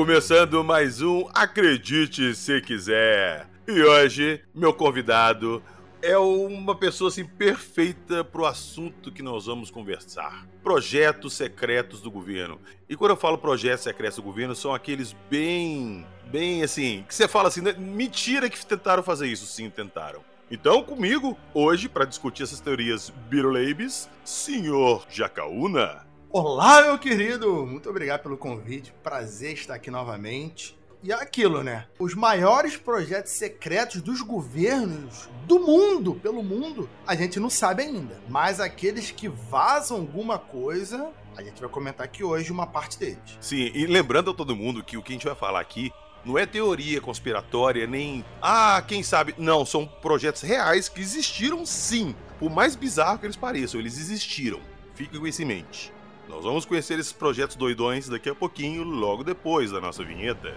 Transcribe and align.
Começando 0.00 0.64
mais 0.64 1.02
um 1.02 1.28
Acredite 1.34 2.34
Se 2.34 2.58
Quiser. 2.62 3.46
E 3.68 3.82
hoje, 3.82 4.42
meu 4.54 4.72
convidado 4.72 5.62
é 6.00 6.16
uma 6.16 6.74
pessoa 6.74 7.08
assim 7.08 7.26
perfeita 7.26 8.24
para 8.24 8.40
o 8.40 8.46
assunto 8.46 9.12
que 9.12 9.22
nós 9.22 9.44
vamos 9.44 9.70
conversar. 9.70 10.46
Projetos 10.62 11.34
secretos 11.34 12.00
do 12.00 12.10
governo. 12.10 12.58
E 12.88 12.96
quando 12.96 13.10
eu 13.10 13.16
falo 13.18 13.36
projetos 13.36 13.84
secretos 13.84 14.16
do 14.16 14.22
governo, 14.22 14.54
são 14.54 14.72
aqueles 14.72 15.14
bem, 15.30 16.06
bem 16.30 16.62
assim, 16.62 17.04
que 17.06 17.14
você 17.14 17.28
fala 17.28 17.48
assim, 17.48 17.60
né, 17.60 17.74
mentira 17.76 18.48
que 18.48 18.64
tentaram 18.64 19.02
fazer 19.02 19.26
isso, 19.26 19.44
sim, 19.44 19.68
tentaram. 19.68 20.24
Então, 20.50 20.82
comigo, 20.82 21.36
hoje, 21.52 21.90
para 21.90 22.06
discutir 22.06 22.44
essas 22.44 22.58
teorias 22.58 23.12
Birolabes, 23.28 24.08
senhor 24.24 25.04
Jacaúna. 25.10 26.08
Olá, 26.32 26.84
meu 26.84 26.96
querido! 26.96 27.66
Muito 27.66 27.90
obrigado 27.90 28.22
pelo 28.22 28.36
convite. 28.36 28.94
Prazer 29.02 29.54
estar 29.54 29.74
aqui 29.74 29.90
novamente. 29.90 30.78
E 31.02 31.10
é 31.10 31.14
aquilo, 31.16 31.64
né? 31.64 31.88
Os 31.98 32.14
maiores 32.14 32.76
projetos 32.76 33.32
secretos 33.32 34.00
dos 34.00 34.22
governos 34.22 35.28
do 35.48 35.58
mundo, 35.58 36.14
pelo 36.14 36.40
mundo, 36.40 36.88
a 37.04 37.16
gente 37.16 37.40
não 37.40 37.50
sabe 37.50 37.82
ainda. 37.82 38.22
Mas 38.28 38.60
aqueles 38.60 39.10
que 39.10 39.28
vazam 39.28 39.96
alguma 39.96 40.38
coisa, 40.38 41.10
a 41.36 41.42
gente 41.42 41.60
vai 41.60 41.68
comentar 41.68 42.06
aqui 42.06 42.22
hoje 42.22 42.52
uma 42.52 42.66
parte 42.66 42.96
deles. 42.96 43.36
Sim, 43.40 43.72
e 43.74 43.84
lembrando 43.88 44.30
a 44.30 44.34
todo 44.34 44.54
mundo 44.54 44.84
que 44.84 44.96
o 44.96 45.02
que 45.02 45.10
a 45.12 45.16
gente 45.16 45.26
vai 45.26 45.34
falar 45.34 45.58
aqui 45.58 45.92
não 46.24 46.38
é 46.38 46.46
teoria 46.46 47.00
conspiratória, 47.00 47.88
nem. 47.88 48.24
Ah, 48.40 48.80
quem 48.86 49.02
sabe. 49.02 49.34
Não, 49.36 49.66
são 49.66 49.84
projetos 49.84 50.42
reais 50.42 50.88
que 50.88 51.00
existiram 51.00 51.66
sim. 51.66 52.14
Por 52.38 52.48
mais 52.48 52.76
bizarro 52.76 53.18
que 53.18 53.26
eles 53.26 53.36
pareçam, 53.36 53.80
eles 53.80 53.98
existiram. 53.98 54.60
Fique 54.94 55.18
com 55.18 55.26
isso 55.26 55.42
em 55.42 55.46
mente. 55.46 55.92
Nós 56.30 56.44
vamos 56.44 56.64
conhecer 56.64 56.96
esses 56.98 57.12
projetos 57.12 57.56
doidões 57.56 58.08
daqui 58.08 58.30
a 58.30 58.34
pouquinho, 58.34 58.84
logo 58.84 59.24
depois 59.24 59.72
da 59.72 59.80
nossa 59.80 60.04
vinheta. 60.04 60.54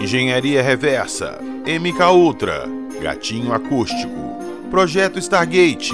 Engenharia 0.00 0.62
Reversa, 0.62 1.38
MK 1.64 2.12
Ultra, 2.12 2.66
Gatinho 3.00 3.52
Acústico, 3.52 4.35
Projeto 4.70 5.20
Stargate, 5.20 5.92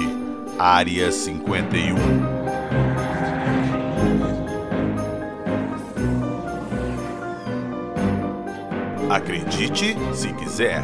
Área 0.57 1.11
51. 1.11 1.95
Acredite 9.09 9.95
se 10.13 10.33
quiser. 10.33 10.81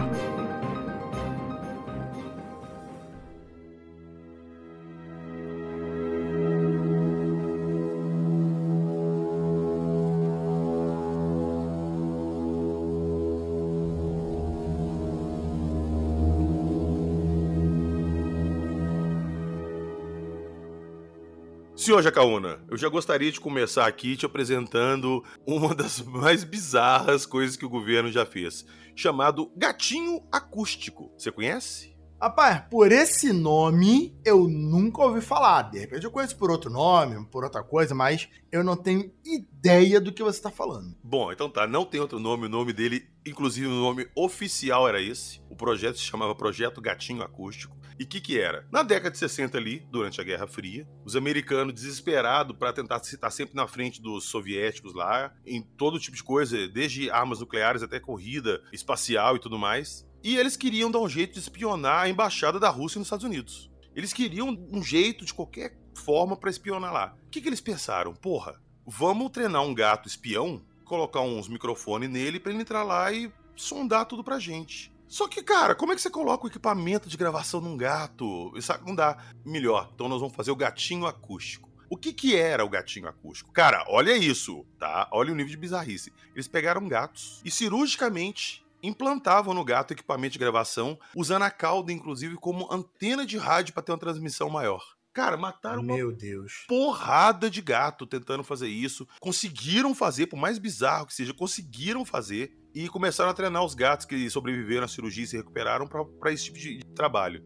Senhor 21.90 22.04
Jacaúna, 22.04 22.64
eu 22.70 22.78
já 22.78 22.88
gostaria 22.88 23.32
de 23.32 23.40
começar 23.40 23.88
aqui 23.88 24.16
te 24.16 24.24
apresentando 24.24 25.24
uma 25.44 25.74
das 25.74 26.00
mais 26.00 26.44
bizarras 26.44 27.26
coisas 27.26 27.56
que 27.56 27.66
o 27.66 27.70
governo 27.70 28.12
já 28.12 28.28
fez, 28.28 28.64
chamado 28.96 29.52
gatinho 29.58 30.22
acústico. 30.32 31.12
Você 31.18 31.32
conhece? 31.32 31.98
Rapaz, 32.22 32.62
por 32.70 32.92
esse 32.92 33.34
nome 33.34 34.16
eu 34.24 34.48
nunca 34.48 35.02
ouvi 35.02 35.20
falar. 35.20 35.64
De 35.72 35.80
repente 35.80 36.04
eu 36.04 36.12
conheço 36.12 36.38
por 36.38 36.52
outro 36.52 36.70
nome, 36.70 37.26
por 37.26 37.44
outra 37.44 37.64
coisa, 37.64 37.96
mas 37.96 38.30
eu 38.52 38.64
não 38.64 38.78
tenho 38.78 39.12
ideia 39.26 40.00
do 40.00 40.12
que 40.12 40.22
você 40.22 40.38
está 40.38 40.52
falando. 40.52 40.96
Bom, 41.04 41.32
então 41.32 41.50
tá, 41.50 41.66
não 41.66 41.86
tem 41.86 42.00
outro 42.00 42.20
nome, 42.20 42.46
o 42.46 42.50
nome 42.50 42.72
dele, 42.72 43.10
inclusive 43.26 43.66
o 43.66 43.72
nome 43.72 44.08
oficial 44.16 44.88
era 44.88 45.02
esse. 45.02 45.42
O 45.50 45.56
projeto 45.56 45.98
se 45.98 46.04
chamava 46.04 46.36
Projeto 46.36 46.82
Gatinho 46.82 47.24
Acústico. 47.24 47.79
E 48.00 48.04
o 48.04 48.08
que 48.08 48.22
que 48.22 48.40
era? 48.40 48.66
Na 48.72 48.82
década 48.82 49.12
de 49.12 49.18
60 49.18 49.58
ali, 49.58 49.86
durante 49.92 50.22
a 50.22 50.24
Guerra 50.24 50.48
Fria, 50.48 50.88
os 51.04 51.18
americanos 51.18 51.74
desesperados 51.74 52.56
para 52.56 52.72
tentar 52.72 53.02
estar 53.02 53.30
sempre 53.30 53.58
na 53.58 53.68
frente 53.68 54.02
dos 54.02 54.30
soviéticos 54.30 54.94
lá, 54.94 55.36
em 55.46 55.62
todo 55.62 56.00
tipo 56.00 56.16
de 56.16 56.24
coisa, 56.24 56.66
desde 56.70 57.12
armas 57.12 57.42
nucleares 57.42 57.84
até 57.84 58.00
corrida 58.00 58.64
espacial 58.72 59.36
e 59.36 59.40
tudo 59.40 59.60
mais, 59.60 60.08
e 60.24 60.38
eles 60.38 60.56
queriam 60.56 60.90
dar 60.90 61.00
um 61.00 61.10
jeito 61.10 61.34
de 61.34 61.40
espionar 61.40 62.04
a 62.04 62.10
embaixada 62.10 62.58
da 62.58 62.70
Rússia 62.70 63.00
nos 63.00 63.08
Estados 63.08 63.26
Unidos. 63.26 63.70
Eles 63.94 64.14
queriam 64.14 64.48
um 64.72 64.82
jeito 64.82 65.26
de 65.26 65.34
qualquer 65.34 65.78
forma 65.94 66.38
para 66.38 66.50
espionar 66.50 66.94
lá. 66.94 67.18
O 67.28 67.30
que, 67.30 67.42
que 67.42 67.50
eles 67.50 67.60
pensaram? 67.60 68.14
Porra, 68.14 68.62
vamos 68.88 69.30
treinar 69.30 69.64
um 69.64 69.74
gato 69.74 70.08
espião, 70.08 70.66
colocar 70.86 71.20
uns 71.20 71.50
microfones 71.50 72.10
nele 72.10 72.40
para 72.40 72.54
ele 72.54 72.62
entrar 72.62 72.84
lá 72.84 73.12
e 73.12 73.30
sondar 73.58 74.06
tudo 74.06 74.24
pra 74.24 74.40
gente. 74.40 74.90
Só 75.10 75.28
que, 75.28 75.42
cara, 75.42 75.74
como 75.74 75.92
é 75.92 75.96
que 75.96 76.02
você 76.04 76.10
coloca 76.10 76.46
o 76.46 76.48
equipamento 76.48 77.10
de 77.10 77.18
gravação 77.18 77.60
num 77.60 77.76
gato? 77.76 78.54
Isso 78.56 78.72
não 78.86 78.94
dá. 78.94 79.18
Melhor, 79.44 79.90
então 79.94 80.08
nós 80.08 80.22
vamos 80.22 80.36
fazer 80.36 80.52
o 80.52 80.56
gatinho 80.56 81.08
acústico. 81.08 81.68
O 81.90 81.98
que 81.98 82.14
que 82.14 82.36
era 82.36 82.64
o 82.64 82.70
gatinho 82.70 83.08
acústico? 83.08 83.52
Cara, 83.52 83.84
olha 83.88 84.16
isso, 84.16 84.64
tá? 84.78 85.10
Olha 85.12 85.34
o 85.34 85.36
nível 85.36 85.50
de 85.50 85.58
bizarrice. 85.58 86.14
Eles 86.36 86.48
pegaram 86.48 86.88
gatos 86.88 87.42
e 87.44 87.50
cirurgicamente 87.50 88.64
implantavam 88.84 89.56
no 89.56 89.66
gato 89.66 89.94
equipamento 89.94 90.34
de 90.34 90.40
gravação, 90.40 90.98
usando 91.16 91.42
a 91.42 91.50
cauda, 91.50 91.92
inclusive, 91.92 92.36
como 92.36 92.72
antena 92.72 93.26
de 93.26 93.38
rádio 93.38 93.74
para 93.74 93.82
ter 93.82 93.92
uma 93.92 93.98
transmissão 93.98 94.48
maior. 94.48 94.99
Cara, 95.14 95.36
mataram 95.38 95.82
Meu 95.82 96.10
uma 96.10 96.16
Deus. 96.18 96.66
porrada 96.68 97.50
de 97.50 97.62
gato 97.62 98.06
tentando 98.06 98.44
fazer 98.44 98.68
isso. 98.68 99.08
Conseguiram 99.20 99.94
fazer, 99.96 100.28
por 100.28 100.38
mais 100.38 100.58
bizarro 100.60 101.06
que 101.08 101.14
seja, 101.14 101.34
conseguiram 101.34 102.06
fazer. 102.06 102.52
E 102.76 102.88
começaram 102.88 103.32
a 103.32 103.34
treinar 103.34 103.66
os 103.66 103.74
gatos 103.74 104.06
que 104.06 104.30
sobreviveram 104.30 104.86
à 104.86 104.88
cirurgia 104.88 105.24
e 105.24 105.28
se 105.28 105.36
recuperaram 105.38 105.88
para 105.88 106.32
esse 106.32 106.46
tipo 106.46 106.60
de 106.60 106.80
trabalho. 106.96 107.44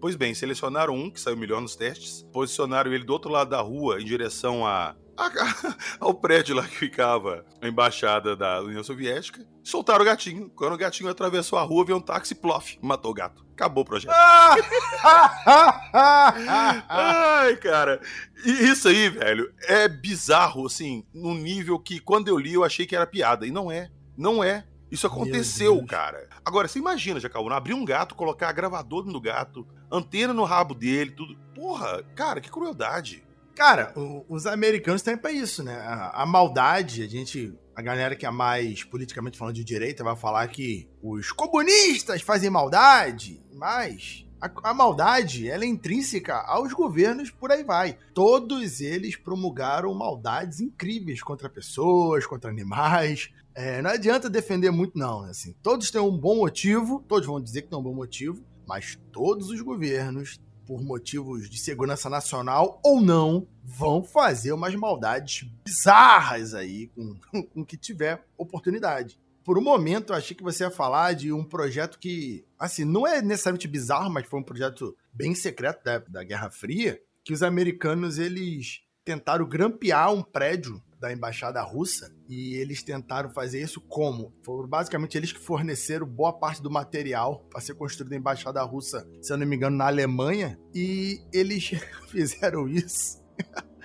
Pois 0.00 0.16
bem, 0.16 0.34
selecionaram 0.34 0.94
um 0.94 1.08
que 1.10 1.20
saiu 1.20 1.36
melhor 1.36 1.60
nos 1.60 1.76
testes, 1.76 2.24
posicionaram 2.32 2.92
ele 2.92 3.04
do 3.04 3.12
outro 3.12 3.30
lado 3.30 3.50
da 3.50 3.60
rua 3.60 4.00
em 4.00 4.04
direção 4.04 4.66
a, 4.66 4.90
a- 4.90 4.96
ao 5.98 6.14
prédio 6.14 6.54
lá 6.54 6.66
que 6.66 6.76
ficava 6.76 7.44
a 7.60 7.68
embaixada 7.68 8.36
da 8.36 8.60
União 8.62 8.84
Soviética. 8.84 9.46
Soltaram 9.62 10.02
o 10.02 10.04
gatinho. 10.04 10.50
Quando 10.50 10.74
o 10.74 10.78
gatinho 10.78 11.10
atravessou 11.10 11.58
a 11.58 11.62
rua, 11.62 11.84
veio 11.84 11.98
um 11.98 12.00
táxi, 12.00 12.34
plof, 12.34 12.78
matou 12.80 13.10
o 13.10 13.14
gato. 13.14 13.44
Acabou 13.52 13.82
o 13.82 13.86
projeto. 13.86 14.12
Ai, 16.88 17.56
cara. 17.56 18.00
E 18.44 18.50
isso 18.50 18.88
aí, 18.88 19.08
velho, 19.08 19.52
é 19.62 19.88
bizarro, 19.88 20.66
assim, 20.66 21.04
num 21.12 21.34
nível 21.34 21.78
que 21.78 21.98
quando 21.98 22.28
eu 22.28 22.38
li 22.38 22.54
eu 22.54 22.64
achei 22.64 22.86
que 22.86 22.94
era 22.94 23.06
piada. 23.06 23.46
E 23.46 23.50
não 23.50 23.72
é. 23.72 23.90
Não 24.16 24.44
é. 24.44 24.66
Isso 24.90 25.06
aconteceu, 25.06 25.84
cara. 25.86 26.28
Agora, 26.44 26.68
você 26.68 26.78
imagina, 26.78 27.18
Jacaúna, 27.18 27.56
abrir 27.56 27.74
um 27.74 27.84
gato, 27.84 28.14
colocar 28.14 28.52
gravador 28.52 29.04
no 29.04 29.20
gato, 29.20 29.66
antena 29.90 30.32
no 30.32 30.44
rabo 30.44 30.74
dele, 30.74 31.10
tudo. 31.10 31.36
Porra, 31.54 32.04
cara, 32.14 32.40
que 32.40 32.50
crueldade. 32.50 33.25
Cara, 33.56 33.92
o- 33.96 34.24
os 34.28 34.46
americanos 34.46 35.00
têm 35.02 35.16
pra 35.16 35.32
isso, 35.32 35.62
né? 35.64 35.74
A, 35.78 36.22
a 36.22 36.26
maldade, 36.26 37.02
a 37.02 37.08
gente. 37.08 37.52
A 37.74 37.82
galera 37.82 38.14
que 38.14 38.24
é 38.24 38.30
mais 38.30 38.84
politicamente 38.84 39.36
falando 39.36 39.54
de 39.54 39.64
direita 39.64 40.04
vai 40.04 40.14
falar 40.16 40.46
que 40.48 40.88
os 41.02 41.30
comunistas 41.32 42.22
fazem 42.22 42.48
maldade, 42.48 43.42
mas 43.52 44.24
a, 44.40 44.50
a 44.70 44.72
maldade 44.74 45.48
ela 45.48 45.64
é 45.64 45.66
intrínseca 45.66 46.36
aos 46.46 46.72
governos, 46.72 47.30
por 47.30 47.50
aí 47.52 47.62
vai. 47.64 47.98
Todos 48.14 48.80
eles 48.80 49.16
promulgaram 49.16 49.92
maldades 49.94 50.60
incríveis 50.60 51.22
contra 51.22 51.48
pessoas, 51.50 52.26
contra 52.26 52.50
animais. 52.50 53.30
É, 53.54 53.80
não 53.82 53.90
adianta 53.90 54.28
defender 54.30 54.70
muito, 54.70 54.98
não. 54.98 55.22
né? 55.22 55.30
Assim, 55.30 55.54
todos 55.62 55.90
têm 55.90 56.00
um 56.00 56.16
bom 56.16 56.36
motivo, 56.36 57.04
todos 57.08 57.26
vão 57.26 57.40
dizer 57.40 57.62
que 57.62 57.68
tem 57.68 57.78
um 57.78 57.82
bom 57.82 57.94
motivo, 57.94 58.42
mas 58.66 58.98
todos 59.12 59.50
os 59.50 59.60
governos 59.60 60.38
por 60.66 60.82
motivos 60.82 61.48
de 61.48 61.58
segurança 61.58 62.10
nacional 62.10 62.80
ou 62.84 63.00
não, 63.00 63.46
vão 63.62 64.02
fazer 64.02 64.52
umas 64.52 64.74
maldades 64.74 65.48
bizarras 65.64 66.54
aí 66.54 66.88
com, 66.88 67.16
com 67.54 67.64
que 67.64 67.76
tiver 67.76 68.26
oportunidade. 68.36 69.18
Por 69.44 69.56
um 69.56 69.62
momento, 69.62 70.12
eu 70.12 70.16
achei 70.16 70.36
que 70.36 70.42
você 70.42 70.64
ia 70.64 70.70
falar 70.70 71.14
de 71.14 71.32
um 71.32 71.44
projeto 71.44 72.00
que, 72.00 72.44
assim, 72.58 72.84
não 72.84 73.06
é 73.06 73.22
necessariamente 73.22 73.68
bizarro, 73.68 74.10
mas 74.10 74.26
foi 74.26 74.40
um 74.40 74.42
projeto 74.42 74.96
bem 75.12 75.36
secreto 75.36 75.84
da, 75.84 75.98
da 75.98 76.24
Guerra 76.24 76.50
Fria, 76.50 77.00
que 77.24 77.32
os 77.32 77.44
americanos, 77.44 78.18
eles 78.18 78.82
tentaram 79.04 79.48
grampear 79.48 80.12
um 80.12 80.20
prédio 80.20 80.82
da 80.98 81.12
embaixada 81.12 81.62
russa 81.62 82.14
e 82.28 82.54
eles 82.56 82.82
tentaram 82.82 83.30
fazer 83.30 83.60
isso 83.62 83.80
como? 83.80 84.34
Foram 84.44 84.68
basicamente 84.68 85.16
eles 85.16 85.32
que 85.32 85.40
forneceram 85.40 86.06
boa 86.06 86.32
parte 86.32 86.62
do 86.62 86.70
material 86.70 87.46
para 87.50 87.60
ser 87.60 87.74
construído 87.74 88.12
a 88.12 88.16
embaixada 88.16 88.62
russa, 88.62 89.06
se 89.20 89.32
eu 89.32 89.36
não 89.36 89.46
me 89.46 89.56
engano, 89.56 89.76
na 89.76 89.86
Alemanha, 89.86 90.58
e 90.74 91.20
eles 91.32 91.70
fizeram 92.08 92.68
isso 92.68 93.24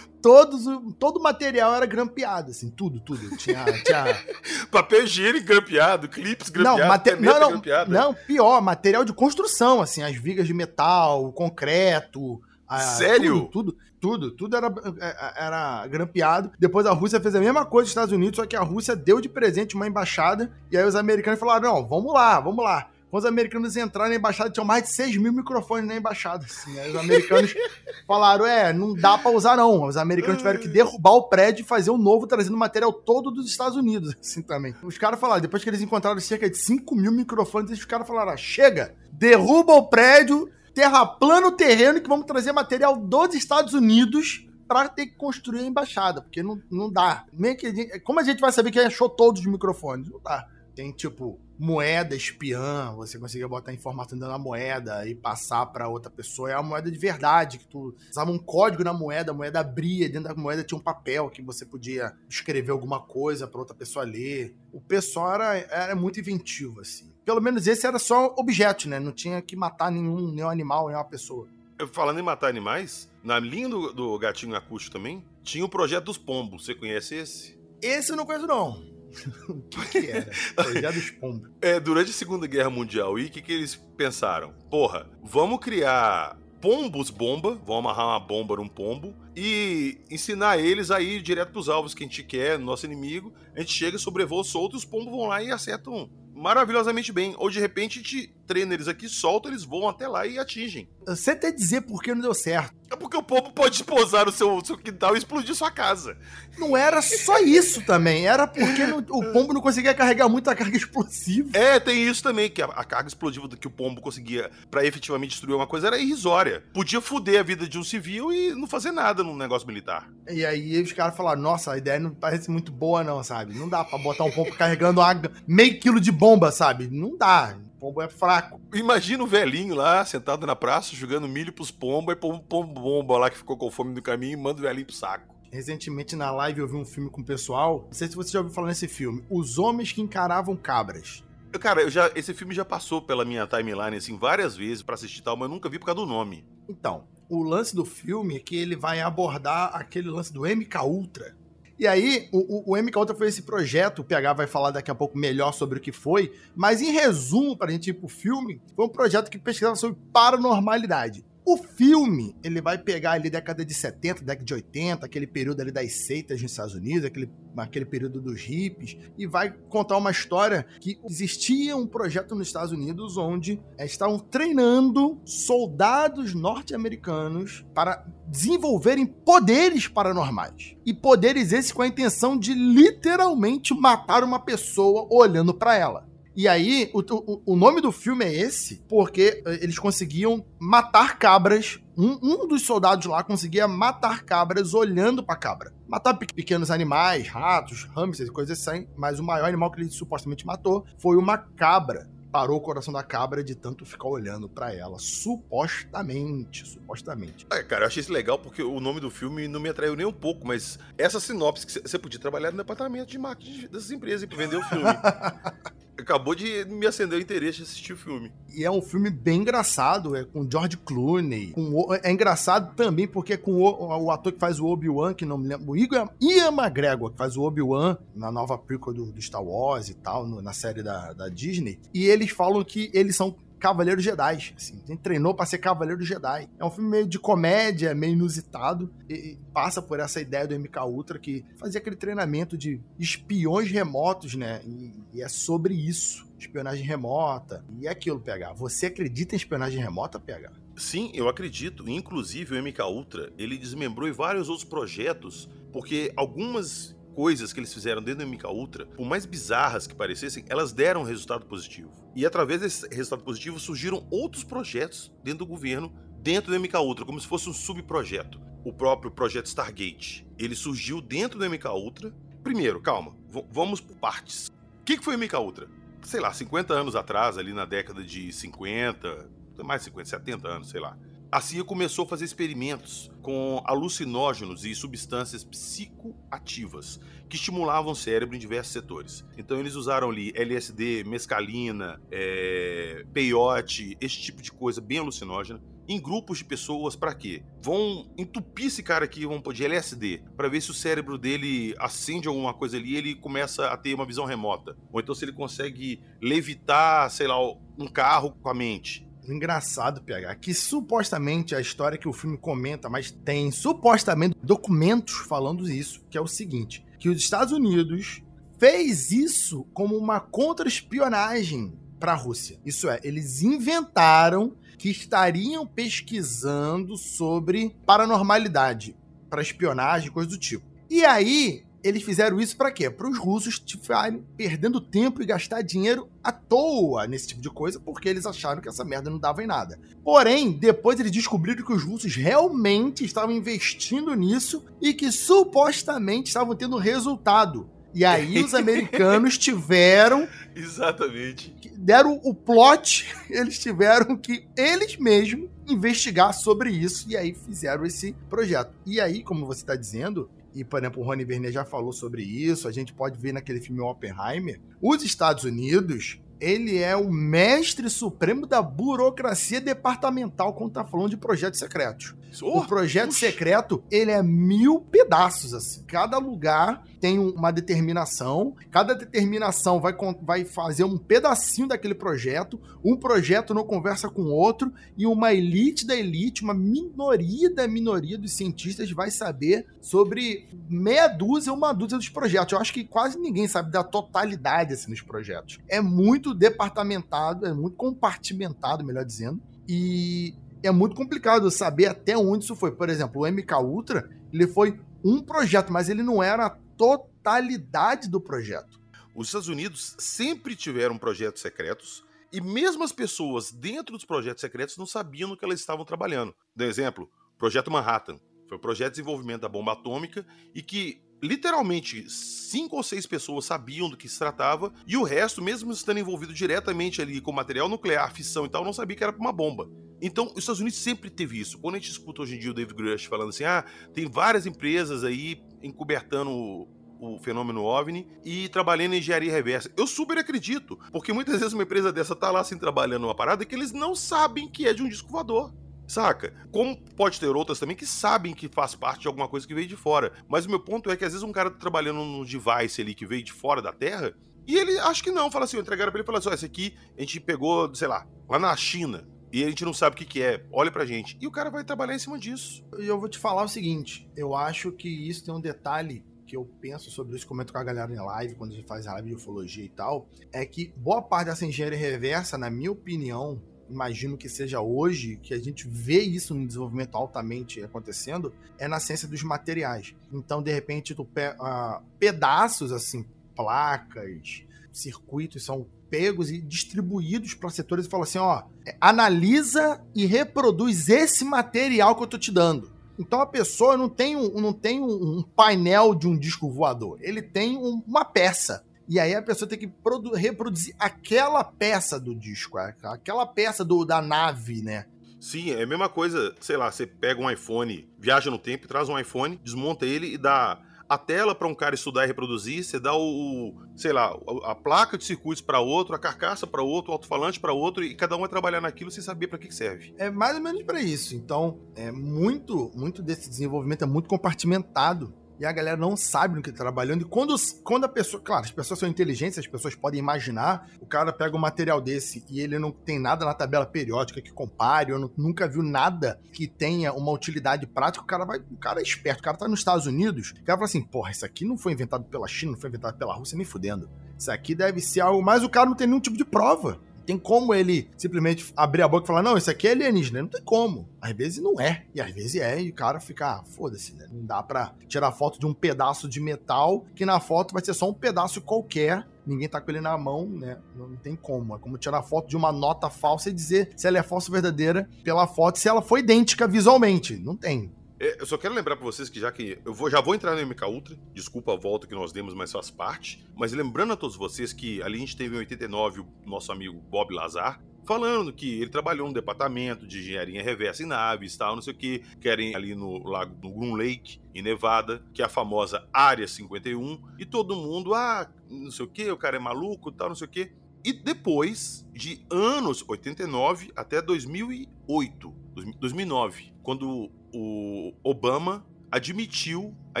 Todos, 0.22 0.64
todo 0.98 1.18
o 1.18 1.22
material 1.22 1.72
era 1.74 1.86
grampeado, 1.86 2.50
assim, 2.50 2.68
tudo, 2.68 2.98
tudo. 3.00 3.36
Tinha. 3.36 3.64
tinha... 3.84 4.04
Papel 4.72 5.04
higiênico 5.04 5.46
grampeado, 5.46 6.08
clips 6.08 6.48
grampeados, 6.48 6.80
não, 6.80 6.88
mate... 6.88 7.14
não, 7.14 7.40
não, 7.40 7.50
grampeada. 7.50 7.92
não, 7.92 8.14
pior, 8.14 8.60
material 8.60 9.04
de 9.04 9.12
construção, 9.12 9.80
assim, 9.80 10.02
as 10.02 10.16
vigas 10.16 10.46
de 10.46 10.54
metal, 10.54 11.24
o 11.24 11.32
concreto. 11.32 12.40
A... 12.66 12.80
Sério? 12.80 13.42
Tudo, 13.52 13.72
tudo, 13.72 13.78
tudo, 14.00 14.30
tudo 14.30 14.56
era, 14.56 14.66
é, 15.00 15.06
é, 15.06 15.46
era 15.46 15.86
grampeado. 15.86 16.50
Depois 16.58 16.86
a 16.86 16.92
Rússia 16.92 17.20
fez 17.20 17.34
a 17.34 17.40
mesma 17.40 17.64
coisa 17.64 17.84
dos 17.84 17.90
Estados 17.90 18.12
Unidos, 18.12 18.36
só 18.36 18.46
que 18.46 18.56
a 18.56 18.62
Rússia 18.62 18.96
deu 18.96 19.20
de 19.20 19.28
presente 19.28 19.74
uma 19.74 19.86
embaixada, 19.86 20.52
e 20.70 20.76
aí 20.76 20.84
os 20.84 20.96
americanos 20.96 21.40
falaram: 21.40 21.74
não, 21.74 21.86
vamos 21.86 22.12
lá, 22.12 22.40
vamos 22.40 22.64
lá. 22.64 22.88
Quando 23.10 23.22
os 23.22 23.28
americanos 23.28 23.76
entraram 23.76 24.10
na 24.10 24.16
embaixada, 24.16 24.50
tinham 24.50 24.66
mais 24.66 24.82
de 24.82 24.90
6 24.90 25.16
mil 25.16 25.32
microfones 25.32 25.86
na 25.86 25.96
embaixada. 25.96 26.44
Assim. 26.44 26.78
Aí 26.78 26.90
os 26.90 26.96
americanos 26.96 27.54
falaram: 28.06 28.44
é, 28.44 28.72
não 28.72 28.94
dá 28.94 29.16
pra 29.16 29.30
usar, 29.30 29.56
não. 29.56 29.84
Os 29.84 29.96
americanos 29.96 30.38
tiveram 30.38 30.60
que 30.60 30.68
derrubar 30.68 31.12
o 31.12 31.28
prédio 31.28 31.62
e 31.62 31.64
fazer 31.64 31.90
um 31.90 31.96
novo, 31.96 32.26
trazendo 32.26 32.56
material 32.56 32.92
todo 32.92 33.30
dos 33.30 33.48
Estados 33.48 33.76
Unidos, 33.76 34.14
assim 34.20 34.42
também. 34.42 34.74
Os 34.82 34.98
caras 34.98 35.20
falaram, 35.20 35.40
depois 35.40 35.62
que 35.62 35.70
eles 35.70 35.80
encontraram 35.80 36.18
cerca 36.20 36.50
de 36.50 36.58
5 36.58 36.94
mil 36.96 37.12
microfones, 37.12 37.70
eles 37.70 37.80
ficaram 37.80 38.04
falaram: 38.04 38.32
ah, 38.32 38.36
chega, 38.36 38.94
derruba 39.12 39.74
o 39.74 39.88
prédio, 39.88 40.50
terraplana 40.76 41.46
o 41.46 41.52
terreno 41.52 42.02
que 42.02 42.08
vamos 42.08 42.26
trazer 42.26 42.52
material 42.52 42.98
dos 42.98 43.34
Estados 43.34 43.72
Unidos 43.72 44.46
para 44.68 44.90
ter 44.90 45.06
que 45.06 45.16
construir 45.16 45.60
a 45.60 45.66
embaixada, 45.66 46.20
porque 46.20 46.42
não, 46.42 46.60
não 46.70 46.92
dá. 46.92 47.24
Meio 47.32 47.56
que, 47.56 47.98
como 48.00 48.20
a 48.20 48.22
gente 48.22 48.40
vai 48.40 48.52
saber 48.52 48.70
que 48.70 48.78
achou 48.78 49.08
todos 49.08 49.40
os 49.40 49.46
microfones? 49.46 50.10
Não 50.10 50.20
dá. 50.20 50.46
Tem 50.74 50.92
tipo 50.92 51.40
moeda 51.58 52.14
espiã, 52.14 52.92
você 52.94 53.18
conseguia 53.18 53.48
botar 53.48 53.72
informação 53.72 54.18
dentro 54.18 54.30
da 54.30 54.38
moeda 54.38 55.08
e 55.08 55.14
passar 55.14 55.64
para 55.64 55.88
outra 55.88 56.10
pessoa. 56.10 56.50
É 56.50 56.56
uma 56.56 56.68
moeda 56.68 56.90
de 56.90 56.98
verdade, 56.98 57.56
que 57.56 57.66
tu 57.66 57.94
usava 58.10 58.30
um 58.30 58.38
código 58.38 58.84
na 58.84 58.92
moeda, 58.92 59.30
a 59.30 59.34
moeda 59.34 59.60
abria, 59.60 60.10
dentro 60.10 60.28
da 60.28 60.34
moeda 60.34 60.62
tinha 60.62 60.76
um 60.76 60.82
papel 60.82 61.30
que 61.30 61.40
você 61.40 61.64
podia 61.64 62.12
escrever 62.28 62.72
alguma 62.72 63.00
coisa 63.00 63.46
para 63.46 63.60
outra 63.60 63.74
pessoa 63.74 64.04
ler. 64.04 64.54
O 64.70 64.80
pessoal 64.82 65.36
era, 65.36 65.56
era 65.56 65.96
muito 65.96 66.20
inventivo, 66.20 66.82
assim. 66.82 67.15
Pelo 67.26 67.40
menos 67.40 67.66
esse 67.66 67.84
era 67.84 67.98
só 67.98 68.32
objeto, 68.38 68.88
né? 68.88 69.00
Não 69.00 69.10
tinha 69.10 69.42
que 69.42 69.56
matar 69.56 69.90
nenhum, 69.90 70.30
nenhum 70.30 70.48
animal, 70.48 70.86
nenhuma 70.86 71.04
pessoa. 71.04 71.48
Falando 71.92 72.20
em 72.20 72.22
matar 72.22 72.48
animais, 72.48 73.10
na 73.20 73.40
linha 73.40 73.68
do, 73.68 73.92
do 73.92 74.16
gatinho 74.16 74.54
acústico 74.54 74.96
também, 74.96 75.24
tinha 75.42 75.64
o 75.64 75.68
projeto 75.68 76.04
dos 76.04 76.16
pombos. 76.16 76.64
Você 76.64 76.72
conhece 76.72 77.16
esse? 77.16 77.58
Esse 77.82 78.12
eu 78.12 78.16
não 78.16 78.24
conheço, 78.24 78.46
não. 78.46 78.80
o 79.48 79.60
que, 79.62 80.02
que 80.02 80.10
era? 80.10 80.30
Projeto 80.54 80.94
dos 80.94 81.10
Pombos. 81.10 81.50
É, 81.60 81.80
durante 81.80 82.10
a 82.10 82.14
Segunda 82.14 82.46
Guerra 82.46 82.70
Mundial, 82.70 83.18
e 83.18 83.26
o 83.26 83.30
que, 83.30 83.42
que 83.42 83.52
eles 83.52 83.74
pensaram? 83.96 84.54
Porra, 84.70 85.10
vamos 85.22 85.58
criar 85.58 86.38
pombos 86.60 87.10
bomba, 87.10 87.54
vamos 87.66 87.78
amarrar 87.78 88.06
uma 88.06 88.20
bomba 88.20 88.56
num 88.56 88.68
pombo 88.68 89.14
e 89.34 89.98
ensinar 90.10 90.58
eles 90.58 90.90
a 90.90 91.00
ir 91.00 91.22
direto 91.22 91.52
pros 91.52 91.68
alvos 91.68 91.92
que 91.92 92.04
a 92.04 92.06
gente 92.06 92.22
quer, 92.22 92.58
nosso 92.58 92.86
inimigo. 92.86 93.32
A 93.54 93.60
gente 93.60 93.72
chega, 93.72 93.98
sobrevoa 93.98 94.44
solto 94.44 94.74
e 94.74 94.78
os 94.78 94.84
pombos 94.84 95.10
vão 95.10 95.26
lá 95.26 95.42
e 95.42 95.50
acertam 95.50 96.08
maravilhosamente 96.36 97.12
bem. 97.12 97.34
Ou 97.38 97.50
de 97.50 97.58
repente 97.58 97.96
gente 97.96 98.32
treina 98.46 98.74
eles 98.74 98.86
aqui, 98.86 99.08
solta, 99.08 99.48
eles 99.48 99.64
vão 99.64 99.88
até 99.88 100.06
lá 100.06 100.26
e 100.26 100.38
atingem. 100.38 100.88
Você 101.06 101.32
até 101.32 101.50
dizer 101.50 101.82
por 101.82 102.02
que 102.02 102.14
não 102.14 102.22
deu 102.22 102.34
certo. 102.34 102.74
É 102.90 102.94
porque 102.94 103.16
o 103.16 103.22
pombo 103.22 103.50
pode 103.50 103.82
pousar 103.82 104.26
no 104.26 104.32
seu, 104.32 104.64
seu 104.64 104.78
quintal 104.78 105.14
e 105.14 105.18
explodir 105.18 105.54
sua 105.56 105.72
casa. 105.72 106.16
Não 106.56 106.76
era 106.76 107.02
só 107.02 107.40
isso 107.40 107.84
também, 107.84 108.26
era 108.26 108.46
porque 108.46 108.86
no, 108.86 108.98
o 108.98 109.32
pombo 109.32 109.52
não 109.52 109.60
conseguia 109.60 109.92
carregar 109.92 110.28
muita 110.28 110.54
carga 110.54 110.76
explosiva. 110.76 111.50
É, 111.52 111.80
tem 111.80 112.06
isso 112.06 112.22
também, 112.22 112.48
que 112.48 112.62
a, 112.62 112.66
a 112.66 112.84
carga 112.84 113.08
explosiva 113.08 113.48
que 113.48 113.66
o 113.66 113.70
pombo 113.70 114.00
conseguia 114.00 114.50
para 114.70 114.86
efetivamente 114.86 115.30
destruir 115.30 115.56
uma 115.56 115.66
coisa 115.66 115.88
era 115.88 115.98
irrisória. 115.98 116.62
Podia 116.72 117.00
foder 117.00 117.40
a 117.40 117.42
vida 117.42 117.68
de 117.68 117.76
um 117.76 117.82
civil 117.82 118.32
e 118.32 118.54
não 118.54 118.68
fazer 118.68 118.92
nada 118.92 119.24
num 119.24 119.36
negócio 119.36 119.66
militar. 119.66 120.08
E 120.30 120.46
aí 120.46 120.80
os 120.80 120.92
caras 120.92 121.16
falaram, 121.16 121.42
nossa, 121.42 121.72
a 121.72 121.78
ideia 121.78 121.98
não 121.98 122.10
parece 122.10 122.50
muito 122.50 122.70
boa 122.70 123.02
não, 123.02 123.22
sabe? 123.22 123.58
Não 123.58 123.68
dá 123.68 123.84
para 123.84 123.98
botar 123.98 124.24
um 124.24 124.30
pombo 124.30 124.54
carregando 124.54 125.00
água, 125.00 125.32
meio 125.46 125.78
quilo 125.80 126.00
de 126.00 126.12
bomba, 126.12 126.25
sabe? 126.50 126.88
Não 126.88 127.16
dá 127.16 127.56
pombo 127.78 128.02
é 128.02 128.08
fraco. 128.08 128.60
Imagina 128.74 129.22
o 129.22 129.26
velhinho 129.26 129.74
lá, 129.74 130.04
sentado 130.04 130.46
na 130.46 130.56
praça, 130.56 130.94
jogando 130.96 131.28
milho 131.28 131.52
pros 131.52 131.70
pombos, 131.70 132.12
e 132.14 132.16
pombo, 132.16 132.42
pombo 132.42 132.80
bomba 132.80 133.18
lá 133.18 133.30
que 133.30 133.36
ficou 133.36 133.56
com 133.56 133.70
fome 133.70 133.94
no 133.94 134.02
caminho 134.02 134.32
e 134.32 134.36
manda 134.36 134.58
o 134.58 134.62
velhinho 134.62 134.86
pro 134.86 134.94
saco. 134.94 135.34
Recentemente 135.52 136.16
na 136.16 136.30
live 136.30 136.60
eu 136.60 136.68
vi 136.68 136.76
um 136.76 136.84
filme 136.84 137.08
com 137.08 137.20
o 137.20 137.24
pessoal. 137.24 137.84
Não 137.86 137.92
sei 137.92 138.08
se 138.08 138.16
você 138.16 138.32
já 138.32 138.40
ouviu 138.40 138.52
falar 138.52 138.68
nesse 138.68 138.88
filme. 138.88 139.24
Os 139.30 139.58
Homens 139.58 139.92
que 139.92 140.02
Encaravam 140.02 140.56
Cabras. 140.56 141.22
Cara, 141.60 141.80
eu 141.80 141.90
já, 141.90 142.10
esse 142.14 142.34
filme 142.34 142.54
já 142.54 142.64
passou 142.64 143.00
pela 143.00 143.24
minha 143.24 143.46
timeline 143.46 143.96
assim 143.96 144.18
várias 144.18 144.56
vezes 144.56 144.82
para 144.82 144.94
assistir 144.94 145.22
tal, 145.22 145.36
mas 145.36 145.48
eu 145.48 145.54
nunca 145.54 145.68
vi 145.68 145.78
por 145.78 145.86
causa 145.86 146.00
do 146.00 146.06
nome. 146.06 146.44
Então, 146.68 147.04
o 147.28 147.42
lance 147.42 147.74
do 147.74 147.84
filme 147.84 148.36
é 148.36 148.40
que 148.40 148.56
ele 148.56 148.76
vai 148.76 149.00
abordar 149.00 149.70
aquele 149.74 150.10
lance 150.10 150.32
do 150.32 150.42
MK 150.42 150.78
Ultra, 150.84 151.34
e 151.78 151.86
aí, 151.86 152.28
o, 152.32 152.72
o, 152.72 152.72
o 152.72 152.82
MK 152.82 152.96
Ultra 152.96 153.14
foi 153.14 153.28
esse 153.28 153.42
projeto, 153.42 154.00
o 154.00 154.04
PH 154.04 154.32
vai 154.32 154.46
falar 154.46 154.70
daqui 154.70 154.90
a 154.90 154.94
pouco 154.94 155.18
melhor 155.18 155.52
sobre 155.52 155.78
o 155.78 155.80
que 155.80 155.92
foi, 155.92 156.32
mas 156.54 156.80
em 156.80 156.90
resumo, 156.90 157.56
para 157.56 157.68
a 157.68 157.72
gente 157.72 157.90
ir 157.90 157.94
pro 157.94 158.08
filme, 158.08 158.60
foi 158.74 158.86
um 158.86 158.88
projeto 158.88 159.30
que 159.30 159.38
pesquisava 159.38 159.76
sobre 159.76 159.98
paranormalidade. 160.12 161.24
O 161.48 161.56
filme, 161.56 162.34
ele 162.42 162.60
vai 162.60 162.76
pegar 162.76 163.12
ali 163.12 163.30
década 163.30 163.64
de 163.64 163.72
70, 163.72 164.24
década 164.24 164.44
de 164.44 164.52
80, 164.52 165.06
aquele 165.06 165.28
período 165.28 165.60
ali 165.60 165.70
das 165.70 166.04
seitas 166.04 166.42
nos 166.42 166.50
Estados 166.50 166.74
Unidos, 166.74 167.04
aquele, 167.04 167.30
aquele 167.56 167.84
período 167.84 168.20
dos 168.20 168.40
hippies, 168.40 168.98
e 169.16 169.28
vai 169.28 169.52
contar 169.68 169.96
uma 169.96 170.10
história 170.10 170.66
que 170.80 170.98
existia 171.08 171.76
um 171.76 171.86
projeto 171.86 172.34
nos 172.34 172.48
Estados 172.48 172.72
Unidos 172.72 173.16
onde 173.16 173.62
é, 173.78 173.86
estavam 173.86 174.18
treinando 174.18 175.20
soldados 175.24 176.34
norte-americanos 176.34 177.64
para 177.72 178.04
desenvolverem 178.26 179.06
poderes 179.06 179.86
paranormais. 179.86 180.74
E 180.84 180.92
poderes 180.92 181.52
esses 181.52 181.70
com 181.70 181.82
a 181.82 181.86
intenção 181.86 182.36
de 182.36 182.54
literalmente 182.54 183.72
matar 183.72 184.24
uma 184.24 184.40
pessoa 184.40 185.06
olhando 185.08 185.54
para 185.54 185.76
ela. 185.76 186.15
E 186.36 186.46
aí, 186.46 186.90
o, 186.92 187.00
o, 187.00 187.42
o, 187.54 187.56
nome 187.56 187.80
do 187.80 187.90
filme 187.90 188.22
é 188.22 188.30
esse, 188.30 188.84
porque 188.86 189.42
eh, 189.46 189.58
eles 189.62 189.78
conseguiam 189.78 190.44
matar 190.58 191.18
cabras. 191.18 191.80
Um, 191.96 192.18
um 192.22 192.46
dos 192.46 192.60
soldados 192.60 193.06
lá 193.06 193.24
conseguia 193.24 193.66
matar 193.66 194.22
cabras 194.22 194.74
olhando 194.74 195.24
pra 195.24 195.34
cabra. 195.34 195.72
Matar 195.88 196.12
pequenos 196.12 196.70
animais, 196.70 197.26
ratos, 197.26 197.88
hamsters, 197.96 198.28
coisas 198.28 198.60
assim, 198.60 198.86
mas 198.94 199.18
o 199.18 199.24
maior 199.24 199.46
animal 199.46 199.70
que 199.70 199.80
ele 199.80 199.90
supostamente 199.90 200.44
matou 200.44 200.84
foi 200.98 201.16
uma 201.16 201.38
cabra 201.38 202.06
parou 202.36 202.58
o 202.58 202.60
coração 202.60 202.92
da 202.92 203.02
cabra 203.02 203.42
de 203.42 203.54
tanto 203.54 203.86
ficar 203.86 204.08
olhando 204.08 204.46
para 204.46 204.70
ela. 204.74 204.98
Supostamente, 204.98 206.68
supostamente. 206.68 207.46
É, 207.50 207.62
cara, 207.62 207.84
eu 207.84 207.86
achei 207.86 208.02
isso 208.02 208.12
legal 208.12 208.38
porque 208.38 208.62
o 208.62 208.78
nome 208.78 209.00
do 209.00 209.10
filme 209.10 209.48
não 209.48 209.58
me 209.58 209.70
atraiu 209.70 209.96
nem 209.96 210.04
um 210.04 210.12
pouco, 210.12 210.46
mas 210.46 210.78
essa 210.98 211.18
sinopse 211.18 211.64
que 211.64 211.72
você 211.72 211.98
podia 211.98 212.20
trabalhar 212.20 212.50
no 212.50 212.58
departamento 212.58 213.10
de 213.10 213.18
marketing 213.18 213.68
dessas 213.68 213.90
empresas 213.90 214.22
e 214.30 214.36
vender 214.36 214.56
o 214.56 214.62
filme. 214.64 214.84
acabou 215.98 216.34
de 216.34 216.64
me 216.66 216.86
acender 216.86 217.18
o 217.18 217.22
interesse 217.22 217.58
de 217.58 217.64
assistir 217.64 217.92
o 217.92 217.96
filme. 217.96 218.32
E 218.54 218.64
é 218.64 218.70
um 218.70 218.80
filme 218.80 219.10
bem 219.10 219.40
engraçado, 219.40 220.16
é 220.16 220.24
com 220.24 220.48
George 220.50 220.76
Clooney. 220.78 221.52
Com, 221.52 221.92
é 221.94 222.10
engraçado 222.10 222.74
também 222.74 223.06
porque 223.06 223.34
é 223.34 223.36
com 223.36 223.52
o, 223.52 224.04
o 224.04 224.10
ator 224.10 224.32
que 224.32 224.38
faz 224.38 224.60
o 224.60 224.66
Obi-Wan, 224.66 225.14
que 225.14 225.24
não 225.24 225.38
me 225.38 225.48
lembro, 225.48 225.70
o 225.70 225.76
Igor, 225.76 226.08
Ian 226.20 226.52
McGregor, 226.52 227.10
que 227.10 227.16
faz 227.16 227.36
o 227.36 227.42
Obi-Wan 227.42 227.96
na 228.14 228.30
nova 228.30 228.56
prequel 228.56 228.94
do, 228.94 229.12
do, 229.12 229.22
Star 229.22 229.42
Wars 229.42 229.88
e 229.88 229.94
tal, 229.94 230.26
no, 230.26 230.40
na 230.40 230.52
série 230.52 230.82
da, 230.82 231.12
da 231.12 231.28
Disney. 231.28 231.78
E 231.92 232.04
eles 232.06 232.30
falam 232.30 232.62
que 232.64 232.90
eles 232.92 233.16
são 233.16 233.34
Cavaleiro 233.66 234.00
Jedi, 234.00 234.54
assim. 234.56 234.80
Ele 234.88 234.96
treinou 234.96 235.34
para 235.34 235.44
ser 235.44 235.58
Cavaleiro 235.58 236.04
Jedi. 236.04 236.48
É 236.56 236.64
um 236.64 236.70
filme 236.70 236.88
meio 236.88 237.06
de 237.08 237.18
comédia, 237.18 237.96
meio 237.96 238.12
inusitado, 238.12 238.94
e, 239.10 239.36
passa 239.52 239.82
por 239.82 239.98
essa 239.98 240.20
ideia 240.20 240.46
do 240.46 240.56
MK 240.56 240.78
Ultra 240.86 241.18
que 241.18 241.44
fazia 241.58 241.80
aquele 241.80 241.96
treinamento 241.96 242.56
de 242.56 242.80
espiões 242.96 243.68
remotos, 243.68 244.36
né? 244.36 244.60
E, 244.64 244.94
e 245.14 245.20
é 245.20 245.28
sobre 245.28 245.74
isso, 245.74 246.24
espionagem 246.38 246.86
remota. 246.86 247.64
E 247.80 247.88
é 247.88 247.90
aquilo, 247.90 248.20
PH. 248.20 248.52
Você 248.52 248.86
acredita 248.86 249.34
em 249.34 249.38
espionagem 249.38 249.80
remota, 249.80 250.20
PH? 250.20 250.52
Sim, 250.76 251.10
eu 251.12 251.28
acredito. 251.28 251.90
Inclusive, 251.90 252.56
o 252.56 252.62
MK 252.62 252.82
Ultra, 252.82 253.32
ele 253.36 253.58
desmembrou 253.58 254.08
em 254.08 254.12
vários 254.12 254.48
outros 254.48 254.68
projetos, 254.68 255.50
porque 255.72 256.12
algumas 256.14 256.95
coisas 257.16 257.50
que 257.50 257.58
eles 257.58 257.72
fizeram 257.72 258.02
dentro 258.02 258.26
do 258.26 258.30
MK 258.30 258.46
Ultra, 258.48 258.84
por 258.84 259.06
mais 259.06 259.24
bizarras 259.24 259.86
que 259.86 259.94
parecessem, 259.94 260.44
elas 260.50 260.70
deram 260.70 261.02
resultado 261.02 261.46
positivo. 261.46 261.90
E 262.14 262.26
através 262.26 262.60
desse 262.60 262.86
resultado 262.88 263.24
positivo 263.24 263.58
surgiram 263.58 264.06
outros 264.10 264.44
projetos 264.44 265.10
dentro 265.24 265.38
do 265.38 265.46
governo, 265.46 265.90
dentro 266.20 266.52
do 266.52 266.60
MK 266.60 266.76
Ultra, 266.76 267.06
como 267.06 267.18
se 267.18 267.26
fosse 267.26 267.48
um 267.48 267.54
subprojeto. 267.54 268.38
O 268.62 268.70
próprio 268.70 269.10
projeto 269.10 269.46
Stargate. 269.46 270.26
Ele 270.38 270.54
surgiu 270.54 271.00
dentro 271.00 271.38
do 271.38 271.48
MK 271.48 271.68
Ultra. 271.68 272.14
Primeiro, 272.42 272.82
calma, 272.82 273.16
vamos 273.50 273.80
por 273.80 273.96
partes. 273.96 274.48
O 274.82 274.84
que 274.84 275.02
foi 275.02 275.16
o 275.16 275.18
MK 275.18 275.36
Ultra? 275.36 275.68
Sei 276.02 276.20
lá, 276.20 276.34
50 276.34 276.74
anos 276.74 276.94
atrás, 276.94 277.38
ali 277.38 277.54
na 277.54 277.64
década 277.64 278.04
de 278.04 278.30
50, 278.30 279.30
mais 279.64 279.80
50, 279.82 280.10
70 280.10 280.48
anos, 280.48 280.68
sei 280.68 280.80
lá 280.80 280.98
a 281.30 281.40
CIA 281.40 281.64
começou 281.64 282.04
a 282.04 282.08
fazer 282.08 282.24
experimentos 282.24 283.10
com 283.22 283.60
alucinógenos 283.64 284.64
e 284.64 284.74
substâncias 284.74 285.42
psicoativas 285.42 287.00
que 287.28 287.36
estimulavam 287.36 287.92
o 287.92 287.96
cérebro 287.96 288.36
em 288.36 288.38
diversos 288.38 288.72
setores. 288.72 289.24
Então 289.36 289.58
eles 289.58 289.74
usaram 289.74 290.10
ali 290.10 290.32
LSD, 290.34 291.04
mescalina, 291.04 292.00
é, 292.10 293.04
peiote, 293.12 293.96
esse 294.00 294.20
tipo 294.20 294.40
de 294.40 294.52
coisa 294.52 294.80
bem 294.80 294.98
alucinógena 294.98 295.60
em 295.88 296.00
grupos 296.00 296.38
de 296.38 296.44
pessoas 296.44 296.96
para 296.96 297.14
quê? 297.14 297.42
Vão 297.62 298.10
entupir 298.18 298.66
esse 298.66 298.82
cara 298.82 299.04
aqui, 299.04 299.24
vão 299.24 299.40
de 299.40 299.64
LSD, 299.64 300.22
para 300.36 300.48
ver 300.48 300.60
se 300.60 300.70
o 300.70 300.74
cérebro 300.74 301.16
dele 301.16 301.74
acende 301.78 302.26
alguma 302.26 302.52
coisa 302.52 302.76
ali 302.76 302.92
e 302.92 302.96
ele 302.96 303.14
começa 303.14 303.68
a 303.68 303.76
ter 303.76 303.94
uma 303.94 304.04
visão 304.04 304.24
remota. 304.24 304.76
Ou 304.92 305.00
então 305.00 305.14
se 305.14 305.24
ele 305.24 305.32
consegue 305.32 306.00
levitar, 306.20 307.08
sei 307.10 307.28
lá, 307.28 307.36
um 307.78 307.86
carro 307.86 308.32
com 308.42 308.48
a 308.48 308.54
mente. 308.54 309.05
Engraçado, 309.28 310.02
PH, 310.02 310.34
que 310.36 310.54
supostamente 310.54 311.54
a 311.54 311.60
história 311.60 311.98
que 311.98 312.08
o 312.08 312.12
filme 312.12 312.36
comenta, 312.38 312.88
mas 312.88 313.10
tem 313.10 313.50
supostamente 313.50 314.36
documentos 314.42 315.16
falando 315.26 315.68
isso, 315.70 316.02
que 316.08 316.16
é 316.16 316.20
o 316.20 316.26
seguinte, 316.26 316.84
que 316.98 317.08
os 317.08 317.18
Estados 317.18 317.52
Unidos 317.52 318.22
fez 318.58 319.10
isso 319.10 319.64
como 319.74 319.96
uma 319.96 320.20
contra-espionagem 320.20 321.72
para 321.98 322.12
a 322.12 322.16
Rússia. 322.16 322.58
Isso 322.64 322.88
é, 322.88 323.00
eles 323.02 323.42
inventaram 323.42 324.54
que 324.78 324.90
estariam 324.90 325.66
pesquisando 325.66 326.96
sobre 326.96 327.74
paranormalidade, 327.84 328.96
para 329.28 329.42
espionagem, 329.42 330.10
coisa 330.10 330.30
do 330.30 330.38
tipo. 330.38 330.64
E 330.88 331.04
aí, 331.04 331.64
eles 331.86 332.02
fizeram 332.02 332.40
isso 332.40 332.56
para 332.56 332.70
quê? 332.70 332.90
Para 332.90 333.08
os 333.08 333.18
russos 333.18 333.62
ficarem 333.66 334.24
perdendo 334.36 334.80
tempo 334.80 335.22
e 335.22 335.26
gastar 335.26 335.62
dinheiro 335.62 336.08
à 336.22 336.32
toa 336.32 337.06
nesse 337.06 337.28
tipo 337.28 337.40
de 337.40 337.50
coisa, 337.50 337.78
porque 337.78 338.08
eles 338.08 338.26
acharam 338.26 338.60
que 338.60 338.68
essa 338.68 338.84
merda 338.84 339.10
não 339.10 339.18
dava 339.18 339.42
em 339.42 339.46
nada. 339.46 339.78
Porém, 340.04 340.52
depois 340.52 340.98
eles 340.98 341.12
descobriram 341.12 341.64
que 341.64 341.72
os 341.72 341.82
russos 341.82 342.14
realmente 342.14 343.04
estavam 343.04 343.34
investindo 343.34 344.14
nisso 344.14 344.64
e 344.80 344.92
que 344.92 345.10
supostamente 345.12 346.28
estavam 346.28 346.54
tendo 346.54 346.76
resultado. 346.76 347.68
E 347.94 348.04
aí 348.04 348.42
os 348.42 348.52
americanos 348.54 349.38
tiveram. 349.38 350.28
Exatamente. 350.54 351.54
Deram 351.76 352.20
o 352.22 352.34
plot, 352.34 353.06
eles 353.30 353.58
tiveram 353.58 354.16
que 354.16 354.46
eles 354.56 354.96
mesmos 354.96 355.48
investigar 355.66 356.32
sobre 356.32 356.70
isso 356.70 357.06
e 357.08 357.16
aí 357.16 357.34
fizeram 357.34 357.84
esse 357.84 358.14
projeto. 358.28 358.72
E 358.84 359.00
aí, 359.00 359.22
como 359.22 359.46
você 359.46 359.62
está 359.62 359.74
dizendo, 359.74 360.30
e 360.56 360.64
por 360.64 360.80
exemplo, 360.80 361.02
o 361.02 361.04
Rony 361.04 361.24
Vernet 361.24 361.52
já 361.52 361.64
falou 361.64 361.92
sobre 361.92 362.22
isso, 362.22 362.66
a 362.66 362.72
gente 362.72 362.92
pode 362.92 363.18
ver 363.18 363.32
naquele 363.32 363.60
filme 363.60 363.80
Oppenheimer, 363.80 364.60
os 364.80 365.02
Estados 365.02 365.44
Unidos 365.44 366.18
ele 366.40 366.78
é 366.78 366.94
o 366.94 367.10
mestre 367.10 367.88
supremo 367.88 368.46
da 368.46 368.60
burocracia 368.60 369.60
departamental 369.60 370.52
quando 370.52 370.72
tá 370.72 370.84
falando 370.84 371.10
de 371.10 371.16
projetos 371.16 371.58
secretos. 371.58 372.14
Oh, 372.42 372.58
o 372.58 372.66
projeto 372.66 373.12
secreto, 373.12 373.82
ele 373.90 374.10
é 374.10 374.22
mil 374.22 374.80
pedaços, 374.80 375.54
assim. 375.54 375.82
Cada 375.84 376.18
lugar 376.18 376.84
tem 377.00 377.18
uma 377.18 377.50
determinação, 377.50 378.54
cada 378.70 378.94
determinação 378.94 379.80
vai, 379.80 379.94
vai 380.22 380.44
fazer 380.44 380.84
um 380.84 380.96
pedacinho 380.96 381.68
daquele 381.68 381.94
projeto, 381.94 382.60
um 382.84 382.96
projeto 382.96 383.52
não 383.52 383.64
conversa 383.64 384.08
com 384.08 384.24
outro, 384.24 384.72
e 384.96 385.06
uma 385.06 385.32
elite 385.32 385.86
da 385.86 385.94
elite, 385.94 386.42
uma 386.42 386.54
minoria 386.54 387.52
da 387.52 387.68
minoria 387.68 388.16
dos 388.16 388.32
cientistas 388.32 388.90
vai 388.90 389.10
saber 389.10 389.66
sobre 389.80 390.48
meia 390.68 391.08
dúzia 391.08 391.52
ou 391.52 391.58
uma 391.58 391.72
dúzia 391.72 391.98
dos 391.98 392.08
projetos. 392.08 392.52
Eu 392.52 392.58
acho 392.58 392.72
que 392.72 392.84
quase 392.84 393.18
ninguém 393.18 393.46
sabe 393.46 393.70
da 393.70 393.84
totalidade 393.84 394.72
assim, 394.72 394.90
dos 394.90 395.02
projetos. 395.02 395.58
É 395.68 395.80
muito 395.80 396.32
departamentado, 396.32 397.46
é 397.46 397.52
muito 397.52 397.76
compartimentado, 397.76 398.84
melhor 398.84 399.04
dizendo, 399.04 399.40
e 399.68 400.34
é 400.62 400.70
muito 400.70 400.96
complicado 400.96 401.50
saber 401.50 401.86
até 401.86 402.16
onde 402.16 402.44
isso 402.44 402.56
foi. 402.56 402.72
Por 402.72 402.88
exemplo, 402.88 403.22
o 403.22 403.30
MK 403.30 403.54
Ultra, 403.62 404.08
ele 404.32 404.46
foi 404.46 404.80
um 405.04 405.20
projeto, 405.20 405.72
mas 405.72 405.88
ele 405.88 406.02
não 406.02 406.22
era 406.22 406.58
totalidade 406.76 408.08
do 408.08 408.20
projeto. 408.20 408.80
Os 409.14 409.28
Estados 409.28 409.48
Unidos 409.48 409.94
sempre 409.98 410.54
tiveram 410.54 410.98
projetos 410.98 411.40
secretos 411.40 412.04
e 412.32 412.40
mesmo 412.40 412.84
as 412.84 412.92
pessoas 412.92 413.50
dentro 413.50 413.94
dos 413.94 414.04
projetos 414.04 414.40
secretos 414.40 414.76
não 414.76 414.86
sabiam 414.86 415.28
no 415.28 415.36
que 415.36 415.44
elas 415.44 415.60
estavam 415.60 415.84
trabalhando. 415.84 416.34
Por 416.54 416.64
exemplo, 416.64 417.10
Projeto 417.38 417.70
Manhattan. 417.70 418.18
Foi 418.48 418.56
o 418.56 418.60
projeto 418.60 418.92
de 418.92 419.00
desenvolvimento 419.00 419.42
da 419.42 419.48
bomba 419.48 419.72
atômica 419.72 420.24
e 420.54 420.62
que 420.62 421.02
literalmente 421.22 422.08
cinco 422.10 422.76
ou 422.76 422.82
seis 422.82 423.06
pessoas 423.06 423.44
sabiam 423.44 423.88
do 423.88 423.96
que 423.96 424.08
se 424.08 424.18
tratava 424.18 424.72
e 424.86 424.96
o 424.96 425.02
resto, 425.02 425.42
mesmo 425.42 425.72
estando 425.72 425.98
envolvido 425.98 426.32
diretamente 426.32 427.02
ali 427.02 427.20
com 427.20 427.32
material 427.32 427.68
nuclear, 427.68 428.12
fissão 428.12 428.46
e 428.46 428.48
tal, 428.48 428.64
não 428.64 428.72
sabia 428.72 428.96
que 428.96 429.04
era 429.04 429.16
uma 429.16 429.32
bomba. 429.32 429.68
Então, 430.00 430.26
os 430.26 430.38
Estados 430.38 430.60
Unidos 430.60 430.78
sempre 430.78 431.08
teve 431.08 431.40
isso. 431.40 431.58
Quando 431.58 431.76
a 431.76 431.78
gente 431.78 431.90
escuta 431.90 432.22
hoje 432.22 432.36
em 432.36 432.38
dia 432.38 432.50
o 432.50 432.54
David 432.54 432.74
Grush 432.74 433.06
falando 433.06 433.30
assim, 433.30 433.44
ah, 433.44 433.64
tem 433.94 434.06
várias 434.06 434.46
empresas 434.46 435.02
aí 435.04 435.42
encobertando 435.62 436.30
o, 436.30 436.68
o 437.00 437.18
fenômeno 437.18 437.64
OVNI 437.64 438.06
e 438.24 438.48
trabalhando 438.48 438.94
em 438.94 438.98
engenharia 438.98 439.32
reversa. 439.32 439.72
Eu 439.76 439.86
super 439.86 440.18
acredito, 440.18 440.78
porque 440.92 441.12
muitas 441.12 441.38
vezes 441.38 441.54
uma 441.54 441.62
empresa 441.62 441.92
dessa 441.92 442.14
tá 442.14 442.30
lá 442.30 442.40
assim 442.40 442.58
trabalhando 442.58 443.04
uma 443.04 443.14
parada 443.14 443.44
que 443.44 443.54
eles 443.54 443.72
não 443.72 443.94
sabem 443.94 444.48
que 444.48 444.66
é 444.66 444.74
de 444.74 444.82
um 444.82 444.88
disco 444.88 445.10
voador. 445.10 445.52
Saca? 445.86 446.34
Como 446.50 446.76
pode 446.96 447.20
ter 447.20 447.28
outras 447.28 447.58
também 447.58 447.76
que 447.76 447.86
sabem 447.86 448.34
que 448.34 448.48
faz 448.48 448.74
parte 448.74 449.02
de 449.02 449.08
alguma 449.08 449.28
coisa 449.28 449.46
que 449.46 449.54
veio 449.54 449.68
de 449.68 449.76
fora. 449.76 450.12
Mas 450.28 450.46
o 450.46 450.50
meu 450.50 450.60
ponto 450.60 450.90
é 450.90 450.96
que 450.96 451.04
às 451.04 451.12
vezes 451.12 451.22
um 451.22 451.32
cara 451.32 451.50
tá 451.50 451.58
trabalhando 451.58 451.98
num 451.98 452.24
device 452.24 452.80
ali 452.80 452.94
que 452.94 453.06
veio 453.06 453.22
de 453.22 453.32
fora 453.32 453.62
da 453.62 453.72
Terra 453.72 454.14
e 454.46 454.56
ele 454.56 454.78
acha 454.78 455.02
que 455.02 455.10
não. 455.10 455.30
Fala 455.30 455.44
assim, 455.44 455.58
entregaram 455.58 455.90
pra 455.90 455.98
ele 455.98 456.04
e 456.04 456.06
fala 456.06 456.18
assim: 456.18 456.28
ó, 456.28 456.32
esse 456.32 456.46
aqui 456.46 456.76
a 456.96 457.00
gente 457.00 457.20
pegou, 457.20 457.74
sei 457.74 457.88
lá, 457.88 458.06
lá 458.28 458.38
na 458.38 458.54
China. 458.56 459.06
E 459.32 459.42
a 459.44 459.48
gente 459.48 459.64
não 459.64 459.74
sabe 459.74 459.94
o 459.94 459.98
que, 459.98 460.04
que 460.04 460.22
é. 460.22 460.46
Olha 460.52 460.70
pra 460.70 460.86
gente. 460.86 461.18
E 461.20 461.26
o 461.26 461.32
cara 461.32 461.50
vai 461.50 461.64
trabalhar 461.64 461.94
em 461.94 461.98
cima 461.98 462.18
disso. 462.18 462.64
E 462.78 462.86
eu 462.86 462.98
vou 462.98 463.08
te 463.08 463.18
falar 463.18 463.42
o 463.42 463.48
seguinte: 463.48 464.08
eu 464.16 464.34
acho 464.34 464.70
que 464.70 464.88
isso 464.88 465.24
tem 465.24 465.34
um 465.34 465.40
detalhe 465.40 466.04
que 466.26 466.36
eu 466.36 466.44
penso 466.60 466.90
sobre 466.90 467.16
isso, 467.16 467.26
comento 467.26 467.52
com 467.52 467.58
a 467.58 467.64
galera 467.64 467.92
em 467.92 468.04
live, 468.04 468.34
quando 468.34 468.50
a 468.52 468.54
gente 468.56 468.66
faz 468.66 468.86
live 468.86 469.10
de 469.10 469.14
ufologia 469.14 469.64
e 469.64 469.68
tal, 469.68 470.08
é 470.32 470.44
que 470.44 470.72
boa 470.76 471.00
parte 471.00 471.26
dessa 471.26 471.46
engenharia 471.46 471.78
reversa, 471.78 472.36
na 472.36 472.50
minha 472.50 472.72
opinião, 472.72 473.40
imagino 473.68 474.16
que 474.16 474.28
seja 474.28 474.60
hoje, 474.60 475.16
que 475.22 475.34
a 475.34 475.38
gente 475.38 475.68
vê 475.68 476.00
isso 476.00 476.34
no 476.34 476.46
desenvolvimento 476.46 476.94
altamente 476.94 477.62
acontecendo, 477.62 478.32
é 478.58 478.66
na 478.68 478.80
ciência 478.80 479.08
dos 479.08 479.22
materiais. 479.22 479.94
Então, 480.12 480.42
de 480.42 480.52
repente, 480.52 480.94
tu 480.94 481.04
pe 481.04 481.28
uh, 481.28 481.82
pedaços, 481.98 482.72
assim, 482.72 483.04
placas, 483.34 484.44
circuitos 484.72 485.44
são 485.44 485.66
pegos 485.88 486.30
e 486.30 486.38
distribuídos 486.40 487.34
para 487.34 487.50
setores 487.50 487.86
e 487.86 487.88
fala 487.88 488.04
assim, 488.04 488.18
ó, 488.18 488.42
é, 488.66 488.76
analisa 488.80 489.80
e 489.94 490.04
reproduz 490.04 490.88
esse 490.88 491.24
material 491.24 491.94
que 491.96 492.02
eu 492.02 492.06
tô 492.06 492.18
te 492.18 492.32
dando. 492.32 492.70
Então 492.98 493.20
a 493.20 493.26
pessoa 493.26 493.76
não 493.76 493.88
tem 493.88 494.16
um, 494.16 494.40
não 494.40 494.52
tem 494.52 494.80
um 494.82 495.22
painel 495.22 495.94
de 495.94 496.08
um 496.08 496.16
disco 496.16 496.50
voador, 496.50 496.98
ele 497.00 497.22
tem 497.22 497.56
um, 497.56 497.82
uma 497.86 498.04
peça. 498.04 498.64
E 498.88 499.00
aí 499.00 499.14
a 499.14 499.22
pessoa 499.22 499.48
tem 499.48 499.58
que 499.58 499.70
reproduzir 500.14 500.74
aquela 500.78 501.42
peça 501.42 501.98
do 501.98 502.14
disco, 502.14 502.58
aquela 502.58 503.26
peça 503.26 503.64
do, 503.64 503.84
da 503.84 504.00
nave, 504.00 504.62
né? 504.62 504.86
Sim, 505.20 505.50
é 505.50 505.62
a 505.62 505.66
mesma 505.66 505.88
coisa, 505.88 506.34
sei 506.40 506.56
lá, 506.56 506.70
você 506.70 506.86
pega 506.86 507.20
um 507.20 507.30
iPhone, 507.30 507.88
viaja 507.98 508.30
no 508.30 508.38
tempo, 508.38 508.68
traz 508.68 508.88
um 508.88 508.98
iPhone, 508.98 509.40
desmonta 509.42 509.84
ele 509.84 510.14
e 510.14 510.18
dá 510.18 510.60
a 510.88 510.96
tela 510.96 511.34
para 511.34 511.48
um 511.48 511.54
cara 511.54 511.74
estudar 511.74 512.04
e 512.04 512.06
reproduzir, 512.06 512.62
você 512.62 512.78
dá 512.78 512.96
o, 512.96 513.54
sei 513.74 513.92
lá, 513.92 514.16
a 514.44 514.54
placa 514.54 514.96
de 514.96 515.04
circuitos 515.04 515.42
para 515.42 515.58
outro, 515.58 515.94
a 515.94 515.98
carcaça 515.98 516.46
para 516.46 516.62
outro, 516.62 516.90
o 516.90 516.94
alto-falante 516.94 517.40
para 517.40 517.52
outro 517.52 517.82
e 517.82 517.94
cada 517.94 518.16
um 518.16 518.20
vai 518.20 518.28
trabalhar 518.28 518.60
naquilo 518.60 518.90
sem 518.90 519.02
saber 519.02 519.26
para 519.26 519.38
que 519.38 519.52
serve. 519.52 519.94
É 519.98 520.10
mais 520.10 520.36
ou 520.36 520.42
menos 520.42 520.62
para 520.62 520.80
isso. 520.80 521.16
Então, 521.16 521.58
é 521.74 521.90
muito, 521.90 522.70
muito 522.74 523.02
desse 523.02 523.28
desenvolvimento 523.28 523.82
é 523.82 523.86
muito 523.86 524.08
compartimentado 524.08 525.12
e 525.38 525.44
a 525.44 525.52
galera 525.52 525.76
não 525.76 525.96
sabe 525.96 526.36
no 526.36 526.42
que 526.42 526.50
tá 526.50 526.58
trabalhando. 526.58 527.02
E 527.02 527.04
quando, 527.04 527.34
quando 527.62 527.84
a 527.84 527.88
pessoa. 527.88 528.22
Claro, 528.22 528.44
as 528.44 528.50
pessoas 528.50 528.80
são 528.80 528.88
inteligentes, 528.88 529.38
as 529.38 529.46
pessoas 529.46 529.74
podem 529.74 530.00
imaginar. 530.00 530.68
O 530.80 530.86
cara 530.86 531.12
pega 531.12 531.36
um 531.36 531.40
material 531.40 531.80
desse 531.80 532.24
e 532.28 532.40
ele 532.40 532.58
não 532.58 532.70
tem 532.70 532.98
nada 532.98 533.24
na 533.24 533.34
tabela 533.34 533.66
periódica 533.66 534.20
que 534.20 534.32
compare, 534.32 534.92
ou 534.92 534.98
não, 534.98 535.10
nunca 535.16 535.46
viu 535.46 535.62
nada 535.62 536.18
que 536.32 536.46
tenha 536.46 536.92
uma 536.92 537.12
utilidade 537.12 537.66
prática. 537.66 538.02
O 538.02 538.06
cara 538.06 538.24
vai. 538.24 538.38
O 538.38 538.56
cara 538.56 538.80
é 538.80 538.82
esperto, 538.82 539.20
o 539.20 539.22
cara 539.22 539.36
tá 539.36 539.48
nos 539.48 539.60
Estados 539.60 539.86
Unidos. 539.86 540.30
O 540.30 540.44
cara 540.44 540.58
fala 540.58 540.64
assim: 540.64 540.82
porra, 540.82 541.10
isso 541.10 541.24
aqui 541.24 541.44
não 541.44 541.58
foi 541.58 541.72
inventado 541.72 542.04
pela 542.04 542.26
China, 542.26 542.52
não 542.52 542.58
foi 542.58 542.70
inventado 542.70 542.96
pela 542.96 543.14
Rússia, 543.14 543.36
nem 543.36 543.44
fudendo. 543.44 543.90
Isso 544.18 544.30
aqui 544.30 544.54
deve 544.54 544.80
ser 544.80 545.00
algo. 545.00 545.22
Mas 545.22 545.42
o 545.42 545.50
cara 545.50 545.68
não 545.68 545.76
tem 545.76 545.86
nenhum 545.86 546.00
tipo 546.00 546.16
de 546.16 546.24
prova 546.24 546.80
tem 547.06 547.16
como 547.16 547.54
ele 547.54 547.88
simplesmente 547.96 548.52
abrir 548.56 548.82
a 548.82 548.88
boca 548.88 549.04
e 549.04 549.06
falar, 549.06 549.22
não, 549.22 549.38
isso 549.38 549.50
aqui 549.50 549.68
é 549.68 549.70
alienígena. 549.70 550.22
Não 550.22 550.28
tem 550.28 550.42
como. 550.42 550.88
Às 551.00 551.12
vezes 551.12 551.42
não 551.42 551.60
é. 551.60 551.84
E 551.94 552.00
às 552.00 552.10
vezes 552.10 552.34
é. 552.34 552.60
E 552.60 552.70
o 552.70 552.74
cara 552.74 552.98
fica, 552.98 553.36
ah, 553.36 553.44
foda-se, 553.44 553.94
né? 553.94 554.06
Não 554.10 554.26
dá 554.26 554.42
pra 554.42 554.74
tirar 554.88 555.12
foto 555.12 555.38
de 555.38 555.46
um 555.46 555.54
pedaço 555.54 556.08
de 556.08 556.20
metal 556.20 556.84
que 556.94 557.06
na 557.06 557.20
foto 557.20 557.52
vai 557.52 557.64
ser 557.64 557.74
só 557.74 557.88
um 557.88 557.94
pedaço 557.94 558.40
qualquer. 558.40 559.06
Ninguém 559.24 559.48
tá 559.48 559.60
com 559.60 559.70
ele 559.70 559.80
na 559.80 559.96
mão, 559.96 560.26
né? 560.26 560.58
Não 560.74 560.96
tem 560.96 561.14
como. 561.14 561.54
É 561.54 561.58
como 561.58 561.78
tirar 561.78 562.02
foto 562.02 562.28
de 562.28 562.36
uma 562.36 562.50
nota 562.50 562.90
falsa 562.90 563.30
e 563.30 563.32
dizer 563.32 563.70
se 563.76 563.86
ela 563.86 563.98
é 563.98 564.02
falsa 564.02 564.28
ou 564.28 564.32
verdadeira 564.32 564.88
pela 565.04 565.26
foto, 565.26 565.58
se 565.58 565.68
ela 565.68 565.82
foi 565.82 566.00
idêntica 566.00 566.46
visualmente. 566.48 567.16
Não 567.16 567.36
tem. 567.36 567.72
É, 567.98 568.20
eu 568.20 568.26
só 568.26 568.36
quero 568.36 568.54
lembrar 568.54 568.76
para 568.76 568.84
vocês 568.84 569.08
que 569.08 569.18
já 569.18 569.32
que 569.32 569.58
eu 569.64 569.72
vou, 569.72 569.90
já 569.90 570.00
vou 570.00 570.14
entrar 570.14 570.36
no 570.36 570.46
MK 570.46 570.64
Ultra, 570.66 570.96
desculpa 571.14 571.54
a 571.54 571.56
volta 571.56 571.86
que 571.86 571.94
nós 571.94 572.12
demos, 572.12 572.34
mas 572.34 572.52
faz 572.52 572.70
parte. 572.70 573.24
Mas 573.34 573.52
lembrando 573.52 573.92
a 573.92 573.96
todos 573.96 574.16
vocês 574.16 574.52
que 574.52 574.82
ali 574.82 574.96
a 574.96 575.00
gente 575.00 575.16
teve 575.16 575.34
em 575.34 575.38
89 575.38 576.00
o 576.00 576.06
nosso 576.26 576.52
amigo 576.52 576.78
Bob 576.78 577.14
Lazar 577.14 577.60
falando 577.86 578.32
que 578.32 578.60
ele 578.60 578.68
trabalhou 578.68 579.06
no 579.06 579.14
departamento 579.14 579.86
de 579.86 580.00
engenharia 580.00 580.42
reversa 580.42 580.82
em 580.82 580.86
naves, 580.86 581.36
tal, 581.36 581.54
não 581.54 581.62
sei 581.62 581.72
o 581.72 581.76
que, 581.76 582.00
querem 582.20 582.54
ali 582.54 582.74
no 582.74 582.98
lago 583.08 583.34
do 583.36 583.48
Groom 583.48 583.74
Lake, 583.74 584.20
em 584.34 584.42
Nevada, 584.42 585.02
que 585.14 585.22
é 585.22 585.24
a 585.24 585.28
famosa 585.28 585.88
Área 585.92 586.26
51, 586.26 587.00
e 587.18 587.24
todo 587.24 587.54
mundo, 587.54 587.94
ah, 587.94 588.28
não 588.50 588.72
sei 588.72 588.84
o 588.84 588.88
que, 588.88 589.10
o 589.10 589.16
cara 589.16 589.36
é 589.36 589.38
maluco, 589.38 589.92
tal, 589.92 590.08
não 590.08 590.16
sei 590.16 590.26
o 590.26 590.30
que. 590.30 590.52
E 590.84 590.92
depois 590.92 591.86
de 591.92 592.24
anos, 592.30 592.84
89 592.86 593.72
até 593.74 594.02
2008, 594.02 595.34
2009, 595.78 596.52
quando 596.62 597.10
o 597.38 597.92
Obama 598.02 598.64
admitiu 598.90 599.76
a 599.94 600.00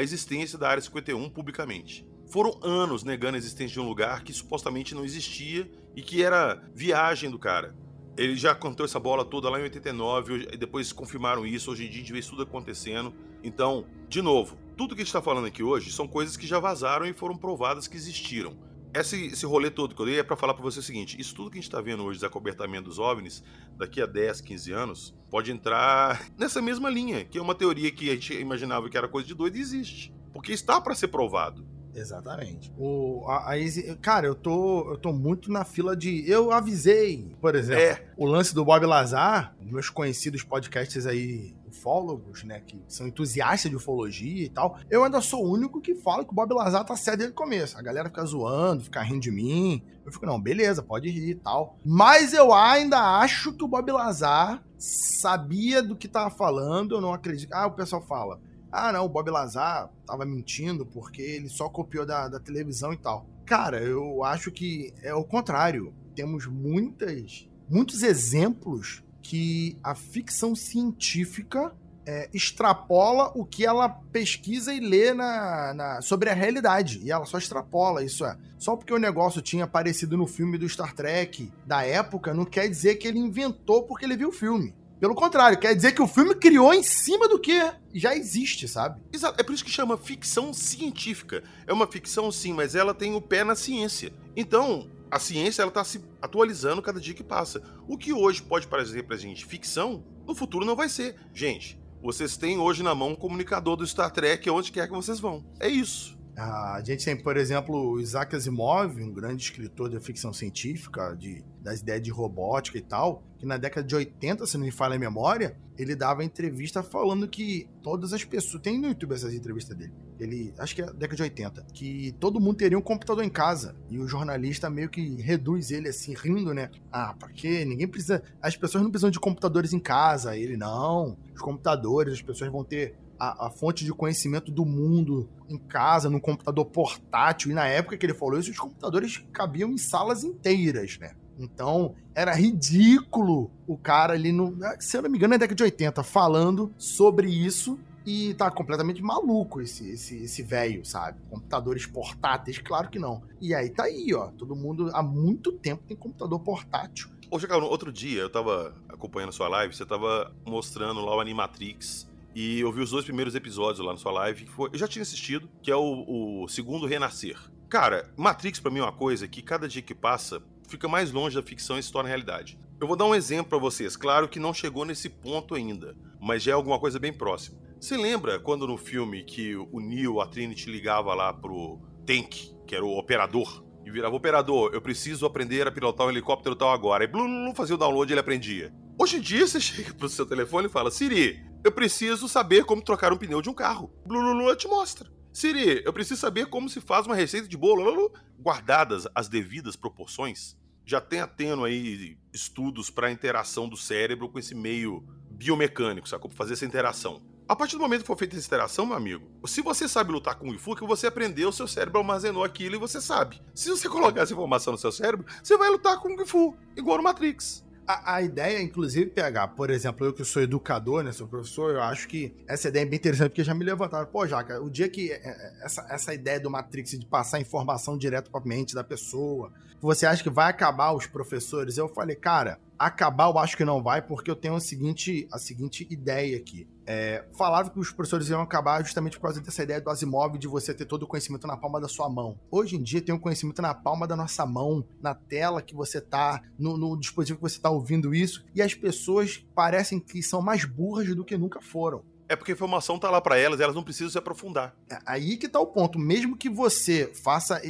existência 0.00 0.58
da 0.58 0.70
Área 0.70 0.82
51 0.82 1.28
publicamente. 1.28 2.06
Foram 2.28 2.58
anos 2.62 3.04
negando 3.04 3.34
a 3.34 3.38
existência 3.38 3.74
de 3.74 3.80
um 3.80 3.86
lugar 3.86 4.24
que 4.24 4.32
supostamente 4.32 4.94
não 4.94 5.04
existia 5.04 5.70
e 5.94 6.00
que 6.00 6.22
era 6.22 6.62
viagem 6.74 7.30
do 7.30 7.38
cara. 7.38 7.76
Ele 8.16 8.36
já 8.36 8.54
contou 8.54 8.86
essa 8.86 8.98
bola 8.98 9.22
toda 9.22 9.50
lá 9.50 9.60
em 9.60 9.64
89 9.64 10.48
e 10.52 10.56
depois 10.56 10.92
confirmaram 10.92 11.46
isso. 11.46 11.70
Hoje 11.70 11.84
em 11.84 11.90
dia 11.90 11.96
a 11.96 12.00
gente 12.00 12.12
vê 12.12 12.18
isso 12.20 12.30
tudo 12.30 12.42
acontecendo. 12.42 13.12
Então, 13.44 13.86
de 14.08 14.22
novo, 14.22 14.56
tudo 14.74 14.94
que 14.94 15.02
a 15.02 15.04
gente 15.04 15.08
está 15.08 15.20
falando 15.20 15.46
aqui 15.46 15.62
hoje 15.62 15.92
são 15.92 16.08
coisas 16.08 16.38
que 16.38 16.46
já 16.46 16.58
vazaram 16.58 17.04
e 17.04 17.12
foram 17.12 17.36
provadas 17.36 17.86
que 17.86 17.96
existiram. 17.96 18.56
Esse, 18.96 19.26
esse 19.26 19.44
rolê 19.44 19.70
todo 19.70 19.94
que 19.94 20.00
eu 20.00 20.06
dei 20.06 20.18
é 20.20 20.22
para 20.22 20.36
falar 20.36 20.54
para 20.54 20.62
você 20.62 20.78
o 20.78 20.82
seguinte: 20.82 21.20
isso 21.20 21.34
tudo 21.34 21.50
que 21.50 21.58
a 21.58 21.60
gente 21.60 21.68
está 21.68 21.82
vendo 21.82 22.02
hoje, 22.02 22.18
desacobertamento 22.18 22.88
dos 22.88 22.98
OVNIs, 22.98 23.44
daqui 23.76 24.00
a 24.00 24.06
10, 24.06 24.40
15 24.40 24.72
anos, 24.72 25.14
pode 25.30 25.52
entrar 25.52 26.26
nessa 26.38 26.62
mesma 26.62 26.88
linha, 26.88 27.22
que 27.24 27.36
é 27.36 27.42
uma 27.42 27.54
teoria 27.54 27.90
que 27.90 28.08
a 28.08 28.14
gente 28.14 28.32
imaginava 28.34 28.88
que 28.88 28.96
era 28.96 29.06
coisa 29.06 29.28
de 29.28 29.34
doido 29.34 29.56
e 29.58 29.60
existe. 29.60 30.14
Porque 30.32 30.52
está 30.52 30.80
para 30.80 30.94
ser 30.94 31.08
provado. 31.08 31.75
Exatamente. 31.96 32.72
O, 32.78 33.24
a, 33.26 33.54
a, 33.54 33.96
cara, 34.00 34.26
eu 34.26 34.34
tô, 34.34 34.92
eu 34.92 34.98
tô 34.98 35.12
muito 35.12 35.50
na 35.50 35.64
fila 35.64 35.96
de. 35.96 36.28
Eu 36.30 36.52
avisei, 36.52 37.34
por 37.40 37.54
exemplo, 37.54 37.82
é. 37.82 38.06
o 38.16 38.26
lance 38.26 38.54
do 38.54 38.64
Bob 38.64 38.84
Lazar, 38.84 39.54
meus 39.60 39.88
conhecidos 39.88 40.42
podcasts 40.42 41.06
aí, 41.06 41.54
ufólogos, 41.66 42.44
né, 42.44 42.60
que 42.60 42.82
são 42.86 43.06
entusiastas 43.06 43.70
de 43.70 43.76
ufologia 43.76 44.44
e 44.44 44.48
tal. 44.48 44.78
Eu 44.90 45.04
ainda 45.04 45.20
sou 45.20 45.44
o 45.44 45.52
único 45.52 45.80
que 45.80 45.94
fala 45.94 46.24
que 46.24 46.32
o 46.32 46.34
Bob 46.34 46.52
Lazar 46.52 46.84
tá 46.84 46.96
certo 46.96 47.18
desde 47.18 47.32
o 47.32 47.36
começo. 47.36 47.78
A 47.78 47.82
galera 47.82 48.08
fica 48.08 48.24
zoando, 48.24 48.84
fica 48.84 49.02
rindo 49.02 49.20
de 49.20 49.30
mim. 49.30 49.82
Eu 50.04 50.12
fico, 50.12 50.26
não, 50.26 50.40
beleza, 50.40 50.82
pode 50.82 51.08
rir 51.08 51.30
e 51.30 51.34
tal. 51.34 51.78
Mas 51.84 52.32
eu 52.32 52.52
ainda 52.52 53.18
acho 53.20 53.52
que 53.52 53.64
o 53.64 53.68
Bob 53.68 53.90
Lazar 53.90 54.62
sabia 54.78 55.82
do 55.82 55.96
que 55.96 56.06
tava 56.06 56.30
falando, 56.30 56.94
eu 56.94 57.00
não 57.00 57.12
acredito. 57.12 57.52
Ah, 57.52 57.66
o 57.66 57.72
pessoal 57.72 58.02
fala 58.02 58.40
ah, 58.70 58.92
não, 58.92 59.04
o 59.04 59.08
Bob 59.08 59.30
Lazar 59.30 59.90
tava 60.06 60.24
mentindo 60.24 60.84
porque 60.84 61.22
ele 61.22 61.48
só 61.48 61.68
copiou 61.68 62.04
da, 62.04 62.28
da 62.28 62.40
televisão 62.40 62.92
e 62.92 62.96
tal. 62.96 63.26
Cara, 63.44 63.80
eu 63.80 64.24
acho 64.24 64.50
que 64.50 64.92
é 65.02 65.14
o 65.14 65.24
contrário. 65.24 65.94
Temos 66.14 66.46
muitas, 66.46 67.48
muitos 67.68 68.02
exemplos 68.02 69.04
que 69.22 69.78
a 69.82 69.94
ficção 69.94 70.54
científica 70.54 71.72
é, 72.06 72.28
extrapola 72.32 73.32
o 73.34 73.44
que 73.44 73.66
ela 73.66 73.88
pesquisa 73.88 74.72
e 74.72 74.78
lê 74.78 75.12
na, 75.12 75.74
na, 75.74 76.00
sobre 76.00 76.30
a 76.30 76.34
realidade. 76.34 77.00
E 77.02 77.10
ela 77.10 77.24
só 77.24 77.36
extrapola, 77.36 78.04
isso 78.04 78.24
é. 78.24 78.36
Só 78.56 78.76
porque 78.76 78.94
o 78.94 78.98
negócio 78.98 79.42
tinha 79.42 79.64
aparecido 79.64 80.16
no 80.16 80.26
filme 80.26 80.56
do 80.56 80.68
Star 80.68 80.94
Trek 80.94 81.52
da 81.66 81.82
época, 81.84 82.32
não 82.32 82.44
quer 82.44 82.68
dizer 82.68 82.94
que 82.94 83.08
ele 83.08 83.18
inventou 83.18 83.82
porque 83.82 84.04
ele 84.04 84.16
viu 84.16 84.28
o 84.28 84.32
filme. 84.32 84.74
Pelo 84.98 85.14
contrário, 85.14 85.58
quer 85.58 85.74
dizer 85.74 85.92
que 85.92 86.00
o 86.00 86.08
filme 86.08 86.34
criou 86.34 86.72
em 86.72 86.82
cima 86.82 87.28
do 87.28 87.38
que 87.38 87.60
já 87.94 88.16
existe, 88.16 88.66
sabe? 88.66 88.98
Exato, 89.12 89.38
é 89.38 89.44
por 89.44 89.52
isso 89.54 89.64
que 89.64 89.70
chama 89.70 89.98
ficção 89.98 90.54
científica. 90.54 91.44
É 91.66 91.72
uma 91.72 91.86
ficção 91.86 92.32
sim, 92.32 92.54
mas 92.54 92.74
ela 92.74 92.94
tem 92.94 93.14
o 93.14 93.20
pé 93.20 93.44
na 93.44 93.54
ciência. 93.54 94.12
Então, 94.34 94.90
a 95.10 95.18
ciência 95.18 95.60
ela 95.60 95.70
tá 95.70 95.84
se 95.84 96.02
atualizando 96.20 96.80
cada 96.80 96.98
dia 96.98 97.12
que 97.12 97.22
passa. 97.22 97.62
O 97.86 97.98
que 97.98 98.12
hoje 98.12 98.40
pode 98.42 98.66
parecer 98.66 99.04
pra 99.04 99.18
gente 99.18 99.44
ficção, 99.44 100.02
no 100.26 100.34
futuro 100.34 100.64
não 100.64 100.74
vai 100.74 100.88
ser. 100.88 101.14
Gente, 101.34 101.78
vocês 102.02 102.36
têm 102.38 102.58
hoje 102.58 102.82
na 102.82 102.94
mão 102.94 103.10
um 103.10 103.16
comunicador 103.16 103.76
do 103.76 103.86
Star 103.86 104.10
Trek 104.10 104.48
onde 104.48 104.72
quer 104.72 104.86
que 104.86 104.94
vocês 104.94 105.20
vão. 105.20 105.44
É 105.60 105.68
isso. 105.68 106.15
A 106.36 106.82
gente 106.84 107.02
tem, 107.02 107.16
por 107.16 107.38
exemplo, 107.38 107.92
o 107.92 107.98
Isaac 107.98 108.36
Asimov, 108.36 109.02
um 109.02 109.10
grande 109.10 109.42
escritor 109.42 109.88
de 109.88 109.98
ficção 109.98 110.34
científica, 110.34 111.16
de, 111.16 111.42
das 111.62 111.80
ideias 111.80 112.02
de 112.02 112.10
robótica 112.10 112.76
e 112.76 112.82
tal, 112.82 113.22
que 113.38 113.46
na 113.46 113.56
década 113.56 113.86
de 113.86 113.94
80, 113.94 114.46
se 114.46 114.58
não 114.58 114.66
me 114.66 114.70
falha 114.70 114.96
a 114.96 114.98
memória, 114.98 115.56
ele 115.78 115.96
dava 115.96 116.22
entrevista 116.22 116.82
falando 116.82 117.26
que 117.26 117.68
todas 117.82 118.12
as 118.12 118.22
pessoas. 118.22 118.62
Tem 118.62 118.78
no 118.78 118.88
YouTube 118.88 119.14
essas 119.14 119.32
entrevistas 119.32 119.74
dele. 119.76 119.92
Ele, 120.20 120.52
acho 120.58 120.74
que 120.74 120.82
é 120.82 120.86
década 120.86 121.16
de 121.16 121.22
80, 121.22 121.66
que 121.72 122.14
todo 122.20 122.40
mundo 122.40 122.56
teria 122.56 122.78
um 122.78 122.82
computador 122.82 123.24
em 123.24 123.30
casa. 123.30 123.74
E 123.88 123.98
o 123.98 124.06
jornalista 124.06 124.68
meio 124.68 124.90
que 124.90 125.20
reduz 125.22 125.70
ele 125.70 125.88
assim, 125.88 126.14
rindo, 126.14 126.52
né? 126.52 126.70
Ah, 126.92 127.14
pra 127.18 127.30
quê? 127.30 127.64
Ninguém 127.64 127.88
precisa. 127.88 128.22
As 128.42 128.56
pessoas 128.56 128.82
não 128.82 128.90
precisam 128.90 129.10
de 129.10 129.20
computadores 129.20 129.72
em 129.72 129.78
casa. 129.78 130.36
Ele, 130.36 130.56
não. 130.56 131.16
Os 131.34 131.40
computadores, 131.40 132.14
as 132.14 132.22
pessoas 132.22 132.50
vão 132.50 132.62
ter 132.64 132.94
a, 133.18 133.46
a, 133.46 133.50
fonte 133.50 133.84
de 133.84 133.92
conhecimento 133.92 134.50
do 134.50 134.64
mundo 134.64 135.28
em 135.48 135.58
casa, 135.58 136.10
num 136.10 136.20
computador 136.20 136.64
portátil. 136.66 137.50
E 137.50 137.54
na 137.54 137.66
época 137.66 137.96
que 137.96 138.06
ele 138.06 138.14
falou 138.14 138.38
isso, 138.38 138.50
os 138.50 138.58
computadores 138.58 139.24
cabiam 139.32 139.70
em 139.70 139.78
salas 139.78 140.24
inteiras, 140.24 140.98
né? 140.98 141.14
Então, 141.38 141.94
era 142.14 142.34
ridículo 142.34 143.50
o 143.66 143.76
cara 143.76 144.14
ali 144.14 144.32
no. 144.32 144.56
Se 144.80 144.96
eu 144.96 145.02
não 145.02 145.10
me 145.10 145.18
engano, 145.18 145.32
na 145.32 145.38
década 145.38 145.54
de 145.54 145.62
80, 145.62 146.02
falando 146.02 146.72
sobre 146.78 147.28
isso. 147.28 147.78
E 148.06 148.34
tá 148.34 148.48
completamente 148.52 149.02
maluco 149.02 149.60
esse 149.60 149.90
esse 149.90 150.22
esse 150.22 150.40
velho, 150.40 150.84
sabe? 150.84 151.18
Computadores 151.28 151.86
portáteis, 151.86 152.56
claro 152.56 152.88
que 152.88 153.00
não. 153.00 153.20
E 153.40 153.52
aí 153.52 153.68
tá 153.68 153.82
aí, 153.82 154.14
ó. 154.14 154.28
Todo 154.28 154.54
mundo 154.54 154.90
há 154.94 155.02
muito 155.02 155.50
tempo 155.50 155.82
tem 155.88 155.96
computador 155.96 156.38
portátil. 156.38 157.10
Ô, 157.28 157.38
Chacau, 157.40 157.60
outro 157.62 157.92
dia 157.92 158.20
eu 158.20 158.30
tava 158.30 158.72
acompanhando 158.88 159.32
sua 159.32 159.48
live, 159.48 159.74
você 159.74 159.84
tava 159.84 160.32
mostrando 160.46 161.00
lá 161.00 161.16
o 161.16 161.20
Animatrix 161.20 162.08
e 162.36 162.60
eu 162.60 162.70
vi 162.70 162.82
os 162.82 162.90
dois 162.90 163.06
primeiros 163.06 163.34
episódios 163.34 163.82
lá 163.82 163.92
na 163.92 163.98
sua 163.98 164.12
live. 164.12 164.44
Foi, 164.44 164.68
eu 164.70 164.78
já 164.78 164.86
tinha 164.86 165.00
assistido, 165.00 165.48
que 165.62 165.70
é 165.70 165.74
o, 165.74 166.42
o 166.42 166.48
segundo 166.48 166.84
Renascer. 166.84 167.38
Cara, 167.66 168.12
Matrix 168.14 168.60
para 168.60 168.70
mim 168.70 168.80
é 168.80 168.82
uma 168.82 168.92
coisa 168.92 169.26
que 169.26 169.40
cada 169.40 169.66
dia 169.66 169.80
que 169.80 169.94
passa 169.94 170.42
fica 170.68 170.86
mais 170.86 171.10
longe 171.10 171.34
da 171.34 171.42
ficção 171.42 171.78
e 171.78 171.82
se 171.82 171.90
torna 171.90 172.10
realidade. 172.10 172.58
Eu 172.78 172.86
vou 172.86 172.94
dar 172.94 173.06
um 173.06 173.14
exemplo 173.14 173.48
para 173.48 173.58
vocês. 173.58 173.96
Claro 173.96 174.28
que 174.28 174.38
não 174.38 174.52
chegou 174.52 174.84
nesse 174.84 175.08
ponto 175.08 175.54
ainda, 175.54 175.96
mas 176.20 176.42
já 176.42 176.52
é 176.52 176.54
alguma 176.54 176.78
coisa 176.78 176.98
bem 176.98 177.10
próxima. 177.10 177.58
Você 177.80 177.96
lembra 177.96 178.38
quando 178.38 178.66
no 178.66 178.76
filme 178.76 179.24
que 179.24 179.56
o 179.56 179.80
Neo, 179.80 180.20
a 180.20 180.26
Trinity 180.26 180.70
ligava 180.70 181.14
lá 181.14 181.32
pro 181.32 181.80
Tank, 182.04 182.54
que 182.66 182.74
era 182.74 182.84
o 182.84 182.98
operador, 182.98 183.64
e 183.82 183.90
virava 183.90 184.14
operador, 184.14 184.72
eu 184.74 184.82
preciso 184.82 185.24
aprender 185.24 185.66
a 185.66 185.72
pilotar 185.72 186.06
um 186.06 186.10
helicóptero 186.10 186.54
tal 186.54 186.70
agora. 186.70 187.04
E 187.04 187.06
blum, 187.06 187.54
fazia 187.54 187.76
o 187.76 187.78
download 187.78 188.10
e 188.10 188.12
ele 188.12 188.20
aprendia. 188.20 188.74
Hoje 188.98 189.16
em 189.16 189.20
dia 189.20 189.46
você 189.46 189.60
chega 189.60 189.94
pro 189.94 190.08
seu 190.08 190.26
telefone 190.26 190.66
e 190.66 190.70
fala: 190.70 190.90
Siri, 190.90 191.46
eu 191.66 191.72
preciso 191.72 192.28
saber 192.28 192.64
como 192.64 192.80
trocar 192.80 193.12
um 193.12 193.16
pneu 193.16 193.42
de 193.42 193.50
um 193.50 193.54
carro. 193.54 193.92
Blululu 194.06 194.54
te 194.54 194.68
mostra. 194.68 195.10
Siri, 195.32 195.82
eu 195.84 195.92
preciso 195.92 196.20
saber 196.20 196.46
como 196.46 196.68
se 196.68 196.80
faz 196.80 197.06
uma 197.06 197.16
receita 197.16 197.48
de 197.48 197.56
bolo. 197.56 198.12
Guardadas 198.38 199.08
as 199.12 199.28
devidas 199.28 199.74
proporções, 199.74 200.56
já 200.84 201.00
tem 201.00 201.26
tendo 201.36 201.64
aí 201.64 202.16
estudos 202.32 202.88
para 202.88 203.08
a 203.08 203.10
interação 203.10 203.68
do 203.68 203.76
cérebro 203.76 204.28
com 204.28 204.38
esse 204.38 204.54
meio 204.54 205.04
biomecânico, 205.28 206.08
sacou? 206.08 206.30
Pra 206.30 206.38
fazer 206.38 206.52
essa 206.52 206.64
interação. 206.64 207.20
A 207.48 207.56
partir 207.56 207.74
do 207.74 207.82
momento 207.82 208.02
que 208.02 208.06
for 208.06 208.16
feita 208.16 208.36
essa 208.36 208.46
interação, 208.46 208.86
meu 208.86 208.96
amigo, 208.96 209.26
se 209.44 209.60
você 209.60 209.88
sabe 209.88 210.12
lutar 210.12 210.36
com 210.36 210.48
o 210.48 210.58
Fu, 210.58 210.76
que 210.76 210.86
você 210.86 211.08
aprendeu, 211.08 211.50
seu 211.50 211.66
cérebro 211.66 212.00
armazenou 212.00 212.44
aquilo 212.44 212.76
e 212.76 212.78
você 212.78 213.00
sabe. 213.00 213.42
Se 213.54 213.70
você 213.70 213.88
colocar 213.90 214.22
essa 214.22 214.32
informação 214.32 214.72
no 214.72 214.78
seu 214.78 214.92
cérebro, 214.92 215.26
você 215.42 215.56
vai 215.56 215.68
lutar 215.68 215.98
com 215.98 216.14
o 216.14 216.26
Fu, 216.26 216.56
igual 216.76 216.98
no 216.98 217.02
Matrix. 217.02 217.65
A, 217.86 218.16
a, 218.16 218.22
ideia, 218.22 218.60
inclusive, 218.60 219.10
pegar, 219.10 219.48
por 219.48 219.70
exemplo, 219.70 220.04
eu 220.04 220.12
que 220.12 220.24
sou 220.24 220.42
educador, 220.42 221.04
né, 221.04 221.12
sou 221.12 221.28
professor, 221.28 221.72
eu 221.72 221.82
acho 221.82 222.08
que 222.08 222.34
essa 222.48 222.68
ideia 222.68 222.82
é 222.82 222.86
bem 222.86 222.98
interessante, 222.98 223.28
porque 223.28 223.44
já 223.44 223.54
me 223.54 223.64
levantaram. 223.64 224.06
Pô, 224.06 224.26
Jaca, 224.26 224.60
o 224.60 224.68
dia 224.68 224.88
que 224.88 225.12
é, 225.12 225.20
é, 225.22 225.64
essa, 225.64 225.86
essa 225.88 226.12
ideia 226.12 226.40
do 226.40 226.50
Matrix 226.50 226.90
de 226.90 227.06
passar 227.06 227.40
informação 227.40 227.96
direto 227.96 228.28
pra 228.30 228.40
mente 228.40 228.74
da 228.74 228.82
pessoa, 228.82 229.52
você 229.80 230.06
acha 230.06 230.22
que 230.22 230.30
vai 230.30 230.50
acabar 230.50 230.92
os 230.92 231.06
professores? 231.06 231.76
Eu 231.76 231.88
falei, 231.88 232.16
cara, 232.16 232.58
acabar 232.78 233.28
eu 233.28 233.38
acho 233.38 233.56
que 233.56 233.64
não 233.64 233.82
vai, 233.82 234.02
porque 234.02 234.30
eu 234.30 234.36
tenho 234.36 234.54
a 234.54 234.60
seguinte, 234.60 235.28
a 235.32 235.38
seguinte 235.38 235.86
ideia 235.90 236.36
aqui. 236.36 236.68
É, 236.86 237.24
falava 237.36 237.68
que 237.70 237.78
os 237.80 237.90
professores 237.90 238.28
iam 238.28 238.40
acabar 238.40 238.82
justamente 238.82 239.16
por 239.16 239.22
causa 239.22 239.40
dessa 239.40 239.62
ideia 239.62 239.80
do 239.80 239.90
Asimov 239.90 240.38
de 240.38 240.46
você 240.46 240.72
ter 240.72 240.84
todo 240.84 241.02
o 241.02 241.06
conhecimento 241.06 241.46
na 241.46 241.56
palma 241.56 241.80
da 241.80 241.88
sua 241.88 242.08
mão. 242.08 242.38
Hoje 242.50 242.76
em 242.76 242.82
dia 242.82 243.02
tem 243.02 243.14
o 243.14 243.18
um 243.18 243.20
conhecimento 243.20 243.60
na 243.60 243.74
palma 243.74 244.06
da 244.06 244.14
nossa 244.14 244.46
mão, 244.46 244.84
na 245.00 245.14
tela 245.14 245.60
que 245.60 245.74
você 245.74 246.00
tá, 246.00 246.42
no, 246.58 246.76
no 246.76 246.98
dispositivo 246.98 247.38
que 247.38 247.50
você 247.50 247.60
tá 247.60 247.70
ouvindo 247.70 248.14
isso, 248.14 248.44
e 248.54 248.62
as 248.62 248.74
pessoas 248.74 249.44
parecem 249.54 249.98
que 249.98 250.22
são 250.22 250.40
mais 250.40 250.64
burras 250.64 251.14
do 251.14 251.24
que 251.24 251.36
nunca 251.36 251.60
foram. 251.60 252.04
É 252.28 252.34
porque 252.34 252.52
a 252.52 252.54
informação 252.54 252.98
tá 252.98 253.10
lá 253.10 253.20
para 253.20 253.38
elas, 253.38 253.60
elas 253.60 253.74
não 253.74 253.82
precisam 253.82 254.10
se 254.10 254.18
aprofundar. 254.18 254.74
É 254.90 254.98
aí 255.06 255.36
que 255.36 255.48
tá 255.48 255.60
o 255.60 255.66
ponto. 255.66 255.98
Mesmo 255.98 256.36
que 256.36 256.50
você 256.50 257.12
faça 257.22 257.60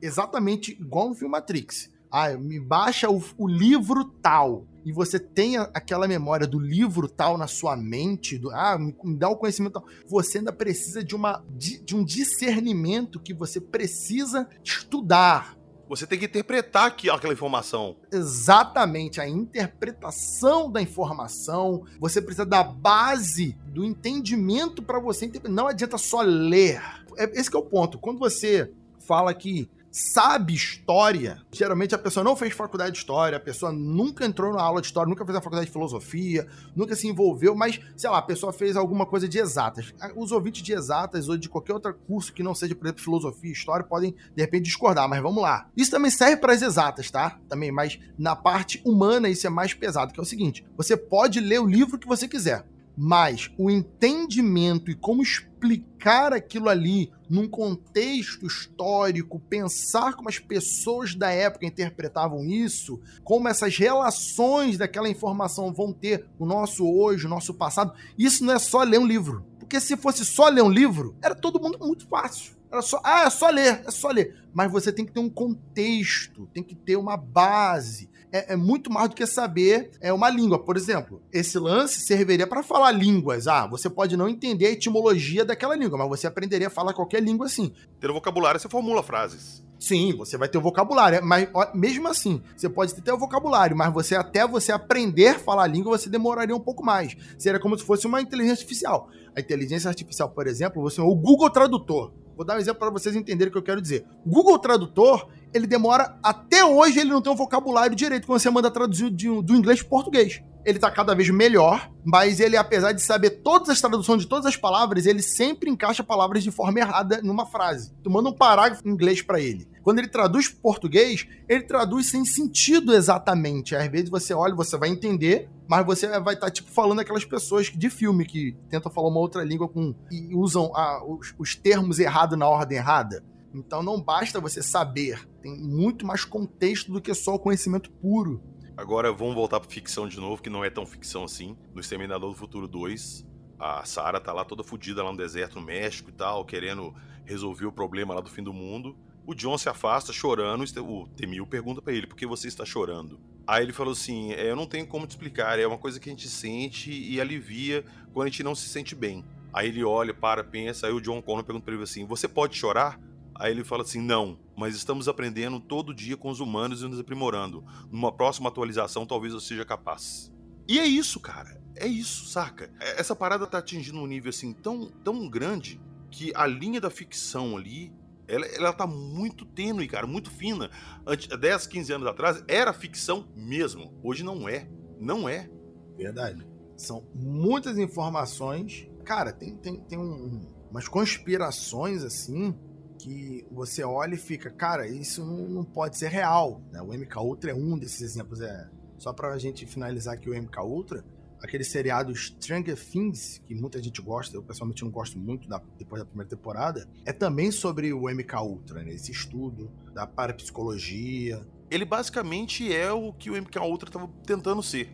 exatamente 0.00 0.72
igual 0.72 1.08
no 1.08 1.14
filme 1.14 1.32
Matrix. 1.32 1.90
Ah, 2.10 2.30
me 2.34 2.60
baixa 2.60 3.10
o, 3.10 3.22
o 3.36 3.48
livro 3.48 4.04
tal 4.04 4.64
e 4.86 4.92
você 4.92 5.18
tenha 5.18 5.62
aquela 5.74 6.06
memória 6.06 6.46
do 6.46 6.60
livro 6.60 7.08
tal 7.08 7.36
na 7.36 7.48
sua 7.48 7.76
mente, 7.76 8.38
do, 8.38 8.52
ah, 8.52 8.78
me, 8.78 8.94
me 9.02 9.16
dá 9.16 9.28
o 9.28 9.36
conhecimento 9.36 9.72
tal, 9.72 9.84
você 10.06 10.38
ainda 10.38 10.52
precisa 10.52 11.02
de, 11.02 11.16
uma, 11.16 11.44
de, 11.50 11.80
de 11.80 11.96
um 11.96 12.04
discernimento 12.04 13.18
que 13.18 13.34
você 13.34 13.60
precisa 13.60 14.48
estudar 14.62 15.55
Você 15.88 16.06
tem 16.06 16.18
que 16.18 16.24
interpretar 16.24 16.86
aquela 16.86 17.32
informação. 17.32 17.96
Exatamente, 18.12 19.20
a 19.20 19.28
interpretação 19.28 20.70
da 20.70 20.82
informação. 20.82 21.84
Você 22.00 22.20
precisa 22.20 22.44
da 22.44 22.64
base 22.64 23.56
do 23.68 23.84
entendimento 23.84 24.82
para 24.82 24.98
você. 24.98 25.30
Não 25.48 25.68
adianta 25.68 25.96
só 25.96 26.22
ler. 26.22 26.82
É, 27.16 27.24
esse 27.38 27.54
é 27.54 27.58
o 27.58 27.62
ponto. 27.62 27.98
Quando 27.98 28.18
você 28.18 28.72
fala 28.98 29.32
que 29.32 29.70
sabe 29.96 30.52
história, 30.52 31.40
geralmente 31.50 31.94
a 31.94 31.98
pessoa 31.98 32.22
não 32.22 32.36
fez 32.36 32.52
faculdade 32.52 32.92
de 32.92 32.98
história, 32.98 33.38
a 33.38 33.40
pessoa 33.40 33.72
nunca 33.72 34.26
entrou 34.26 34.52
na 34.52 34.60
aula 34.60 34.82
de 34.82 34.88
história, 34.88 35.08
nunca 35.08 35.24
fez 35.24 35.34
a 35.34 35.40
faculdade 35.40 35.68
de 35.68 35.72
filosofia, 35.72 36.46
nunca 36.74 36.94
se 36.94 37.08
envolveu, 37.08 37.54
mas, 37.54 37.80
sei 37.96 38.10
lá, 38.10 38.18
a 38.18 38.22
pessoa 38.22 38.52
fez 38.52 38.76
alguma 38.76 39.06
coisa 39.06 39.26
de 39.26 39.38
exatas. 39.38 39.94
Os 40.14 40.32
ouvintes 40.32 40.62
de 40.62 40.74
exatas 40.74 41.30
ou 41.30 41.38
de 41.38 41.48
qualquer 41.48 41.72
outro 41.72 41.94
curso 42.06 42.30
que 42.30 42.42
não 42.42 42.54
seja, 42.54 42.74
por 42.74 42.84
exemplo, 42.84 43.02
filosofia 43.02 43.48
e 43.48 43.54
história 43.54 43.86
podem, 43.86 44.14
de 44.34 44.42
repente, 44.42 44.64
discordar, 44.64 45.08
mas 45.08 45.22
vamos 45.22 45.42
lá. 45.42 45.66
Isso 45.74 45.90
também 45.90 46.10
serve 46.10 46.36
para 46.36 46.52
as 46.52 46.60
exatas, 46.60 47.10
tá? 47.10 47.38
Também, 47.48 47.72
mas 47.72 47.98
na 48.18 48.36
parte 48.36 48.82
humana 48.84 49.30
isso 49.30 49.46
é 49.46 49.50
mais 49.50 49.72
pesado, 49.72 50.12
que 50.12 50.20
é 50.20 50.22
o 50.22 50.26
seguinte: 50.26 50.62
você 50.76 50.94
pode 50.94 51.40
ler 51.40 51.60
o 51.60 51.66
livro 51.66 51.98
que 51.98 52.06
você 52.06 52.28
quiser, 52.28 52.66
mas 52.96 53.50
o 53.58 53.70
entendimento 53.70 54.90
e 54.90 54.94
como 54.94 55.22
explicar 55.22 56.32
aquilo 56.32 56.68
ali 56.68 57.12
num 57.28 57.48
contexto 57.48 58.46
histórico, 58.46 59.40
pensar 59.40 60.14
como 60.14 60.28
as 60.28 60.38
pessoas 60.38 61.14
da 61.14 61.30
época 61.30 61.66
interpretavam 61.66 62.44
isso, 62.44 63.00
como 63.24 63.48
essas 63.48 63.76
relações 63.76 64.78
daquela 64.78 65.08
informação 65.08 65.72
vão 65.72 65.92
ter 65.92 66.26
o 66.38 66.46
nosso 66.46 66.88
hoje, 66.88 67.26
o 67.26 67.30
nosso 67.30 67.52
passado, 67.52 67.92
isso 68.16 68.44
não 68.44 68.54
é 68.54 68.58
só 68.58 68.82
ler 68.82 68.98
um 68.98 69.06
livro. 69.06 69.44
Porque 69.58 69.80
se 69.80 69.96
fosse 69.96 70.24
só 70.24 70.48
ler 70.48 70.62
um 70.62 70.70
livro, 70.70 71.16
era 71.20 71.34
todo 71.34 71.60
mundo 71.60 71.78
muito 71.80 72.06
fácil. 72.06 72.54
Era 72.70 72.82
só, 72.82 73.00
ah, 73.02 73.24
é 73.24 73.30
só 73.30 73.48
ler, 73.48 73.82
é 73.84 73.90
só 73.90 74.08
ler. 74.10 74.36
Mas 74.54 74.70
você 74.70 74.92
tem 74.92 75.04
que 75.04 75.12
ter 75.12 75.20
um 75.20 75.28
contexto, 75.28 76.46
tem 76.52 76.62
que 76.62 76.74
ter 76.74 76.96
uma 76.96 77.16
base 77.16 78.08
é, 78.36 78.52
é, 78.52 78.56
muito 78.56 78.92
mais 78.92 79.08
do 79.08 79.14
que 79.14 79.26
saber 79.26 79.90
é, 80.00 80.12
uma 80.12 80.28
língua. 80.28 80.58
Por 80.58 80.76
exemplo, 80.76 81.22
esse 81.32 81.58
lance 81.58 82.00
serviria 82.00 82.46
para 82.46 82.62
falar 82.62 82.92
línguas. 82.92 83.46
Ah, 83.46 83.66
você 83.66 83.88
pode 83.88 84.16
não 84.16 84.28
entender 84.28 84.66
a 84.66 84.70
etimologia 84.70 85.44
daquela 85.44 85.74
língua, 85.74 85.98
mas 85.98 86.08
você 86.08 86.26
aprenderia 86.26 86.66
a 86.66 86.70
falar 86.70 86.92
qualquer 86.92 87.22
língua 87.22 87.46
assim. 87.46 87.72
Ter 88.00 88.12
vocabulário, 88.12 88.60
você 88.60 88.68
formula 88.68 89.02
frases. 89.02 89.64
Sim, 89.78 90.16
você 90.16 90.38
vai 90.38 90.48
ter 90.48 90.56
o 90.58 90.62
vocabulário, 90.62 91.22
mas 91.22 91.48
mesmo 91.74 92.08
assim, 92.08 92.42
você 92.56 92.68
pode 92.68 92.94
ter 92.94 93.12
o 93.12 93.18
vocabulário, 93.18 93.76
mas 93.76 93.92
você 93.92 94.14
até 94.14 94.46
você 94.46 94.72
aprender 94.72 95.28
a 95.28 95.38
falar 95.38 95.64
a 95.64 95.66
língua, 95.66 95.96
você 95.96 96.08
demoraria 96.08 96.56
um 96.56 96.60
pouco 96.60 96.84
mais. 96.84 97.14
Seria 97.38 97.60
como 97.60 97.78
se 97.78 97.84
fosse 97.84 98.06
uma 98.06 98.20
inteligência 98.20 98.62
artificial. 98.62 99.10
A 99.36 99.40
inteligência 99.40 99.88
artificial, 99.88 100.30
por 100.30 100.46
exemplo, 100.46 100.82
você 100.82 101.00
o 101.00 101.14
Google 101.14 101.50
Tradutor. 101.50 102.12
Vou 102.36 102.44
dar 102.44 102.56
um 102.56 102.58
exemplo 102.58 102.80
para 102.80 102.90
vocês 102.90 103.16
entenderem 103.16 103.48
o 103.48 103.52
que 103.52 103.58
eu 103.58 103.62
quero 103.62 103.80
dizer. 103.80 104.04
O 104.24 104.30
Google 104.30 104.58
Tradutor, 104.58 105.28
ele 105.56 105.66
demora 105.66 106.16
até 106.22 106.64
hoje 106.64 107.00
ele 107.00 107.10
não 107.10 107.22
tem 107.22 107.32
um 107.32 107.36
vocabulário 107.36 107.96
direito 107.96 108.26
quando 108.26 108.40
você 108.40 108.50
manda 108.50 108.70
traduzir 108.70 109.10
de, 109.10 109.28
do 109.42 109.54
inglês 109.54 109.80
para 109.80 109.90
português. 109.90 110.42
Ele 110.64 110.80
tá 110.80 110.90
cada 110.90 111.14
vez 111.14 111.30
melhor, 111.30 111.88
mas 112.04 112.40
ele, 112.40 112.56
apesar 112.56 112.90
de 112.90 113.00
saber 113.00 113.30
todas 113.42 113.68
as 113.68 113.80
traduções 113.80 114.22
de 114.22 114.28
todas 114.28 114.46
as 114.46 114.56
palavras, 114.56 115.06
ele 115.06 115.22
sempre 115.22 115.70
encaixa 115.70 116.02
palavras 116.02 116.42
de 116.42 116.50
forma 116.50 116.80
errada 116.80 117.20
numa 117.22 117.46
frase. 117.46 117.92
Tu 118.02 118.10
manda 118.10 118.28
um 118.28 118.32
parágrafo 118.32 118.82
em 118.84 118.90
inglês 118.90 119.22
para 119.22 119.40
ele. 119.40 119.68
Quando 119.84 120.00
ele 120.00 120.08
traduz 120.08 120.48
para 120.48 120.58
português, 120.60 121.24
ele 121.48 121.62
traduz 121.62 122.10
sem 122.10 122.24
sentido 122.24 122.92
exatamente. 122.92 123.76
Às 123.76 123.86
vezes 123.88 124.10
você 124.10 124.34
olha, 124.34 124.56
você 124.56 124.76
vai 124.76 124.88
entender, 124.88 125.48
mas 125.68 125.86
você 125.86 126.08
vai 126.18 126.34
estar, 126.34 126.46
tá, 126.46 126.50
tipo, 126.50 126.68
falando 126.72 126.98
aquelas 126.98 127.24
pessoas 127.24 127.66
de 127.66 127.88
filme 127.88 128.26
que 128.26 128.56
tentam 128.68 128.90
falar 128.90 129.08
uma 129.08 129.20
outra 129.20 129.44
língua 129.44 129.68
com 129.68 129.94
e 130.10 130.34
usam 130.34 130.72
a, 130.74 131.04
os, 131.06 131.32
os 131.38 131.54
termos 131.54 132.00
errados 132.00 132.36
na 132.36 132.48
ordem 132.48 132.78
errada. 132.78 133.22
Então 133.56 133.82
não 133.82 133.98
basta 133.98 134.38
você 134.38 134.62
saber, 134.62 135.26
tem 135.40 135.56
muito 135.58 136.04
mais 136.04 136.26
contexto 136.26 136.92
do 136.92 137.00
que 137.00 137.14
só 137.14 137.34
o 137.34 137.38
conhecimento 137.38 137.90
puro. 137.90 138.42
Agora 138.76 139.10
vamos 139.10 139.34
voltar 139.34 139.58
para 139.58 139.70
ficção 139.70 140.06
de 140.06 140.20
novo, 140.20 140.42
que 140.42 140.50
não 140.50 140.62
é 140.62 140.68
tão 140.68 140.84
ficção 140.84 141.24
assim. 141.24 141.56
No 141.74 141.80
Exterminador 141.80 142.30
do 142.30 142.36
Futuro 142.36 142.68
2, 142.68 143.26
a 143.58 143.82
Sarah 143.86 144.20
tá 144.20 144.30
lá 144.34 144.44
toda 144.44 144.62
fodida 144.62 145.02
lá 145.02 145.10
no 145.10 145.16
deserto 145.16 145.58
no 145.58 145.64
México 145.64 146.10
e 146.10 146.12
tal, 146.12 146.44
querendo 146.44 146.94
resolver 147.24 147.64
o 147.64 147.72
problema 147.72 148.12
lá 148.12 148.20
do 148.20 148.28
fim 148.28 148.42
do 148.42 148.52
mundo. 148.52 148.94
O 149.26 149.34
John 149.34 149.56
se 149.56 149.70
afasta 149.70 150.12
chorando. 150.12 150.62
O 150.82 151.08
Temil 151.08 151.46
pergunta 151.46 151.80
para 151.80 151.94
ele 151.94 152.06
por 152.06 152.14
que 152.14 152.26
você 152.26 152.48
está 152.48 152.66
chorando. 152.66 153.18
Aí 153.46 153.64
ele 153.64 153.72
falou 153.72 153.92
assim: 153.92 154.32
é, 154.32 154.50
Eu 154.50 154.54
não 154.54 154.66
tenho 154.66 154.86
como 154.86 155.06
te 155.06 155.10
explicar. 155.10 155.58
É 155.58 155.66
uma 155.66 155.78
coisa 155.78 155.98
que 155.98 156.10
a 156.10 156.12
gente 156.12 156.28
sente 156.28 156.90
e 156.90 157.18
alivia 157.18 157.86
quando 158.12 158.26
a 158.26 158.30
gente 158.30 158.42
não 158.42 158.54
se 158.54 158.68
sente 158.68 158.94
bem. 158.94 159.24
Aí 159.50 159.68
ele 159.68 159.82
olha, 159.82 160.12
para, 160.12 160.44
pensa. 160.44 160.86
Aí 160.86 160.92
o 160.92 161.00
John 161.00 161.22
Connor 161.22 161.42
pergunta 161.42 161.64
para 161.64 161.72
ele 161.72 161.82
assim: 161.82 162.04
Você 162.04 162.28
pode 162.28 162.54
chorar? 162.54 163.00
Aí 163.38 163.52
ele 163.52 163.64
fala 163.64 163.82
assim: 163.82 164.00
Não, 164.00 164.38
mas 164.56 164.74
estamos 164.74 165.08
aprendendo 165.08 165.60
todo 165.60 165.94
dia 165.94 166.16
com 166.16 166.30
os 166.30 166.40
humanos 166.40 166.82
e 166.82 166.88
nos 166.88 167.00
aprimorando. 167.00 167.64
Numa 167.90 168.12
próxima 168.12 168.48
atualização, 168.48 169.06
talvez 169.06 169.32
eu 169.32 169.40
seja 169.40 169.64
capaz. 169.64 170.32
E 170.68 170.78
é 170.78 170.86
isso, 170.86 171.20
cara. 171.20 171.60
É 171.76 171.86
isso, 171.86 172.26
saca? 172.26 172.70
É, 172.80 173.00
essa 173.00 173.14
parada 173.14 173.46
tá 173.46 173.58
atingindo 173.58 174.00
um 174.00 174.06
nível 174.06 174.30
assim 174.30 174.52
tão, 174.52 174.90
tão 175.04 175.28
grande 175.28 175.80
que 176.10 176.32
a 176.34 176.46
linha 176.46 176.80
da 176.80 176.90
ficção 176.90 177.56
ali 177.56 177.92
ela, 178.28 178.46
ela 178.46 178.72
tá 178.72 178.86
muito 178.86 179.44
tênue, 179.44 179.86
cara, 179.86 180.06
muito 180.06 180.30
fina. 180.30 180.70
Antes, 181.06 181.28
10, 181.28 181.66
15 181.66 181.92
anos 181.92 182.08
atrás 182.08 182.42
era 182.48 182.72
ficção 182.72 183.28
mesmo. 183.36 183.92
Hoje 184.02 184.22
não 184.24 184.48
é. 184.48 184.68
Não 184.98 185.28
é. 185.28 185.48
Verdade. 185.96 186.46
São 186.76 187.06
muitas 187.14 187.78
informações. 187.78 188.88
Cara, 189.04 189.32
tem, 189.32 189.56
tem, 189.56 189.80
tem 189.80 189.98
um, 189.98 190.40
umas 190.70 190.88
conspirações 190.88 192.02
assim 192.02 192.54
que 192.96 193.46
você 193.50 193.84
olha 193.84 194.14
e 194.14 194.18
fica, 194.18 194.50
cara, 194.50 194.88
isso 194.88 195.24
não, 195.24 195.64
pode 195.64 195.96
ser 195.96 196.08
real. 196.08 196.60
Né? 196.72 196.80
O 196.82 196.92
MK 196.92 197.18
Ultra 197.18 197.50
é 197.50 197.54
um 197.54 197.78
desses 197.78 198.00
exemplos. 198.00 198.40
É 198.40 198.68
só 198.98 199.12
pra 199.12 199.36
gente 199.38 199.66
finalizar 199.66 200.14
aqui 200.14 200.28
o 200.28 200.34
MK 200.34 200.60
Ultra 200.60 201.04
aquele 201.40 201.64
seriado 201.64 202.14
Stranger 202.14 202.76
Things, 202.76 203.40
que 203.46 203.54
muita 203.54 203.82
gente 203.82 204.00
gosta, 204.00 204.36
eu 204.36 204.42
pessoalmente 204.42 204.82
não 204.82 204.90
gosto 204.90 205.18
muito 205.18 205.48
da, 205.48 205.60
depois 205.78 206.00
da 206.00 206.06
primeira 206.06 206.28
temporada, 206.28 206.88
é 207.04 207.12
também 207.12 207.50
sobre 207.50 207.92
o 207.92 208.08
MK 208.08 208.36
Ultra, 208.36 208.82
né? 208.82 208.92
Esse 208.92 209.12
estudo 209.12 209.70
da 209.92 210.06
parapsicologia. 210.06 211.46
Ele 211.70 211.84
basicamente 211.84 212.72
é 212.72 212.92
o 212.92 213.12
que 213.12 213.30
o 213.30 213.40
MK 213.40 213.58
Ultra 213.58 213.88
estava 213.88 214.08
tentando 214.24 214.62
ser. 214.62 214.90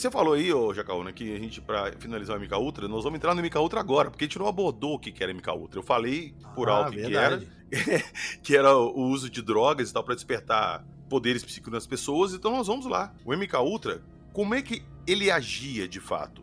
Você 0.00 0.10
falou 0.10 0.32
aí, 0.32 0.50
ô 0.50 0.72
Jacaúna, 0.72 1.12
que 1.12 1.30
a 1.34 1.38
gente, 1.38 1.60
pra 1.60 1.92
finalizar 1.98 2.34
o 2.34 2.40
MK 2.40 2.54
Ultra, 2.54 2.88
nós 2.88 3.04
vamos 3.04 3.18
entrar 3.18 3.34
no 3.34 3.42
MK 3.42 3.58
Ultra 3.58 3.80
agora, 3.80 4.10
porque 4.10 4.24
a 4.24 4.26
gente 4.26 4.38
não 4.38 4.46
abordou 4.46 4.94
o 4.94 4.98
que 4.98 5.12
era 5.22 5.30
MK 5.34 5.50
Ultra. 5.50 5.78
Eu 5.78 5.82
falei 5.82 6.34
por 6.54 6.70
ah, 6.70 6.76
alto 6.76 6.92
que 6.92 7.14
era, 7.14 7.42
que 8.42 8.56
era 8.56 8.74
o 8.74 9.02
uso 9.02 9.28
de 9.28 9.42
drogas 9.42 9.90
e 9.90 9.92
tal, 9.92 10.02
para 10.02 10.14
despertar 10.14 10.86
poderes 11.06 11.44
psíquicos 11.44 11.70
nas 11.70 11.86
pessoas, 11.86 12.32
então 12.32 12.50
nós 12.50 12.66
vamos 12.66 12.86
lá. 12.86 13.12
O 13.26 13.36
MK 13.36 13.58
Ultra, 13.58 14.02
como 14.32 14.54
é 14.54 14.62
que 14.62 14.82
ele 15.06 15.30
agia 15.30 15.86
de 15.86 16.00
fato? 16.00 16.42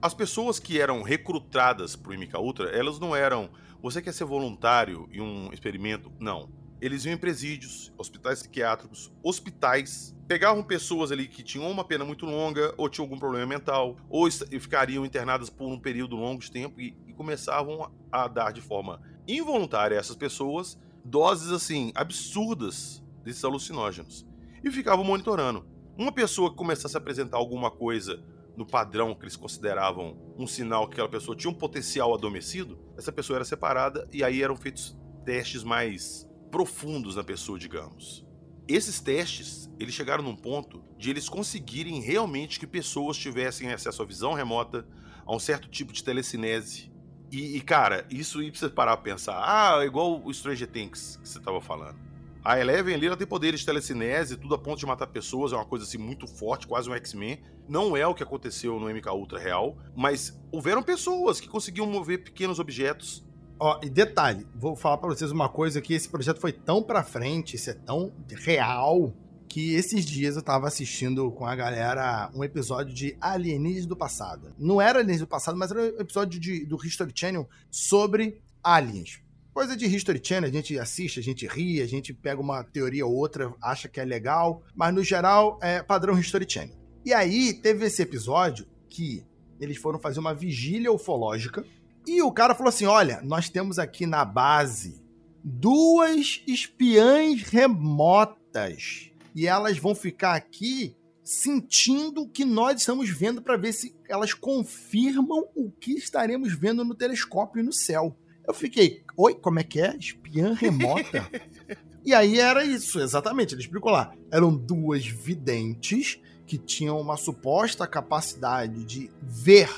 As 0.00 0.14
pessoas 0.14 0.58
que 0.58 0.80
eram 0.80 1.02
recrutadas 1.02 1.94
pro 1.94 2.18
MK 2.18 2.38
Ultra, 2.38 2.70
elas 2.70 2.98
não 2.98 3.14
eram, 3.14 3.50
você 3.82 4.00
quer 4.00 4.14
ser 4.14 4.24
voluntário 4.24 5.10
em 5.12 5.20
um 5.20 5.52
experimento? 5.52 6.10
Não 6.18 6.48
eles 6.80 7.04
iam 7.04 7.14
em 7.14 7.16
presídios, 7.16 7.92
hospitais 7.96 8.40
psiquiátricos, 8.40 9.12
hospitais, 9.22 10.14
pegavam 10.26 10.62
pessoas 10.62 11.12
ali 11.12 11.26
que 11.28 11.42
tinham 11.42 11.70
uma 11.70 11.84
pena 11.84 12.04
muito 12.04 12.26
longa, 12.26 12.74
ou 12.76 12.88
tinham 12.88 13.04
algum 13.04 13.18
problema 13.18 13.46
mental, 13.46 13.96
ou 14.08 14.30
ficariam 14.30 15.04
internadas 15.04 15.48
por 15.48 15.66
um 15.66 15.78
período 15.78 16.16
longo 16.16 16.40
de 16.40 16.50
tempo 16.50 16.80
e, 16.80 16.96
e 17.06 17.12
começavam 17.12 17.90
a, 18.10 18.28
dar 18.28 18.52
de 18.52 18.60
forma 18.60 19.00
involuntária 19.26 19.96
a 19.96 20.00
essas 20.00 20.16
pessoas 20.16 20.78
doses 21.04 21.50
assim 21.50 21.92
absurdas 21.94 23.02
desses 23.22 23.44
alucinógenos 23.44 24.26
e 24.62 24.70
ficavam 24.70 25.04
monitorando. 25.04 25.66
Uma 25.96 26.12
pessoa 26.12 26.50
que 26.50 26.56
começasse 26.56 26.96
a 26.96 27.00
apresentar 27.00 27.36
alguma 27.36 27.70
coisa 27.70 28.22
no 28.56 28.66
padrão 28.66 29.14
que 29.14 29.24
eles 29.24 29.36
consideravam 29.36 30.16
um 30.38 30.46
sinal 30.46 30.86
que 30.86 30.94
aquela 30.94 31.08
pessoa 31.08 31.36
tinha 31.36 31.50
um 31.50 31.54
potencial 31.54 32.14
adormecido, 32.14 32.78
essa 32.96 33.12
pessoa 33.12 33.36
era 33.38 33.44
separada 33.44 34.08
e 34.12 34.22
aí 34.22 34.42
eram 34.42 34.56
feitos 34.56 34.96
testes 35.24 35.62
mais 35.62 36.28
profundos 36.54 37.16
na 37.16 37.24
pessoa, 37.24 37.58
digamos. 37.58 38.24
Esses 38.68 39.00
testes, 39.00 39.68
eles 39.76 39.92
chegaram 39.92 40.22
num 40.22 40.36
ponto 40.36 40.84
de 40.96 41.10
eles 41.10 41.28
conseguirem 41.28 42.00
realmente 42.00 42.60
que 42.60 42.66
pessoas 42.66 43.16
tivessem 43.16 43.72
acesso 43.72 44.00
à 44.00 44.06
visão 44.06 44.34
remota, 44.34 44.86
a 45.26 45.34
um 45.34 45.40
certo 45.40 45.68
tipo 45.68 45.92
de 45.92 46.04
telecinese. 46.04 46.92
E, 47.32 47.56
e 47.56 47.60
cara, 47.60 48.06
isso 48.08 48.38
aí 48.38 48.52
precisa 48.52 48.70
parar 48.70 48.96
pra 48.96 49.02
pensar. 49.02 49.42
Ah, 49.44 49.84
igual 49.84 50.24
o 50.24 50.32
Stranger 50.32 50.68
Things 50.68 51.16
que 51.16 51.28
você 51.28 51.40
tava 51.40 51.60
falando. 51.60 51.98
A 52.44 52.60
Eleven 52.60 52.94
ali 52.94 53.08
ela 53.08 53.16
tem 53.16 53.26
poderes 53.26 53.58
de 53.58 53.66
telecinese, 53.66 54.36
tudo 54.36 54.54
a 54.54 54.58
ponto 54.58 54.78
de 54.78 54.86
matar 54.86 55.08
pessoas, 55.08 55.52
é 55.52 55.56
uma 55.56 55.64
coisa 55.64 55.84
assim 55.84 55.98
muito 55.98 56.28
forte, 56.28 56.68
quase 56.68 56.88
um 56.88 56.94
X-Men. 56.94 57.42
Não 57.68 57.96
é 57.96 58.06
o 58.06 58.14
que 58.14 58.22
aconteceu 58.22 58.78
no 58.78 58.88
MK 58.88 59.08
Ultra 59.10 59.40
real, 59.40 59.76
mas 59.96 60.40
houveram 60.52 60.84
pessoas 60.84 61.40
que 61.40 61.48
conseguiam 61.48 61.86
mover 61.86 62.22
pequenos 62.22 62.60
objetos 62.60 63.23
Ó, 63.58 63.80
e 63.82 63.88
detalhe, 63.88 64.46
vou 64.54 64.74
falar 64.74 64.98
para 64.98 65.08
vocês 65.08 65.30
uma 65.30 65.48
coisa 65.48 65.80
que 65.80 65.94
esse 65.94 66.08
projeto 66.08 66.40
foi 66.40 66.52
tão 66.52 66.82
para 66.82 67.04
frente, 67.04 67.54
isso 67.54 67.70
é 67.70 67.74
tão 67.74 68.12
real 68.28 69.14
que 69.48 69.74
esses 69.74 70.04
dias 70.04 70.34
eu 70.34 70.42
tava 70.42 70.66
assistindo 70.66 71.30
com 71.30 71.46
a 71.46 71.54
galera 71.54 72.28
um 72.34 72.42
episódio 72.42 72.92
de 72.92 73.16
Alienígenas 73.20 73.86
do 73.86 73.96
Passado. 73.96 74.52
Não 74.58 74.80
era 74.80 74.98
Alienígenas 74.98 75.28
do 75.28 75.30
Passado, 75.30 75.56
mas 75.56 75.70
era 75.70 75.80
um 75.80 76.00
episódio 76.00 76.40
de, 76.40 76.66
do 76.66 76.76
History 76.84 77.12
Channel 77.14 77.48
sobre 77.70 78.42
aliens. 78.62 79.20
Coisa 79.52 79.76
de 79.76 79.86
History 79.86 80.20
Channel, 80.20 80.50
a 80.50 80.52
gente 80.52 80.76
assiste, 80.76 81.20
a 81.20 81.22
gente 81.22 81.46
ri, 81.46 81.80
a 81.80 81.86
gente 81.86 82.12
pega 82.12 82.40
uma 82.40 82.64
teoria 82.64 83.06
ou 83.06 83.14
outra, 83.14 83.54
acha 83.62 83.88
que 83.88 84.00
é 84.00 84.04
legal, 84.04 84.64
mas 84.74 84.92
no 84.92 85.04
geral 85.04 85.60
é 85.62 85.80
padrão 85.80 86.18
History 86.18 86.46
Channel. 86.48 86.76
E 87.04 87.14
aí 87.14 87.52
teve 87.52 87.86
esse 87.86 88.02
episódio 88.02 88.66
que 88.88 89.24
eles 89.60 89.76
foram 89.76 90.00
fazer 90.00 90.18
uma 90.18 90.34
vigília 90.34 90.90
ufológica 90.90 91.64
e 92.06 92.22
o 92.22 92.32
cara 92.32 92.54
falou 92.54 92.68
assim: 92.68 92.86
olha, 92.86 93.20
nós 93.22 93.48
temos 93.48 93.78
aqui 93.78 94.06
na 94.06 94.24
base 94.24 95.02
duas 95.42 96.42
espiãs 96.46 97.42
remotas 97.42 99.10
e 99.34 99.46
elas 99.46 99.78
vão 99.78 99.94
ficar 99.94 100.34
aqui 100.34 100.96
sentindo 101.22 102.22
o 102.22 102.28
que 102.28 102.44
nós 102.44 102.80
estamos 102.80 103.08
vendo 103.08 103.42
para 103.42 103.56
ver 103.56 103.72
se 103.72 103.94
elas 104.08 104.34
confirmam 104.34 105.48
o 105.54 105.70
que 105.70 105.92
estaremos 105.92 106.52
vendo 106.52 106.84
no 106.84 106.94
telescópio 106.94 107.60
e 107.60 107.62
no 107.62 107.72
céu. 107.72 108.16
Eu 108.46 108.52
fiquei, 108.52 109.02
oi, 109.16 109.34
como 109.34 109.58
é 109.58 109.64
que 109.64 109.80
é? 109.80 109.96
Espiã 109.96 110.52
remota? 110.52 111.26
e 112.04 112.12
aí 112.12 112.38
era 112.38 112.64
isso, 112.64 113.00
exatamente, 113.00 113.54
ele 113.54 113.62
explicou 113.62 113.90
lá. 113.90 114.14
Eram 114.30 114.54
duas 114.54 115.06
videntes 115.06 116.20
que 116.46 116.58
tinham 116.58 117.00
uma 117.00 117.16
suposta 117.16 117.86
capacidade 117.86 118.84
de 118.84 119.10
ver 119.22 119.70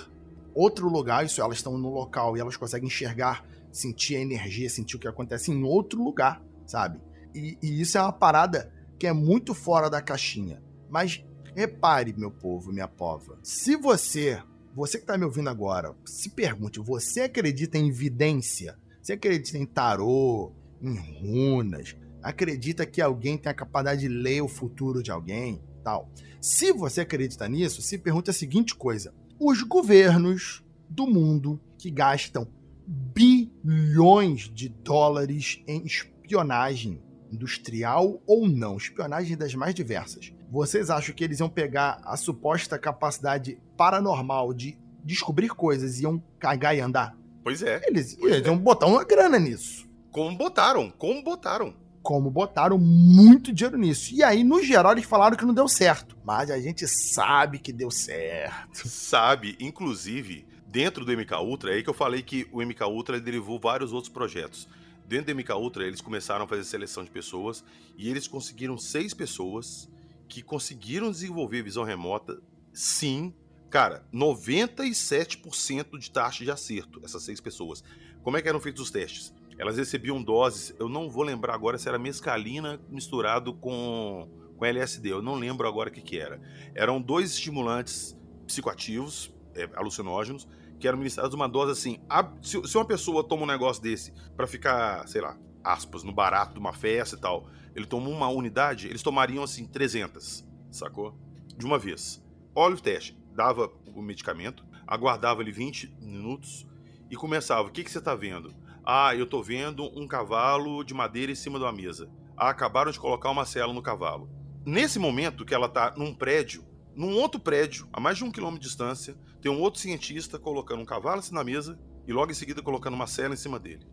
outro 0.57 0.89
lugar, 0.89 1.25
isso 1.25 1.43
elas 1.43 1.59
estão 1.59 1.77
no 1.77 1.91
local 1.91 2.37
e 2.37 2.41
elas 2.41 2.57
conseguem 2.57 2.87
enxergar, 2.87 3.45
sentir 3.71 4.17
a 4.17 4.21
energia, 4.21 4.71
sentir 4.71 4.97
o 4.97 4.99
que 4.99 5.07
acontece 5.07 5.53
em 5.53 5.63
outro 5.63 6.03
lugar, 6.03 6.43
sabe? 6.67 6.99
E, 7.35 7.59
e 7.63 7.81
isso 7.81 7.99
é 7.99 8.03
uma 8.03 8.13
parada 8.13 8.73
que 8.99 9.07
é 9.07 9.13
muito 9.13 9.53
fora 9.53 9.91
da 9.91 10.01
caixinha. 10.01 10.63
Mas 10.89 11.23
repare, 11.55 12.15
meu 12.17 12.31
povo, 12.31 12.73
minha 12.73 12.89
pova, 12.89 13.39
se 13.43 13.77
você, 13.77 14.43
você 14.75 14.97
que 14.97 15.05
está 15.05 15.19
me 15.19 15.27
ouvindo 15.27 15.51
agora, 15.51 15.95
se 16.07 16.31
pergunte, 16.31 16.81
você 16.81 17.23
acredita 17.23 17.77
em 17.77 17.89
evidência? 17.89 18.79
Você 19.03 19.13
acredita 19.13 19.59
em 19.59 19.67
tarô, 19.67 20.53
em 20.81 20.97
runas? 20.97 21.95
Acredita 22.23 22.87
que 22.87 23.03
alguém 23.03 23.37
tem 23.37 23.51
a 23.51 23.55
capacidade 23.55 24.01
de 24.01 24.09
ler 24.09 24.43
o 24.43 24.49
futuro 24.49 25.03
de 25.03 25.11
alguém? 25.11 25.63
Tal. 25.85 26.11
Se 26.41 26.73
você 26.73 27.03
acredita 27.03 27.47
nisso, 27.47 27.83
se 27.83 27.99
pergunte 27.99 28.31
a 28.31 28.33
seguinte 28.33 28.75
coisa: 28.75 29.15
os 29.39 29.63
governos 29.63 30.65
do 30.89 31.07
mundo 31.07 31.61
que 31.79 31.91
gastam 31.91 32.47
bilhões 32.87 34.51
de 34.53 34.69
dólares 34.69 35.63
em 35.67 35.85
espionagem 35.85 37.03
industrial 37.31 38.23
ou 38.27 38.49
não, 38.49 38.77
espionagem 38.77 39.37
das 39.37 39.55
mais 39.55 39.75
diversas. 39.75 40.33
Vocês 40.51 40.91
acham 40.91 41.15
que 41.15 41.25
eles 41.25 41.41
iam 41.41 41.49
pegar 41.49 42.01
a 42.05 42.17
suposta 42.17 42.79
capacidade 42.79 43.61
paranormal 43.77 44.55
de 44.55 44.79
descobrir 45.05 45.49
coisas 45.49 45.99
e 45.99 46.03
iam 46.05 46.23
cagar 46.39 46.77
e 46.77 46.81
andar? 46.81 47.17
Pois 47.43 47.63
é. 47.63 47.81
Eles, 47.87 48.15
pois 48.15 48.33
eles 48.33 48.47
é. 48.47 48.49
iam 48.49 48.57
botar 48.57 48.87
uma 48.87 49.05
grana 49.05 49.39
nisso. 49.39 49.89
Como 50.11 50.37
botaram, 50.37 50.91
como 50.91 51.23
botaram. 51.23 51.75
Como 52.07 52.31
botaram 52.31 52.79
muito 52.79 53.53
dinheiro 53.53 53.77
nisso. 53.77 54.15
E 54.15 54.23
aí, 54.23 54.45
no 54.45 54.63
geral, 54.63 54.93
eles 54.93 55.05
falaram 55.05 55.37
que 55.37 55.45
não 55.45 55.53
deu 55.53 55.67
certo. 55.67 56.17
Mas 56.25 56.53
a 56.53 56.61
gente 56.61 56.87
sabe 56.87 57.59
que 57.59 57.73
deu 57.73 57.91
certo. 57.91 58.89
Sabe, 58.89 59.57
inclusive, 59.59 60.47
dentro 60.69 61.05
do 61.05 61.11
MK 61.11 61.35
Ultra, 61.43 61.73
é 61.73 61.75
aí 61.75 61.83
que 61.83 61.91
eu 61.91 61.95
falei 61.95 62.23
que 62.23 62.47
o 62.53 62.63
MK 62.63 62.85
Ultra 62.85 63.21
derivou 63.21 63.59
vários 63.59 63.93
outros 63.93 64.13
projetos. 64.13 64.69
Dentro 65.05 65.35
do 65.35 65.41
MK 65.41 65.55
Ultra, 65.55 65.85
eles 65.85 66.01
começaram 66.01 66.45
a 66.45 66.49
fazer 66.49 66.63
seleção 66.63 67.03
de 67.03 67.11
pessoas 67.11 67.65
e 67.99 68.09
eles 68.09 68.29
conseguiram 68.29 68.79
seis 68.79 69.13
pessoas 69.13 69.89
que 70.29 70.43
conseguiram 70.43 71.11
desenvolver 71.11 71.61
visão 71.65 71.83
remota, 71.83 72.41
sim. 72.73 73.35
Cara, 73.69 74.07
97% 74.15 75.99
de 75.99 76.09
taxa 76.13 76.45
de 76.45 76.53
acerto, 76.53 77.01
essas 77.05 77.25
seis 77.25 77.41
pessoas. 77.41 77.83
Como 78.23 78.37
é 78.37 78.43
que 78.43 78.49
eram 78.49 78.61
feitos 78.61 78.85
os 78.85 78.93
testes? 78.93 79.35
Elas 79.59 79.79
recebiam 79.79 80.23
doses, 80.23 80.75
eu 80.79 80.89
não 80.89 81.09
vou 81.09 81.23
lembrar 81.23 81.55
agora 81.55 81.79
se 81.79 81.89
era 81.89 81.99
mescalina 81.99 82.81
misturado 82.91 83.55
com, 83.55 84.29
com 84.57 84.65
LSD, 84.65 85.13
eu 85.13 85.23
não 85.23 85.35
lembro 85.35 85.67
agora 85.67 85.89
o 85.89 85.93
que, 85.93 86.03
que 86.03 86.19
era. 86.19 86.41
Eram 86.75 87.01
dois 87.01 87.33
estimulantes 87.33 88.17
psicoativos, 88.47 89.33
é, 89.55 89.69
alucinógenos, 89.75 90.47
que 90.79 90.87
eram 90.87 90.99
ministrados 90.99 91.35
uma 91.35 91.49
dose 91.49 91.73
assim. 91.73 91.99
Se, 92.43 92.63
se, 92.69 92.77
uma 92.77 92.85
pessoa 92.85 93.25
toma 93.25 93.45
um 93.45 93.47
negócio 93.47 93.83
desse 93.83 94.13
para 94.37 94.47
ficar, 94.47 95.09
sei 95.09 95.23
lá, 95.23 95.39
aspas, 95.65 96.03
no 96.03 96.13
barato 96.13 96.53
de 96.53 96.61
uma 96.61 96.73
festa 96.73 97.17
e 97.17 97.21
tal, 97.21 97.49
ele 97.75 97.87
toma 97.87 98.09
uma 98.09 98.29
unidade, 98.29 98.89
eles 98.89 99.03
tomariam 99.03 99.43
assim 99.43 99.67
300, 99.67 100.45
sacou? 100.71 101.19
De 101.57 101.65
uma 101.65 101.79
vez. 101.79 102.23
Olha 102.55 102.75
o 102.75 102.81
teste, 102.81 103.19
dava 103.35 103.71
o 103.95 104.03
medicamento, 104.03 104.65
aguardava 104.87 105.41
ele 105.41 105.53
20 105.53 105.97
minutos 106.01 106.67
e 107.11 107.17
começava: 107.17 107.69
o 107.69 107.71
que, 107.71 107.83
que 107.83 107.91
você 107.91 108.01
tá 108.01 108.15
vendo? 108.15 108.55
Ah, 108.89 109.17
eu 109.17 109.27
tô 109.27 109.43
vendo 109.43 109.83
um 109.99 110.07
cavalo 110.07 110.85
de 110.85 110.95
madeira 110.95 111.33
em 111.33 111.35
cima 111.35 111.59
de 111.59 111.65
uma 111.65 111.73
mesa. 111.73 112.09
Ah, 112.37 112.51
acabaram 112.51 112.93
de 112.93 113.01
colocar 113.01 113.33
uma 113.33 113.45
cela 113.45 113.73
no 113.73 113.83
cavalo. 113.83 114.31
Nesse 114.65 114.97
momento 114.97 115.45
que 115.45 115.53
ela 115.53 115.69
tá 115.69 115.93
num 115.97 116.15
prédio, 116.15 116.65
num 116.95 117.13
outro 117.17 117.41
prédio, 117.41 117.89
a 117.93 117.99
mais 117.99 118.17
de 118.17 118.23
um 118.23 118.31
quilômetro 118.31 118.61
de 118.61 118.69
distância, 118.69 119.17
tem 119.43 119.51
um 119.51 119.61
outro 119.61 119.81
cientista 119.81 120.39
colocando 120.39 120.83
um 120.83 120.85
cavalo 120.85 121.19
assim 121.19 121.35
na 121.35 121.43
mesa 121.43 121.77
e 122.07 122.13
logo 122.13 122.31
em 122.31 122.35
seguida 122.35 122.63
colocando 122.63 122.95
uma 122.95 123.09
cela 123.09 123.35
em 123.35 123.37
cima 123.37 123.59
dele. 123.59 123.85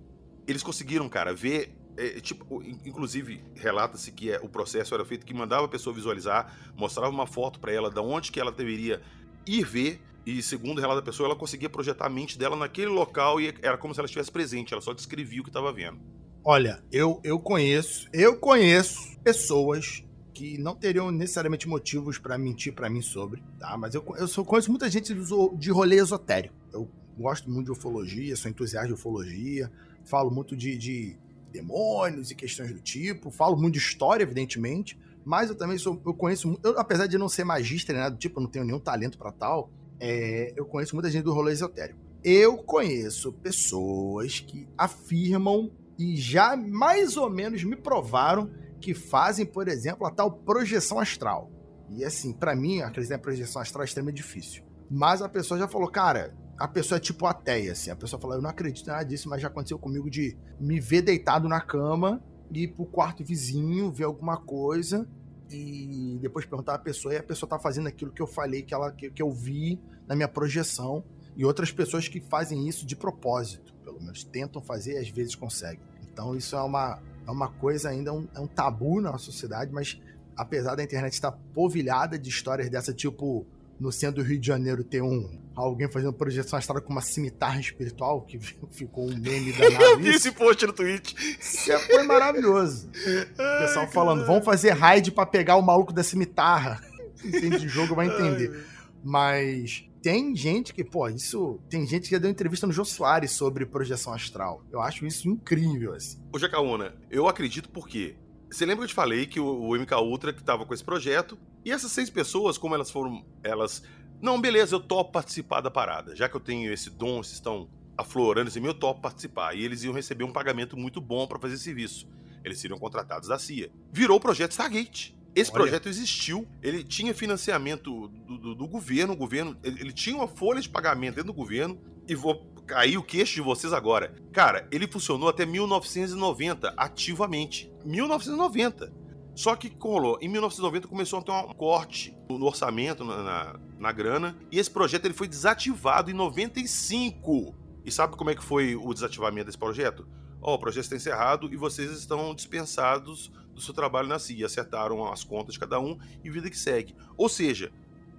Eles 0.45 0.61
conseguiram, 0.61 1.09
cara, 1.09 1.33
ver. 1.33 1.75
É, 1.97 2.19
tipo, 2.19 2.61
inclusive, 2.63 3.43
relata-se 3.55 4.11
que 4.11 4.31
é, 4.31 4.39
o 4.41 4.49
processo 4.49 4.93
era 4.93 5.03
feito 5.03 5.25
que 5.25 5.33
mandava 5.33 5.65
a 5.65 5.69
pessoa 5.69 5.93
visualizar, 5.93 6.55
mostrava 6.75 7.09
uma 7.09 7.25
foto 7.25 7.59
para 7.59 7.71
ela 7.71 7.89
de 7.89 7.99
onde 7.99 8.31
que 8.31 8.39
ela 8.39 8.51
deveria 8.51 9.01
ir 9.47 9.63
ver 9.63 10.01
e 10.25 10.41
segundo 10.41 10.77
o 10.77 10.81
relato 10.81 11.01
da 11.01 11.05
pessoa, 11.05 11.27
ela 11.27 11.35
conseguia 11.35 11.69
projetar 11.69 12.05
a 12.05 12.09
mente 12.09 12.37
dela 12.37 12.55
naquele 12.55 12.87
local 12.87 13.41
e 13.41 13.53
era 13.61 13.77
como 13.77 13.93
se 13.93 13.99
ela 13.99 14.05
estivesse 14.05 14.31
presente, 14.31 14.73
ela 14.73 14.81
só 14.81 14.93
descrevia 14.93 15.41
o 15.41 15.43
que 15.43 15.49
estava 15.49 15.71
vendo. 15.71 15.99
Olha, 16.43 16.83
eu, 16.91 17.19
eu 17.23 17.39
conheço, 17.39 18.09
eu 18.11 18.37
conheço 18.37 19.17
pessoas 19.23 20.03
que 20.33 20.57
não 20.57 20.75
teriam 20.75 21.11
necessariamente 21.11 21.67
motivos 21.67 22.17
para 22.17 22.37
mentir 22.37 22.73
para 22.73 22.89
mim 22.89 23.01
sobre, 23.01 23.43
tá? 23.59 23.77
Mas 23.77 23.93
eu, 23.95 24.03
eu 24.17 24.27
só 24.27 24.43
conheço 24.43 24.69
muita 24.69 24.89
gente 24.89 25.13
de 25.13 25.71
rolê 25.71 25.97
esotérico. 25.97 26.55
Eu 26.73 26.89
gosto 27.17 27.49
muito 27.49 27.65
de 27.65 27.71
ufologia, 27.71 28.35
sou 28.35 28.49
entusiasta 28.49 28.87
de 28.87 28.93
ufologia, 28.93 29.71
falo 30.03 30.31
muito 30.31 30.55
de, 30.55 30.75
de 30.77 31.17
demônios 31.51 32.31
e 32.31 32.35
questões 32.35 32.71
do 32.71 32.79
tipo, 32.79 33.29
falo 33.29 33.55
muito 33.55 33.73
de 33.73 33.79
história, 33.79 34.23
evidentemente, 34.23 34.97
mas 35.23 35.49
eu 35.49 35.55
também 35.55 35.77
sou, 35.77 36.01
eu 36.05 36.13
conheço, 36.13 36.59
eu, 36.63 36.77
apesar 36.79 37.07
de 37.07 37.17
não 37.17 37.29
ser 37.29 37.43
magista, 37.43 37.93
né, 37.93 38.09
do 38.09 38.17
tipo, 38.17 38.39
eu 38.39 38.43
não 38.43 38.49
tenho 38.49 38.65
nenhum 38.65 38.79
talento 38.79 39.17
para 39.17 39.31
tal, 39.31 39.69
é, 40.05 40.51
eu 40.57 40.65
conheço 40.65 40.93
muita 40.93 41.09
gente 41.09 41.23
do 41.23 41.33
rolê 41.33 41.53
esotérico. 41.53 41.97
Eu 42.21 42.57
conheço 42.57 43.31
pessoas 43.31 44.41
que 44.41 44.67
afirmam 44.77 45.71
e 45.97 46.17
já 46.17 46.57
mais 46.57 47.15
ou 47.15 47.29
menos 47.29 47.63
me 47.63 47.77
provaram 47.77 48.51
que 48.81 48.93
fazem, 48.93 49.45
por 49.45 49.69
exemplo, 49.69 50.05
a 50.05 50.11
tal 50.11 50.29
projeção 50.29 50.99
astral. 50.99 51.49
E 51.89 52.03
assim, 52.03 52.33
para 52.33 52.53
mim, 52.53 52.81
acreditar 52.81 53.15
em 53.15 53.19
projeção 53.19 53.61
astral 53.61 53.83
é 53.83 53.85
extremamente 53.85 54.17
difícil. 54.17 54.65
Mas 54.91 55.21
a 55.21 55.29
pessoa 55.29 55.57
já 55.57 55.69
falou, 55.69 55.89
cara, 55.89 56.35
a 56.59 56.67
pessoa 56.67 56.97
é 56.97 56.99
tipo 56.99 57.25
ateia, 57.25 57.71
assim. 57.71 57.89
A 57.89 57.95
pessoa 57.95 58.19
fala, 58.19 58.35
eu 58.35 58.41
não 58.41 58.49
acredito 58.49 58.85
em 58.85 58.91
nada 58.91 59.05
disso, 59.05 59.29
mas 59.29 59.41
já 59.41 59.47
aconteceu 59.47 59.79
comigo 59.79 60.09
de 60.09 60.37
me 60.59 60.81
ver 60.81 61.01
deitado 61.01 61.47
na 61.47 61.61
cama, 61.61 62.21
ir 62.51 62.67
pro 62.73 62.85
quarto 62.85 63.23
vizinho, 63.23 63.89
ver 63.89 64.03
alguma 64.03 64.35
coisa 64.35 65.07
e 65.49 66.17
depois 66.21 66.45
perguntar 66.45 66.75
à 66.75 66.79
pessoa 66.79 67.13
e 67.13 67.17
a 67.17 67.23
pessoa 67.23 67.49
tá 67.49 67.59
fazendo 67.59 67.87
aquilo 67.87 68.11
que 68.11 68.21
eu 68.21 68.27
falei 68.27 68.61
que 68.63 68.73
ela 68.73 68.91
que, 68.91 69.09
que 69.09 69.21
eu 69.21 69.31
vi 69.31 69.79
na 70.07 70.15
minha 70.15 70.27
projeção 70.27 71.03
e 71.35 71.45
outras 71.45 71.71
pessoas 71.71 72.07
que 72.07 72.19
fazem 72.19 72.67
isso 72.67 72.85
de 72.85 72.95
propósito, 72.95 73.73
pelo 73.83 73.99
menos 73.99 74.23
tentam 74.23 74.61
fazer 74.61 74.93
e 74.93 74.97
às 74.97 75.09
vezes 75.09 75.35
conseguem. 75.35 75.83
Então 76.11 76.35
isso 76.35 76.55
é 76.55 76.61
uma 76.61 77.01
é 77.25 77.31
uma 77.31 77.47
coisa 77.47 77.89
ainda 77.89 78.09
é 78.09 78.13
um, 78.13 78.27
é 78.35 78.39
um 78.39 78.47
tabu 78.47 78.99
na 78.99 79.11
nossa 79.11 79.25
sociedade, 79.25 79.71
mas 79.71 79.99
apesar 80.35 80.75
da 80.75 80.83
internet 80.83 81.13
estar 81.13 81.31
povilhada 81.53 82.17
de 82.17 82.29
histórias 82.29 82.69
dessa 82.69 82.93
tipo 82.93 83.45
no 83.79 83.91
centro 83.91 84.23
do 84.23 84.27
Rio 84.27 84.39
de 84.39 84.47
Janeiro 84.47 84.83
ter 84.83 85.01
um 85.01 85.41
alguém 85.55 85.87
fazendo 85.87 86.13
projeção 86.13 86.57
astral 86.57 86.81
com 86.81 86.91
uma 86.91 87.01
cimitarra 87.01 87.59
espiritual, 87.59 88.21
que 88.21 88.39
ficou 88.71 89.09
um 89.09 89.15
meme 89.15 89.53
danado. 89.53 89.83
Eu 89.83 89.99
vi 89.99 90.09
esse 90.09 90.31
post 90.31 90.65
no 90.65 90.73
Twitch. 90.73 91.13
Isso 91.39 91.71
é, 91.71 91.79
foi 91.79 92.03
maravilhoso. 92.03 92.89
O 92.89 93.59
pessoal 93.59 93.87
falando, 93.87 94.25
vamos 94.25 94.43
fazer 94.43 94.71
raid 94.71 95.11
para 95.11 95.25
pegar 95.25 95.55
o 95.55 95.61
maluco 95.61 95.93
da 95.93 96.03
cimitarra. 96.03 96.81
Entende 97.23 97.59
de 97.59 97.67
jogo 97.67 97.95
vai 97.95 98.07
entender. 98.07 98.65
Mas 99.03 99.85
tem 100.03 100.35
gente 100.35 100.73
que, 100.73 100.83
pô, 100.83 101.07
isso. 101.07 101.59
Tem 101.69 101.87
gente 101.87 102.03
que 102.03 102.11
já 102.11 102.17
deu 102.17 102.29
entrevista 102.29 102.67
no 102.67 102.73
Jô 102.73 102.83
Soares 102.83 103.31
sobre 103.31 103.65
projeção 103.65 104.13
astral. 104.13 104.61
Eu 104.69 104.81
acho 104.81 105.05
isso 105.05 105.29
incrível, 105.29 105.93
assim. 105.93 106.21
Ô, 106.31 106.37
Jacaúna, 106.37 106.93
eu 107.09 107.27
acredito 107.27 107.69
porque. 107.69 108.15
Você 108.53 108.65
lembra 108.65 108.81
que 108.81 108.83
eu 108.83 108.89
te 108.89 108.93
falei 108.93 109.25
que 109.25 109.39
o, 109.39 109.45
o 109.45 109.75
MK 109.75 109.95
Ultra 109.95 110.31
que 110.31 110.43
tava 110.43 110.63
com 110.65 110.73
esse 110.73 110.83
projeto, 110.83 111.37
e 111.65 111.71
essas 111.71 111.91
seis 111.91 112.09
pessoas, 112.09 112.57
como 112.57 112.75
elas 112.75 112.91
foram. 112.91 113.25
Elas 113.43 113.83
não, 114.21 114.39
beleza, 114.39 114.75
eu 114.75 114.79
topo 114.79 115.11
participar 115.11 115.59
da 115.59 115.71
parada. 115.71 116.15
Já 116.15 116.29
que 116.29 116.35
eu 116.35 116.39
tenho 116.39 116.71
esse 116.71 116.89
dom, 116.89 117.23
vocês 117.23 117.33
estão 117.33 117.67
aflorando 117.97 118.49
esse 118.49 118.59
meu, 118.59 118.73
topo 118.73 119.01
participar. 119.01 119.55
E 119.55 119.63
eles 119.63 119.83
iam 119.83 119.93
receber 119.93 120.23
um 120.23 120.31
pagamento 120.31 120.77
muito 120.77 121.01
bom 121.01 121.27
para 121.27 121.39
fazer 121.39 121.55
esse 121.55 121.63
serviço. 121.63 122.07
Eles 122.43 122.59
seriam 122.59 122.77
contratados 122.77 123.27
da 123.27 123.39
CIA. 123.39 123.71
Virou 123.91 124.17
o 124.17 124.19
projeto 124.19 124.51
Stargate. 124.51 125.17
Esse 125.35 125.49
Olha. 125.51 125.61
projeto 125.61 125.89
existiu, 125.89 126.47
ele 126.61 126.83
tinha 126.83 127.13
financiamento 127.13 128.07
do, 128.07 128.37
do, 128.37 128.55
do 128.55 128.67
governo, 128.67 129.13
o 129.13 129.15
governo, 129.15 129.57
ele, 129.63 129.81
ele, 129.81 129.91
tinha 129.91 130.15
uma 130.15 130.27
folha 130.27 130.61
de 130.61 130.69
pagamento 130.69 131.15
dentro 131.15 131.33
do 131.33 131.33
governo, 131.33 131.81
e 132.07 132.13
vou 132.13 132.52
cair 132.65 132.97
o 132.97 133.03
queixo 133.03 133.35
de 133.35 133.41
vocês 133.41 133.73
agora. 133.73 134.15
Cara, 134.31 134.67
ele 134.71 134.87
funcionou 134.87 135.29
até 135.29 135.45
1990, 135.45 136.73
ativamente. 136.77 137.71
1990. 137.85 138.91
Só 139.35 139.55
que 139.55 139.71
rolou, 139.79 140.17
em 140.21 140.27
1990 140.27 140.87
começou 140.87 141.19
a 141.19 141.21
ter 141.23 141.31
um 141.31 141.53
corte 141.53 142.15
no 142.29 142.45
orçamento, 142.45 143.03
na, 143.03 143.23
na, 143.23 143.59
na 143.79 143.91
grana, 143.91 144.37
e 144.51 144.59
esse 144.59 144.69
projeto 144.69 145.05
ele 145.05 145.13
foi 145.13 145.27
desativado 145.27 146.11
em 146.11 146.13
95. 146.13 147.55
E 147.83 147.91
sabe 147.91 148.15
como 148.15 148.29
é 148.29 148.35
que 148.35 148.43
foi 148.43 148.75
o 148.75 148.93
desativamento 148.93 149.47
desse 149.47 149.57
projeto? 149.57 150.07
Ó, 150.41 150.51
oh, 150.51 150.55
o 150.55 150.59
projeto 150.59 150.83
está 150.83 150.95
encerrado 150.95 151.51
e 151.51 151.55
vocês 151.55 151.91
estão 151.91 152.35
dispensados 152.35 153.31
do 153.53 153.61
seu 153.61 153.73
trabalho 153.73 154.07
na 154.07 154.19
CIA. 154.19 154.45
Acertaram 154.45 155.11
as 155.11 155.23
contas 155.23 155.53
de 155.53 155.59
cada 155.59 155.79
um 155.79 155.97
e 156.23 156.29
vida 156.29 156.49
que 156.49 156.57
segue. 156.57 156.95
Ou 157.17 157.27
seja, 157.27 157.71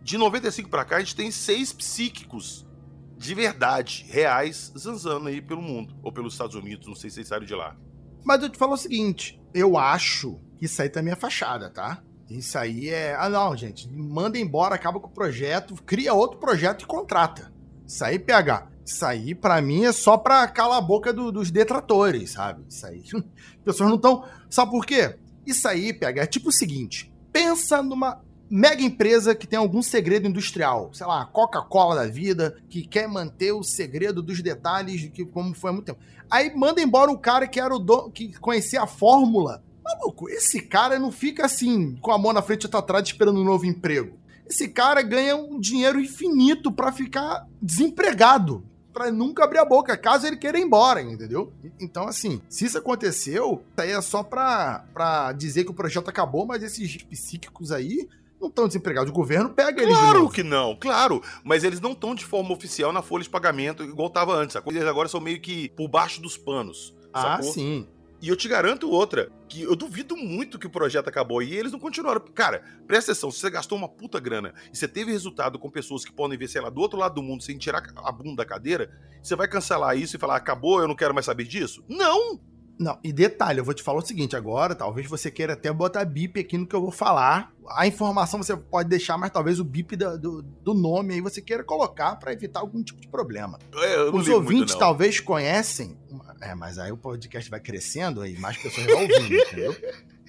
de 0.02 0.18
95 0.18 0.68
para 0.68 0.84
cá 0.84 0.96
a 0.96 1.00
gente 1.00 1.14
tem 1.14 1.30
seis 1.30 1.72
psíquicos 1.72 2.66
de 3.16 3.34
verdade, 3.34 4.06
reais, 4.08 4.72
zanzando 4.76 5.28
aí 5.28 5.40
pelo 5.40 5.62
mundo. 5.62 5.94
Ou 6.02 6.12
pelos 6.12 6.34
Estados 6.34 6.54
Unidos, 6.54 6.86
não 6.86 6.94
sei 6.94 7.10
se 7.10 7.16
vocês 7.16 7.28
saíram 7.28 7.46
de 7.46 7.54
lá. 7.54 7.76
Mas 8.24 8.42
eu 8.42 8.48
te 8.48 8.58
falo 8.58 8.72
o 8.72 8.76
seguinte, 8.76 9.40
eu 9.52 9.76
acho 9.76 10.40
que 10.56 10.64
isso 10.64 10.80
aí 10.80 10.88
também 10.88 11.12
é 11.12 11.16
fachada, 11.16 11.70
tá? 11.70 12.02
Isso 12.28 12.56
aí 12.58 12.88
é. 12.88 13.14
Ah, 13.14 13.28
não, 13.28 13.56
gente. 13.56 13.88
Manda 13.90 14.38
embora, 14.38 14.74
acaba 14.74 14.98
com 14.98 15.08
o 15.08 15.12
projeto, 15.12 15.74
cria 15.84 16.14
outro 16.14 16.38
projeto 16.38 16.82
e 16.82 16.86
contrata. 16.86 17.52
Isso 17.86 18.04
aí, 18.04 18.18
PH. 18.18 18.68
Isso 18.84 19.04
aí, 19.04 19.34
pra 19.34 19.60
mim, 19.62 19.84
é 19.84 19.92
só 19.92 20.16
pra 20.16 20.46
calar 20.48 20.78
a 20.78 20.82
boca 20.82 21.12
do, 21.12 21.30
dos 21.30 21.50
detratores, 21.50 22.32
sabe? 22.32 22.64
Isso 22.68 22.86
aí. 22.86 23.02
As 23.14 23.64
pessoas 23.64 23.88
não 23.88 23.96
estão. 23.96 24.24
Sabe 24.48 24.70
por 24.70 24.86
quê? 24.86 25.18
Isso 25.46 25.68
aí, 25.68 25.92
PH, 25.92 26.22
é 26.22 26.26
tipo 26.26 26.48
o 26.48 26.52
seguinte: 26.52 27.12
pensa 27.32 27.82
numa 27.82 28.22
mega 28.54 28.84
empresa 28.84 29.34
que 29.34 29.48
tem 29.48 29.58
algum 29.58 29.82
segredo 29.82 30.28
industrial, 30.28 30.88
sei 30.92 31.04
lá, 31.08 31.24
Coca-Cola 31.26 31.96
da 31.96 32.06
vida, 32.06 32.56
que 32.70 32.86
quer 32.86 33.08
manter 33.08 33.50
o 33.50 33.64
segredo 33.64 34.22
dos 34.22 34.40
detalhes 34.40 35.00
de 35.00 35.10
que 35.10 35.24
como 35.24 35.52
foi 35.52 35.70
há 35.70 35.72
muito 35.72 35.86
tempo. 35.86 35.98
Aí 36.30 36.54
manda 36.54 36.80
embora 36.80 37.10
o 37.10 37.18
cara 37.18 37.48
que 37.48 37.58
era 37.58 37.74
o 37.74 37.80
dono, 37.80 38.12
que 38.12 38.32
conhecia 38.38 38.80
a 38.80 38.86
fórmula. 38.86 39.60
Maluco, 39.82 40.30
esse 40.30 40.60
cara 40.60 41.00
não 41.00 41.10
fica 41.10 41.44
assim, 41.44 41.96
com 41.96 42.12
a 42.12 42.18
mão 42.18 42.32
na 42.32 42.42
frente 42.42 42.62
e 42.62 42.66
outra 42.66 42.78
atrás 42.78 43.04
esperando 43.04 43.40
um 43.40 43.44
novo 43.44 43.66
emprego. 43.66 44.16
Esse 44.48 44.68
cara 44.68 45.02
ganha 45.02 45.34
um 45.34 45.58
dinheiro 45.58 45.98
infinito 45.98 46.70
para 46.70 46.92
ficar 46.92 47.48
desempregado 47.60 48.64
para 48.92 49.10
nunca 49.10 49.42
abrir 49.42 49.58
a 49.58 49.64
boca, 49.64 49.96
caso 49.96 50.28
ele 50.28 50.36
queira 50.36 50.56
ir 50.56 50.62
embora, 50.62 51.02
entendeu? 51.02 51.52
Então, 51.80 52.06
assim, 52.06 52.40
se 52.48 52.66
isso 52.66 52.78
aconteceu, 52.78 53.64
aí 53.76 53.90
é 53.90 54.00
só 54.00 54.22
pra, 54.22 54.84
pra 54.94 55.32
dizer 55.32 55.64
que 55.64 55.72
o 55.72 55.74
projeto 55.74 56.08
acabou, 56.08 56.46
mas 56.46 56.62
esses 56.62 57.02
psíquicos 57.02 57.72
aí 57.72 58.08
não 58.44 58.48
estão 58.48 58.66
desempregados. 58.66 59.10
O 59.10 59.14
governo 59.14 59.50
pega 59.50 59.82
eles 59.82 59.96
Claro 59.96 60.28
que 60.28 60.42
não, 60.42 60.76
claro. 60.76 61.22
Mas 61.42 61.64
eles 61.64 61.80
não 61.80 61.92
estão 61.92 62.14
de 62.14 62.24
forma 62.24 62.52
oficial 62.52 62.92
na 62.92 63.02
folha 63.02 63.24
de 63.24 63.30
pagamento 63.30 63.82
igual 63.82 64.08
estava 64.08 64.34
antes. 64.34 64.56
Eles 64.66 64.84
agora 64.84 65.08
são 65.08 65.20
meio 65.20 65.40
que 65.40 65.70
por 65.70 65.88
baixo 65.88 66.20
dos 66.20 66.36
panos. 66.36 66.94
Ah, 67.12 67.36
sacou? 67.38 67.52
sim. 67.52 67.88
E 68.20 68.28
eu 68.28 68.36
te 68.36 68.48
garanto 68.48 68.90
outra, 68.90 69.30
que 69.46 69.62
eu 69.62 69.76
duvido 69.76 70.16
muito 70.16 70.58
que 70.58 70.66
o 70.66 70.70
projeto 70.70 71.08
acabou 71.08 71.42
e 71.42 71.54
eles 71.54 71.70
não 71.70 71.78
continuaram. 71.78 72.22
Cara, 72.34 72.62
presta 72.86 73.12
atenção, 73.12 73.30
se 73.30 73.38
você 73.38 73.50
gastou 73.50 73.76
uma 73.76 73.88
puta 73.88 74.18
grana 74.18 74.54
e 74.72 74.76
você 74.76 74.88
teve 74.88 75.12
resultado 75.12 75.58
com 75.58 75.68
pessoas 75.68 76.06
que 76.06 76.12
podem 76.12 76.38
ver, 76.38 76.48
sei 76.48 76.62
lá, 76.62 76.70
do 76.70 76.80
outro 76.80 76.98
lado 76.98 77.16
do 77.16 77.22
mundo 77.22 77.42
sem 77.42 77.58
tirar 77.58 77.82
a 77.96 78.12
bunda 78.12 78.36
da 78.36 78.44
cadeira, 78.46 78.90
você 79.22 79.36
vai 79.36 79.46
cancelar 79.46 79.98
isso 79.98 80.16
e 80.16 80.18
falar, 80.18 80.36
acabou, 80.36 80.80
eu 80.80 80.88
não 80.88 80.96
quero 80.96 81.12
mais 81.12 81.26
saber 81.26 81.44
disso? 81.44 81.84
Não! 81.86 82.40
Não, 82.78 82.98
e 83.04 83.12
detalhe, 83.12 83.60
eu 83.60 83.64
vou 83.64 83.72
te 83.72 83.82
falar 83.82 83.98
o 83.98 84.06
seguinte 84.06 84.34
agora, 84.34 84.74
talvez 84.74 85.06
você 85.06 85.30
queira 85.30 85.52
até 85.52 85.72
botar 85.72 86.04
bip 86.04 86.40
aqui 86.40 86.58
no 86.58 86.66
que 86.66 86.74
eu 86.74 86.80
vou 86.80 86.90
falar. 86.90 87.52
A 87.70 87.86
informação 87.86 88.42
você 88.42 88.56
pode 88.56 88.88
deixar, 88.88 89.16
mas 89.16 89.30
talvez 89.30 89.60
o 89.60 89.64
bip 89.64 89.96
do, 89.96 90.42
do, 90.42 90.74
nome 90.74 91.14
aí 91.14 91.20
você 91.20 91.40
queira 91.40 91.62
colocar 91.62 92.16
para 92.16 92.32
evitar 92.32 92.60
algum 92.60 92.82
tipo 92.82 93.00
de 93.00 93.08
problema. 93.08 93.58
É, 93.74 94.02
Os 94.10 94.28
ouvintes 94.28 94.72
muito, 94.72 94.78
talvez 94.78 95.20
conhecem, 95.20 95.96
é, 96.40 96.54
mas 96.54 96.78
aí 96.78 96.90
o 96.90 96.96
podcast 96.96 97.48
vai 97.48 97.60
crescendo 97.60 98.20
aí, 98.20 98.36
mais 98.38 98.56
pessoas 98.56 98.86
vão 98.86 99.02
ouvindo, 99.02 99.34
entendeu? 99.34 99.76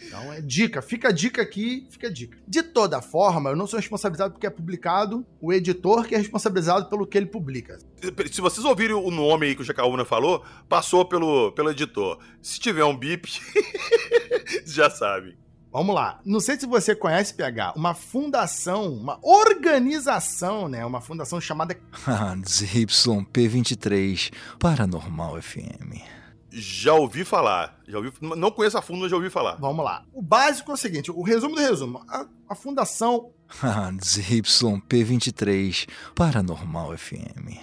Então 0.03 0.31
é 0.33 0.41
dica, 0.41 0.81
fica 0.81 1.09
a 1.09 1.11
dica 1.11 1.41
aqui, 1.41 1.87
fica 1.89 2.07
a 2.07 2.11
dica. 2.11 2.37
De 2.47 2.61
toda 2.61 3.01
forma, 3.01 3.49
eu 3.49 3.55
não 3.55 3.67
sou 3.67 3.79
responsabilizado 3.79 4.33
porque 4.33 4.47
é 4.47 4.49
publicado, 4.49 5.25
o 5.39 5.53
editor 5.53 6.05
que 6.05 6.15
é 6.15 6.17
responsabilizado 6.17 6.87
pelo 6.89 7.07
que 7.07 7.17
ele 7.17 7.27
publica. 7.27 7.77
Se 8.31 8.41
vocês 8.41 8.65
ouvirem 8.65 8.95
o 8.95 9.09
nome 9.09 9.47
aí 9.47 9.55
que 9.55 9.61
o 9.61 9.65
Jacaúna 9.65 10.05
falou, 10.05 10.43
passou 10.67 11.05
pelo, 11.05 11.51
pelo 11.53 11.71
editor. 11.71 12.19
Se 12.41 12.59
tiver 12.59 12.83
um 12.83 12.95
bip, 12.95 13.29
já 14.65 14.89
sabe. 14.89 15.37
Vamos 15.71 15.93
lá. 15.93 16.21
Não 16.23 16.39
sei 16.39 16.57
se 16.57 16.65
você 16.65 16.95
conhece, 16.95 17.33
PH, 17.33 17.73
uma 17.75 17.93
fundação, 17.93 18.93
uma 18.93 19.19
organização, 19.21 20.69
né? 20.69 20.85
Uma 20.85 21.01
fundação 21.01 21.41
chamada 21.41 21.75
ZYP23 22.47 24.31
Paranormal 24.57 25.41
FM. 25.41 26.14
Já 26.57 26.93
ouvi 26.93 27.25
falar. 27.25 27.77
Já 27.85 27.97
ouvi, 27.97 28.13
não 28.21 28.49
conheço 28.49 28.77
a 28.77 28.81
fundo, 28.81 29.01
mas 29.01 29.11
já 29.11 29.17
ouvi 29.17 29.29
falar. 29.29 29.55
Vamos 29.55 29.83
lá. 29.83 30.05
O 30.13 30.21
básico 30.21 30.71
é 30.71 30.73
o 30.73 30.77
seguinte: 30.77 31.11
o 31.11 31.21
resumo 31.21 31.55
do 31.55 31.61
resumo. 31.61 32.01
A, 32.07 32.25
a 32.47 32.55
fundação. 32.55 33.33
ZYP23 33.99 35.89
Paranormal 36.15 36.97
FM. 36.97 37.59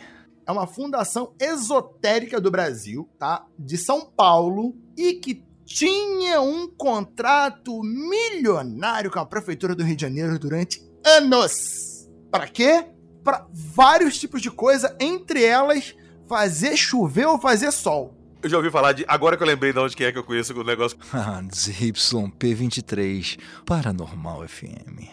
É 0.47 0.53
uma 0.53 0.67
fundação 0.67 1.33
esotérica 1.41 2.39
do 2.39 2.51
Brasil, 2.51 3.09
tá? 3.19 3.47
De 3.59 3.79
São 3.79 4.03
Paulo 4.03 4.77
e 4.97 5.15
que 5.15 5.43
tinha 5.65 6.41
um 6.43 6.69
contrato 6.69 7.83
milionário 7.83 9.11
com 9.11 9.19
a 9.19 9.25
prefeitura 9.25 9.75
do 9.75 9.83
Rio 9.83 9.97
de 9.97 10.03
Janeiro 10.03 10.39
durante 10.39 10.83
anos. 11.05 12.11
Para 12.31 12.47
quê? 12.47 12.87
Para 13.25 13.47
vários 13.53 14.19
tipos 14.19 14.43
de 14.43 14.51
coisa, 14.51 14.95
entre 15.01 15.43
elas 15.43 15.95
fazer 16.29 16.77
chover 16.77 17.27
ou 17.27 17.39
fazer 17.39 17.71
sol. 17.73 18.22
Eu 18.43 18.49
já 18.49 18.57
ouvi 18.57 18.71
falar 18.71 18.93
de. 18.93 19.05
Agora 19.07 19.37
que 19.37 19.43
eu 19.43 19.47
lembrei 19.47 19.73
de 19.73 19.79
onde 19.79 19.95
que 19.95 20.03
é 20.03 20.11
que 20.11 20.19
eu 20.19 20.25
conheço 20.25 20.53
o 20.53 20.65
negócio. 20.65 20.99
ZYP23 21.53 23.39
Paranormal 23.65 24.49
FM. 24.49 25.07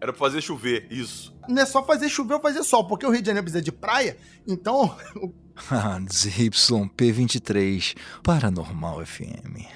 Era 0.00 0.12
pra 0.12 0.20
fazer 0.20 0.40
chover, 0.40 0.86
isso. 0.88 1.34
Não 1.48 1.62
é 1.62 1.66
só 1.66 1.84
fazer 1.84 2.08
chover 2.08 2.34
ou 2.34 2.40
fazer 2.40 2.62
sol, 2.62 2.86
porque 2.86 3.04
o 3.04 3.10
Rio 3.10 3.20
de 3.20 3.26
Janeiro 3.26 3.44
precisa 3.44 3.62
de 3.62 3.72
praia, 3.72 4.16
então. 4.46 4.96
ZYP23 6.06 7.96
Paranormal 8.22 9.04
FM. 9.04 9.66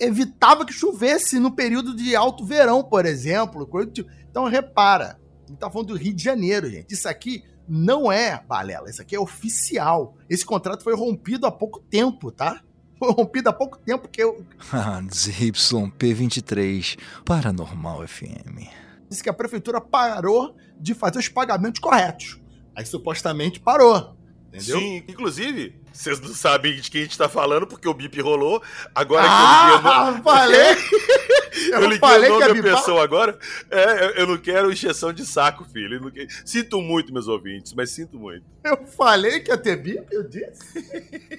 Evitava 0.00 0.66
que 0.66 0.72
chovesse 0.72 1.38
no 1.38 1.52
período 1.52 1.94
de 1.94 2.16
alto 2.16 2.44
verão, 2.44 2.82
por 2.82 3.06
exemplo. 3.06 3.68
Então 4.28 4.46
repara, 4.46 5.20
a 5.44 5.48
gente 5.48 5.58
tá 5.58 5.70
falando 5.70 5.88
do 5.88 5.96
Rio 5.96 6.14
de 6.14 6.22
Janeiro, 6.22 6.68
gente. 6.68 6.92
Isso 6.92 7.08
aqui 7.08 7.44
não 7.68 8.10
é 8.10 8.42
balela, 8.46 8.88
isso 8.88 9.02
aqui 9.02 9.16
é 9.16 9.20
oficial. 9.20 10.16
Esse 10.28 10.44
contrato 10.44 10.82
foi 10.84 10.94
rompido 10.94 11.46
há 11.46 11.52
pouco 11.52 11.80
tempo, 11.80 12.30
tá? 12.30 12.60
Foi 12.98 13.12
rompido 13.12 13.50
há 13.50 13.52
pouco 13.52 13.76
tempo 13.76 14.08
que 14.08 14.22
eu. 14.22 14.42
ZYP23 15.12 16.98
Paranormal 17.26 18.08
FM. 18.08 18.70
Disse 19.06 19.22
que 19.22 19.28
a 19.28 19.34
prefeitura 19.34 19.82
parou 19.82 20.56
de 20.80 20.94
fazer 20.94 21.18
os 21.18 21.28
pagamentos 21.28 21.78
corretos. 21.78 22.40
Aí 22.74 22.86
supostamente 22.86 23.60
parou. 23.60 24.16
Entendeu? 24.56 24.80
Sim, 24.80 25.04
inclusive, 25.06 25.74
vocês 25.92 26.18
não 26.18 26.34
sabem 26.34 26.80
de 26.80 26.90
quem 26.90 27.02
a 27.02 27.04
gente 27.04 27.18
tá 27.18 27.28
falando, 27.28 27.66
porque 27.66 27.86
o 27.86 27.92
bip 27.92 28.18
rolou. 28.22 28.62
Agora 28.94 29.26
ah, 29.28 29.80
que 29.82 29.86
eu 29.86 30.06
liguei. 30.06 30.22
falei! 30.22 30.70
eu, 31.72 31.72
eu 31.72 31.80
liguei 31.82 31.98
falei 31.98 32.30
o 32.30 32.40
nome 32.40 32.62
da 32.62 32.76
pessoa 32.76 33.04
agora. 33.04 33.38
É, 33.70 34.22
eu 34.22 34.26
não 34.26 34.38
quero 34.38 34.72
encheção 34.72 35.12
de 35.12 35.26
saco, 35.26 35.64
filho. 35.64 36.10
Sinto 36.44 36.80
muito, 36.80 37.12
meus 37.12 37.28
ouvintes, 37.28 37.74
mas 37.74 37.90
sinto 37.90 38.18
muito. 38.18 38.44
Eu 38.64 38.86
falei 38.86 39.40
que 39.40 39.50
ia 39.50 39.58
ter 39.58 39.76
bip, 39.76 40.06
eu 40.10 40.26
disse. 40.26 40.64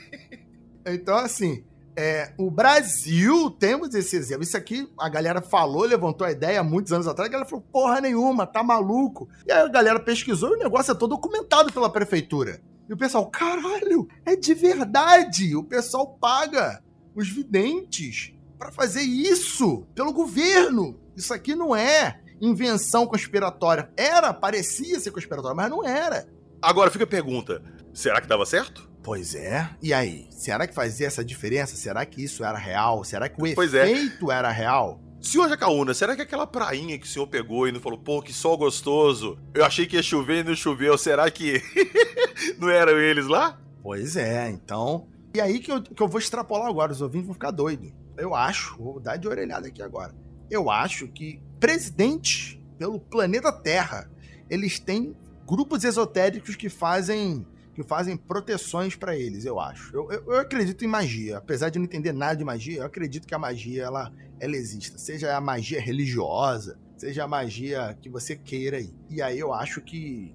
então, 0.86 1.18
assim, 1.18 1.64
é, 2.00 2.32
o 2.38 2.52
Brasil, 2.52 3.50
temos 3.50 3.96
esse 3.96 4.16
exemplo. 4.16 4.44
Isso 4.44 4.56
aqui 4.56 4.88
a 5.00 5.10
galera 5.10 5.41
falou, 5.41 5.84
levantou 5.84 6.28
a 6.28 6.32
ideia 6.32 6.60
há 6.60 6.64
muitos 6.64 6.94
anos 6.94 7.08
atrás. 7.08 7.28
A 7.28 7.32
galera 7.32 7.50
falou: 7.50 7.66
porra 7.72 8.00
nenhuma, 8.00 8.46
tá 8.46 8.62
maluco. 8.62 9.28
E 9.48 9.52
aí 9.52 9.64
a 9.64 9.68
galera 9.68 10.00
pesquisou 10.00 10.52
e 10.52 10.58
o 10.58 10.60
negócio 10.60 10.91
é 10.91 10.96
todo 10.96 11.16
documentado 11.16 11.74
pela 11.74 11.89
prefeitura. 11.89 12.62
E 12.90 12.94
o 12.94 12.98
pessoal, 12.98 13.30
caralho, 13.30 14.08
é 14.26 14.36
de 14.36 14.54
verdade. 14.54 15.56
O 15.56 15.64
pessoal 15.64 16.18
paga 16.20 16.82
os 17.14 17.30
videntes 17.30 18.34
para 18.58 18.72
fazer 18.72 19.02
isso 19.02 19.86
pelo 19.94 20.14
governo. 20.14 21.00
Isso 21.16 21.34
aqui 21.34 21.56
não 21.56 21.76
é 21.76 22.20
invenção 22.40 23.06
conspiratória. 23.06 23.90
Era, 23.98 24.34
parecia 24.34 25.00
ser 25.00 25.12
conspiratória, 25.12 25.56
mas 25.56 25.70
não 25.70 25.86
era. 25.86 26.28
Agora 26.62 26.92
fica 26.92 27.04
a 27.04 27.08
pergunta: 27.08 27.62
será 27.94 28.22
que 28.22 28.28
dava 28.28 28.46
certo? 28.46 28.90
Pois 29.04 29.36
é. 29.36 29.70
E 29.82 29.94
aí? 29.94 30.28
Será 30.32 30.68
que 30.68 30.74
fazia 30.74 31.08
essa 31.08 31.24
diferença? 31.24 31.76
Será 31.76 32.06
que 32.06 32.24
isso 32.24 32.44
era 32.44 32.58
real? 32.58 33.04
Será 33.04 33.30
que 33.30 33.36
o 33.36 33.56
pois 33.56 33.74
é. 33.74 33.90
efeito 33.90 34.32
é. 34.32 34.36
era 34.36 34.52
real? 34.52 35.02
Senhor 35.22 35.49
Jacaúna, 35.49 35.93
será 35.93 36.15
que 36.15 36.22
aquela 36.22 36.45
prainha 36.45 36.97
que 36.97 37.05
o 37.05 37.09
senhor 37.09 37.28
pegou 37.28 37.68
e 37.68 37.72
não 37.72 37.80
falou, 37.80 37.97
pô, 37.97 38.22
que 38.22 38.32
sol 38.32 38.57
gostoso, 38.57 39.38
eu 39.53 39.65
achei 39.65 39.86
que 39.86 39.95
ia 39.95 40.03
chover 40.03 40.45
e 40.45 40.47
não 40.47 40.55
choveu, 40.55 40.97
será 40.97 41.30
que 41.30 41.61
não 42.59 42.70
eram 42.70 42.97
eles 42.99 43.28
lá? 43.28 43.59
Pois 43.82 44.15
é, 44.15 44.49
então. 44.49 45.07
E 45.34 45.41
aí 45.41 45.59
que 45.59 45.72
eu, 45.72 45.82
que 45.82 46.01
eu 46.01 46.07
vou 46.07 46.20
extrapolar 46.20 46.68
agora, 46.68 46.91
os 46.91 47.01
ouvintes 47.01 47.28
vão 47.28 47.34
ficar 47.34 47.51
doidos. 47.51 47.91
Eu 48.18 48.34
acho, 48.34 48.78
vou 48.78 48.99
dar 48.99 49.18
de 49.18 49.28
orelhada 49.28 49.68
aqui 49.68 49.82
agora. 49.82 50.15
Eu 50.49 50.70
acho 50.70 51.07
que 51.07 51.41
presidentes 51.59 52.57
pelo 52.78 52.99
planeta 52.99 53.51
Terra. 53.51 54.09
Eles 54.49 54.80
têm 54.80 55.15
grupos 55.45 55.84
esotéricos 55.84 56.55
que 56.55 56.70
fazem 56.70 57.45
que 57.78 57.84
fazem 57.84 58.18
proteções 58.18 58.96
para 58.96 59.16
eles, 59.16 59.46
eu 59.46 59.60
acho. 59.60 59.96
Eu, 59.96 60.12
eu, 60.12 60.24
eu, 60.34 60.40
acredito 60.40 60.84
em 60.84 60.88
magia, 60.88 61.38
apesar 61.38 61.70
de 61.70 61.78
não 61.78 61.86
entender 61.86 62.12
nada 62.12 62.36
de 62.36 62.44
magia, 62.44 62.80
eu 62.80 62.86
acredito 62.86 63.28
que 63.28 63.36
a 63.36 63.38
magia 63.38 63.84
ela, 63.84 64.12
ela 64.40 64.56
exista, 64.56 64.98
seja 64.98 65.38
a 65.38 65.40
magia 65.40 65.80
religiosa, 65.80 66.80
seja 66.98 67.24
a 67.24 67.28
magia 67.28 67.96
que 68.02 68.10
você 68.10 68.36
queira. 68.36 68.80
E 69.12 69.22
aí 69.22 69.38
eu 69.38 69.54
acho 69.54 69.80
que 69.80 70.34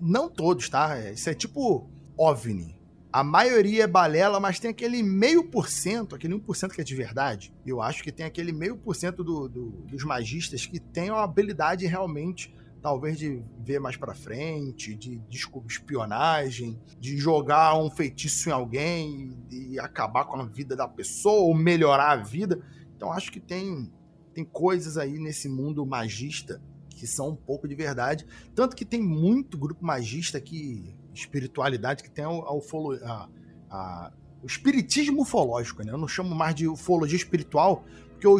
não 0.00 0.28
todos, 0.28 0.68
tá? 0.68 1.10
Isso 1.10 1.28
é 1.28 1.34
tipo 1.34 1.90
OVNI. 2.16 2.78
A 3.12 3.24
maioria 3.24 3.84
é 3.84 3.88
balela, 3.88 4.38
mas 4.38 4.60
tem 4.60 4.70
aquele 4.70 5.02
meio 5.02 5.42
por 5.42 5.68
cento, 5.68 6.14
aquele 6.14 6.34
1% 6.34 6.70
que 6.70 6.80
é 6.80 6.84
de 6.84 6.94
verdade. 6.94 7.52
Eu 7.66 7.82
acho 7.82 8.04
que 8.04 8.12
tem 8.12 8.24
aquele 8.24 8.52
meio 8.52 8.76
por 8.76 8.94
cento 8.94 9.24
do, 9.24 9.48
do, 9.48 9.70
dos 9.88 10.04
magistas 10.04 10.64
que 10.64 10.78
tem 10.78 11.10
a 11.10 11.24
habilidade 11.24 11.86
realmente 11.86 12.54
talvez 12.84 13.16
de 13.16 13.42
ver 13.60 13.80
mais 13.80 13.96
para 13.96 14.14
frente, 14.14 14.94
de, 14.94 15.16
de 15.16 15.38
espionagem, 15.66 16.78
de 17.00 17.16
jogar 17.16 17.82
um 17.82 17.90
feitiço 17.90 18.50
em 18.50 18.52
alguém 18.52 19.38
e, 19.50 19.78
acabar 19.78 20.26
com 20.26 20.36
a 20.36 20.44
vida 20.44 20.76
da 20.76 20.86
pessoa 20.86 21.46
ou 21.46 21.54
melhorar 21.54 22.10
a 22.10 22.16
vida. 22.16 22.62
Então 22.94 23.10
acho 23.10 23.32
que 23.32 23.40
tem 23.40 23.90
tem 24.34 24.44
coisas 24.44 24.98
aí 24.98 25.18
nesse 25.18 25.48
mundo 25.48 25.86
magista 25.86 26.60
que 26.90 27.06
são 27.06 27.30
um 27.30 27.36
pouco 27.36 27.66
de 27.66 27.74
verdade, 27.74 28.26
tanto 28.54 28.76
que 28.76 28.84
tem 28.84 29.00
muito 29.00 29.56
grupo 29.56 29.82
magista 29.82 30.38
que 30.38 30.94
espiritualidade 31.14 32.02
que 32.02 32.10
tem 32.10 32.24
a, 32.24 32.28
a, 32.28 33.28
a, 33.70 34.12
o 34.42 34.46
espiritismo 34.46 35.22
ufológico, 35.22 35.82
né? 35.82 35.90
Eu 35.90 35.98
não 35.98 36.08
chamo 36.08 36.34
mais 36.34 36.54
de 36.54 36.68
ufologia 36.68 37.16
espiritual, 37.16 37.82
porque 38.10 38.26
o, 38.26 38.38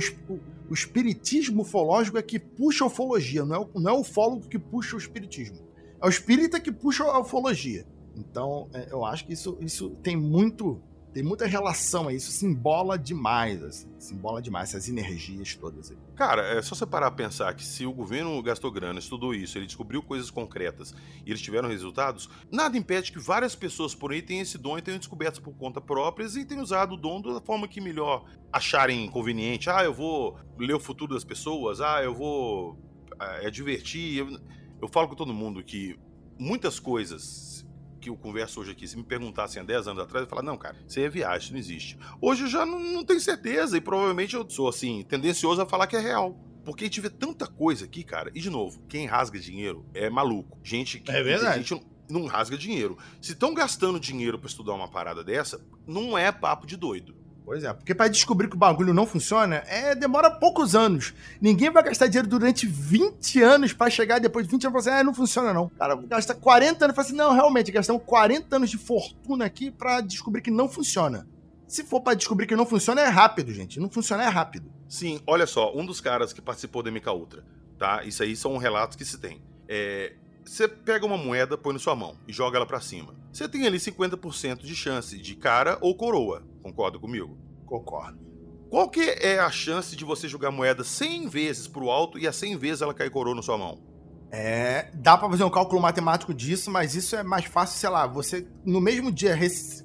o 0.68 0.74
espiritismo 0.74 1.62
ufológico 1.62 2.18
é 2.18 2.22
que 2.22 2.38
puxa 2.38 2.84
a 2.84 2.86
ufologia, 2.86 3.44
não 3.44 3.56
é, 3.56 3.58
o, 3.58 3.80
não 3.80 3.90
é 3.90 3.94
o 3.94 4.00
ufólogo 4.00 4.48
que 4.48 4.58
puxa 4.58 4.96
o 4.96 4.98
espiritismo. 4.98 5.58
É 6.00 6.06
o 6.06 6.08
espírita 6.08 6.60
que 6.60 6.72
puxa 6.72 7.04
a 7.04 7.20
ufologia. 7.20 7.86
Então, 8.16 8.68
é, 8.72 8.88
eu 8.90 9.04
acho 9.04 9.26
que 9.26 9.32
isso, 9.32 9.56
isso 9.60 9.90
tem 10.02 10.16
muito 10.16 10.80
tem 11.14 11.22
muita 11.22 11.46
relação 11.46 12.08
a 12.08 12.12
isso, 12.12 12.32
simbola 12.32 12.98
demais, 12.98 13.62
assim, 13.62 13.88
simbola 14.00 14.42
demais 14.42 14.70
essas 14.70 14.88
energias 14.88 15.54
todas 15.54 15.92
aí. 15.92 15.96
Cara, 16.16 16.42
é 16.42 16.60
só 16.60 16.74
você 16.74 16.84
parar 16.84 17.06
a 17.06 17.10
pensar 17.12 17.54
que 17.54 17.64
se 17.64 17.86
o 17.86 17.92
governo 17.92 18.42
gastou 18.42 18.68
grana, 18.72 18.98
estudou 18.98 19.32
isso, 19.32 19.56
ele 19.56 19.66
descobriu 19.66 20.02
coisas 20.02 20.28
concretas 20.28 20.92
e 21.24 21.30
eles 21.30 21.40
tiveram 21.40 21.68
resultados, 21.68 22.28
nada 22.50 22.76
impede 22.76 23.12
que 23.12 23.20
várias 23.20 23.54
pessoas 23.54 23.94
por 23.94 24.10
aí 24.10 24.20
tenham 24.20 24.42
esse 24.42 24.58
dom 24.58 24.76
e 24.76 24.82
tenham 24.82 24.98
descoberto 24.98 25.40
por 25.40 25.54
conta 25.54 25.80
próprias 25.80 26.34
e 26.34 26.44
tenham 26.44 26.64
usado 26.64 26.94
o 26.94 26.96
dom 26.96 27.22
da 27.22 27.40
forma 27.40 27.68
que 27.68 27.80
melhor 27.80 28.24
acharem 28.52 29.08
conveniente. 29.08 29.70
Ah, 29.70 29.84
eu 29.84 29.94
vou 29.94 30.36
ler 30.58 30.74
o 30.74 30.80
futuro 30.80 31.14
das 31.14 31.22
pessoas, 31.22 31.80
ah, 31.80 32.02
eu 32.02 32.12
vou 32.12 32.76
é, 33.20 33.48
divertir. 33.50 34.18
Eu, 34.18 34.40
eu 34.82 34.88
falo 34.88 35.06
com 35.06 35.14
todo 35.14 35.32
mundo 35.32 35.62
que 35.62 35.96
muitas 36.36 36.80
coisas 36.80 37.53
que 38.04 38.10
eu 38.10 38.16
converso 38.16 38.60
hoje 38.60 38.70
aqui, 38.70 38.86
se 38.86 38.96
me 38.96 39.02
perguntassem 39.02 39.62
há 39.62 39.64
10 39.64 39.88
anos 39.88 40.02
atrás, 40.02 40.24
eu 40.24 40.28
falar, 40.28 40.42
não, 40.42 40.58
cara, 40.58 40.76
isso 40.86 40.98
aí 40.98 41.06
é 41.06 41.08
viagem, 41.08 41.38
isso 41.38 41.52
não 41.52 41.58
existe. 41.58 41.98
Hoje 42.20 42.42
eu 42.42 42.48
já 42.48 42.66
não, 42.66 42.78
não 42.78 43.04
tenho 43.04 43.20
certeza 43.20 43.76
e 43.76 43.80
provavelmente 43.80 44.36
eu 44.36 44.48
sou, 44.48 44.68
assim, 44.68 45.02
tendencioso 45.08 45.62
a 45.62 45.66
falar 45.66 45.86
que 45.86 45.96
é 45.96 46.00
real. 46.00 46.38
Porque 46.64 46.84
a 46.84 46.86
gente 46.86 47.00
vê 47.00 47.10
tanta 47.10 47.46
coisa 47.46 47.84
aqui, 47.84 48.02
cara. 48.02 48.30
E, 48.34 48.40
de 48.40 48.50
novo, 48.50 48.82
quem 48.88 49.06
rasga 49.06 49.38
dinheiro 49.38 49.86
é 49.92 50.08
maluco. 50.08 50.58
Gente 50.62 50.98
que. 50.98 51.10
É 51.10 51.22
verdade. 51.22 51.58
Gente 51.58 51.84
não 52.08 52.24
rasga 52.26 52.56
dinheiro. 52.56 52.96
Se 53.20 53.32
estão 53.32 53.52
gastando 53.52 54.00
dinheiro 54.00 54.38
para 54.38 54.48
estudar 54.48 54.72
uma 54.72 54.88
parada 54.88 55.22
dessa, 55.22 55.60
não 55.86 56.16
é 56.16 56.32
papo 56.32 56.66
de 56.66 56.76
doido. 56.76 57.14
Pois 57.44 57.62
é, 57.62 57.72
porque 57.74 57.94
para 57.94 58.08
descobrir 58.08 58.48
que 58.48 58.56
o 58.56 58.58
bagulho 58.58 58.94
não 58.94 59.06
funciona, 59.06 59.56
é 59.66 59.94
demora 59.94 60.30
poucos 60.30 60.74
anos. 60.74 61.12
Ninguém 61.40 61.70
vai 61.70 61.82
gastar 61.82 62.06
dinheiro 62.06 62.26
durante 62.26 62.66
20 62.66 63.42
anos 63.42 63.72
para 63.74 63.90
chegar 63.90 64.18
depois 64.18 64.46
de 64.46 64.50
20 64.50 64.66
anos 64.66 64.80
e 64.80 64.82
falar 64.82 64.96
assim, 64.96 65.00
ah, 65.02 65.04
não 65.04 65.14
funciona 65.14 65.52
não. 65.52 65.68
Cara, 65.68 65.94
gasta 65.94 66.34
40 66.34 66.84
anos 66.86 66.94
e 66.94 66.96
fala 66.96 67.06
assim, 67.06 67.16
não, 67.16 67.34
realmente, 67.34 67.70
gastamos 67.70 68.02
40 68.06 68.56
anos 68.56 68.70
de 68.70 68.78
fortuna 68.78 69.44
aqui 69.44 69.70
para 69.70 70.00
descobrir 70.00 70.40
que 70.40 70.50
não 70.50 70.68
funciona. 70.68 71.26
Se 71.68 71.84
for 71.84 72.00
para 72.00 72.14
descobrir 72.14 72.46
que 72.46 72.56
não 72.56 72.64
funciona, 72.64 73.02
é 73.02 73.08
rápido, 73.08 73.52
gente. 73.52 73.78
Não 73.78 73.90
funciona, 73.90 74.24
é 74.24 74.28
rápido. 74.28 74.72
Sim, 74.88 75.20
olha 75.26 75.46
só, 75.46 75.74
um 75.76 75.84
dos 75.84 76.00
caras 76.00 76.32
que 76.32 76.40
participou 76.40 76.82
da 76.82 76.90
MK 76.90 77.08
Ultra, 77.10 77.44
tá? 77.78 78.04
Isso 78.04 78.22
aí 78.22 78.34
são 78.34 78.56
relatos 78.56 78.96
que 78.96 79.04
se 79.04 79.18
tem. 79.18 79.42
É, 79.68 80.14
você 80.44 80.66
pega 80.66 81.04
uma 81.04 81.18
moeda, 81.18 81.58
põe 81.58 81.74
na 81.74 81.78
sua 81.78 81.94
mão 81.94 82.16
e 82.26 82.32
joga 82.32 82.56
ela 82.56 82.66
para 82.66 82.80
cima. 82.80 83.14
Você 83.34 83.48
tem 83.48 83.66
ali 83.66 83.78
50% 83.78 84.58
de 84.58 84.76
chance 84.76 85.18
de 85.18 85.34
cara 85.34 85.76
ou 85.80 85.96
coroa. 85.96 86.46
Concorda 86.62 87.00
comigo? 87.00 87.36
Concordo. 87.66 88.16
Qual 88.70 88.88
que 88.88 89.00
é 89.00 89.40
a 89.40 89.50
chance 89.50 89.96
de 89.96 90.04
você 90.04 90.28
jogar 90.28 90.52
moeda 90.52 90.84
100 90.84 91.28
vezes 91.28 91.66
pro 91.66 91.90
alto 91.90 92.16
e 92.16 92.28
a 92.28 92.32
100 92.32 92.56
vezes 92.58 92.80
ela 92.80 92.94
cair 92.94 93.10
coroa 93.10 93.34
na 93.34 93.42
sua 93.42 93.58
mão? 93.58 93.82
É, 94.30 94.88
dá 94.94 95.18
para 95.18 95.28
fazer 95.28 95.42
um 95.42 95.50
cálculo 95.50 95.82
matemático 95.82 96.32
disso, 96.32 96.70
mas 96.70 96.94
isso 96.94 97.16
é 97.16 97.24
mais 97.24 97.46
fácil, 97.46 97.76
sei 97.76 97.88
lá, 97.88 98.06
você 98.06 98.46
no 98.64 98.80
mesmo 98.80 99.10
dia 99.10 99.36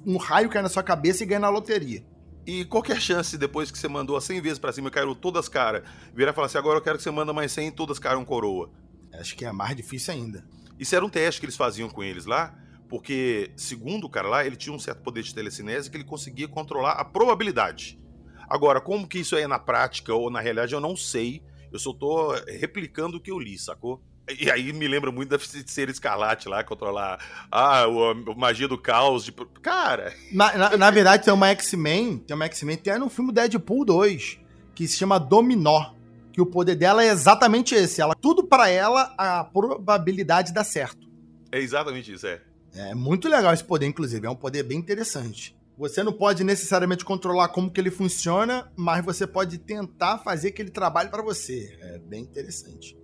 um 0.06 0.16
raio 0.16 0.48
cai 0.48 0.62
na 0.62 0.68
sua 0.68 0.84
cabeça 0.84 1.24
e 1.24 1.26
ganha 1.26 1.40
na 1.40 1.48
loteria. 1.48 2.04
E 2.46 2.64
qual 2.64 2.84
que 2.84 2.92
é 2.92 2.96
a 2.96 3.00
chance 3.00 3.36
depois 3.36 3.72
que 3.72 3.78
você 3.78 3.88
mandou 3.88 4.16
a 4.16 4.20
100 4.20 4.40
vezes 4.40 4.58
para 4.60 4.72
cima 4.72 4.86
e 4.86 4.90
caíram 4.92 5.14
todas 5.14 5.48
caras, 5.48 5.82
virar 6.14 6.30
e 6.30 6.34
falar 6.34 6.46
assim, 6.46 6.58
agora 6.58 6.78
eu 6.78 6.82
quero 6.82 6.98
que 6.98 7.02
você 7.02 7.10
manda 7.10 7.32
mais 7.32 7.50
100 7.50 7.66
e 7.66 7.72
todas 7.72 7.98
caíram 7.98 8.24
coroa? 8.24 8.70
Acho 9.12 9.34
que 9.34 9.44
é 9.44 9.50
mais 9.50 9.74
difícil 9.76 10.14
ainda. 10.14 10.44
Isso 10.78 10.94
era 10.94 11.04
um 11.04 11.10
teste 11.10 11.40
que 11.40 11.46
eles 11.46 11.56
faziam 11.56 11.88
com 11.88 12.00
eles 12.00 12.26
lá, 12.26 12.56
porque, 12.90 13.52
segundo 13.56 14.08
o 14.08 14.10
cara 14.10 14.28
lá, 14.28 14.44
ele 14.44 14.56
tinha 14.56 14.74
um 14.74 14.78
certo 14.78 15.00
poder 15.00 15.22
de 15.22 15.32
telecinese 15.32 15.88
que 15.88 15.96
ele 15.96 16.04
conseguia 16.04 16.48
controlar 16.48 16.92
a 16.94 17.04
probabilidade. 17.04 18.00
Agora, 18.48 18.80
como 18.80 19.06
que 19.06 19.20
isso 19.20 19.36
é 19.36 19.46
na 19.46 19.60
prática 19.60 20.12
ou 20.12 20.28
na 20.28 20.40
realidade, 20.40 20.74
eu 20.74 20.80
não 20.80 20.96
sei. 20.96 21.40
Eu 21.72 21.78
só 21.78 21.92
tô 21.92 22.32
replicando 22.48 23.18
o 23.18 23.20
que 23.20 23.30
eu 23.30 23.38
li, 23.38 23.56
sacou? 23.56 24.02
E 24.40 24.50
aí 24.50 24.72
me 24.72 24.88
lembra 24.88 25.12
muito 25.12 25.30
da 25.30 25.38
ser 25.38 25.88
escarlate 25.88 26.48
lá, 26.48 26.64
controlar 26.64 27.18
ah, 27.50 27.84
a 27.84 28.34
magia 28.36 28.66
do 28.66 28.76
caos. 28.76 29.24
De... 29.24 29.32
Cara! 29.62 30.12
Na, 30.32 30.52
na, 30.58 30.76
na 30.76 30.90
verdade, 30.90 31.24
tem 31.24 31.32
uma 31.32 31.48
X-Men, 31.50 32.18
tem 32.18 32.34
uma 32.34 32.46
X-Men, 32.46 32.76
tem 32.76 32.98
no 32.98 33.08
filme 33.08 33.32
Deadpool 33.32 33.84
2, 33.84 34.40
que 34.74 34.88
se 34.88 34.96
chama 34.96 35.20
Dominó 35.20 35.94
que 36.32 36.40
o 36.40 36.46
poder 36.46 36.74
dela 36.74 37.04
é 37.04 37.08
exatamente 37.08 37.74
esse. 37.74 38.00
Ela 38.00 38.14
tudo 38.14 38.42
para 38.44 38.68
ela 38.68 39.14
a 39.16 39.44
probabilidade 39.44 40.52
dá 40.52 40.64
certo. 40.64 41.08
É 41.52 41.60
exatamente 41.60 42.12
isso, 42.12 42.26
é. 42.26 42.40
É 42.74 42.94
muito 42.94 43.28
legal 43.28 43.52
esse 43.52 43.64
poder, 43.64 43.86
inclusive, 43.86 44.26
é 44.26 44.30
um 44.30 44.36
poder 44.36 44.62
bem 44.62 44.78
interessante. 44.78 45.56
Você 45.76 46.02
não 46.02 46.12
pode 46.12 46.44
necessariamente 46.44 47.04
controlar 47.04 47.48
como 47.48 47.70
que 47.70 47.80
ele 47.80 47.90
funciona, 47.90 48.70
mas 48.76 49.04
você 49.04 49.26
pode 49.26 49.58
tentar 49.58 50.18
fazer 50.18 50.50
que 50.52 50.60
ele 50.60 50.70
trabalhe 50.70 51.08
para 51.08 51.22
você. 51.22 51.76
É 51.80 51.98
bem 51.98 52.22
interessante. 52.22 52.98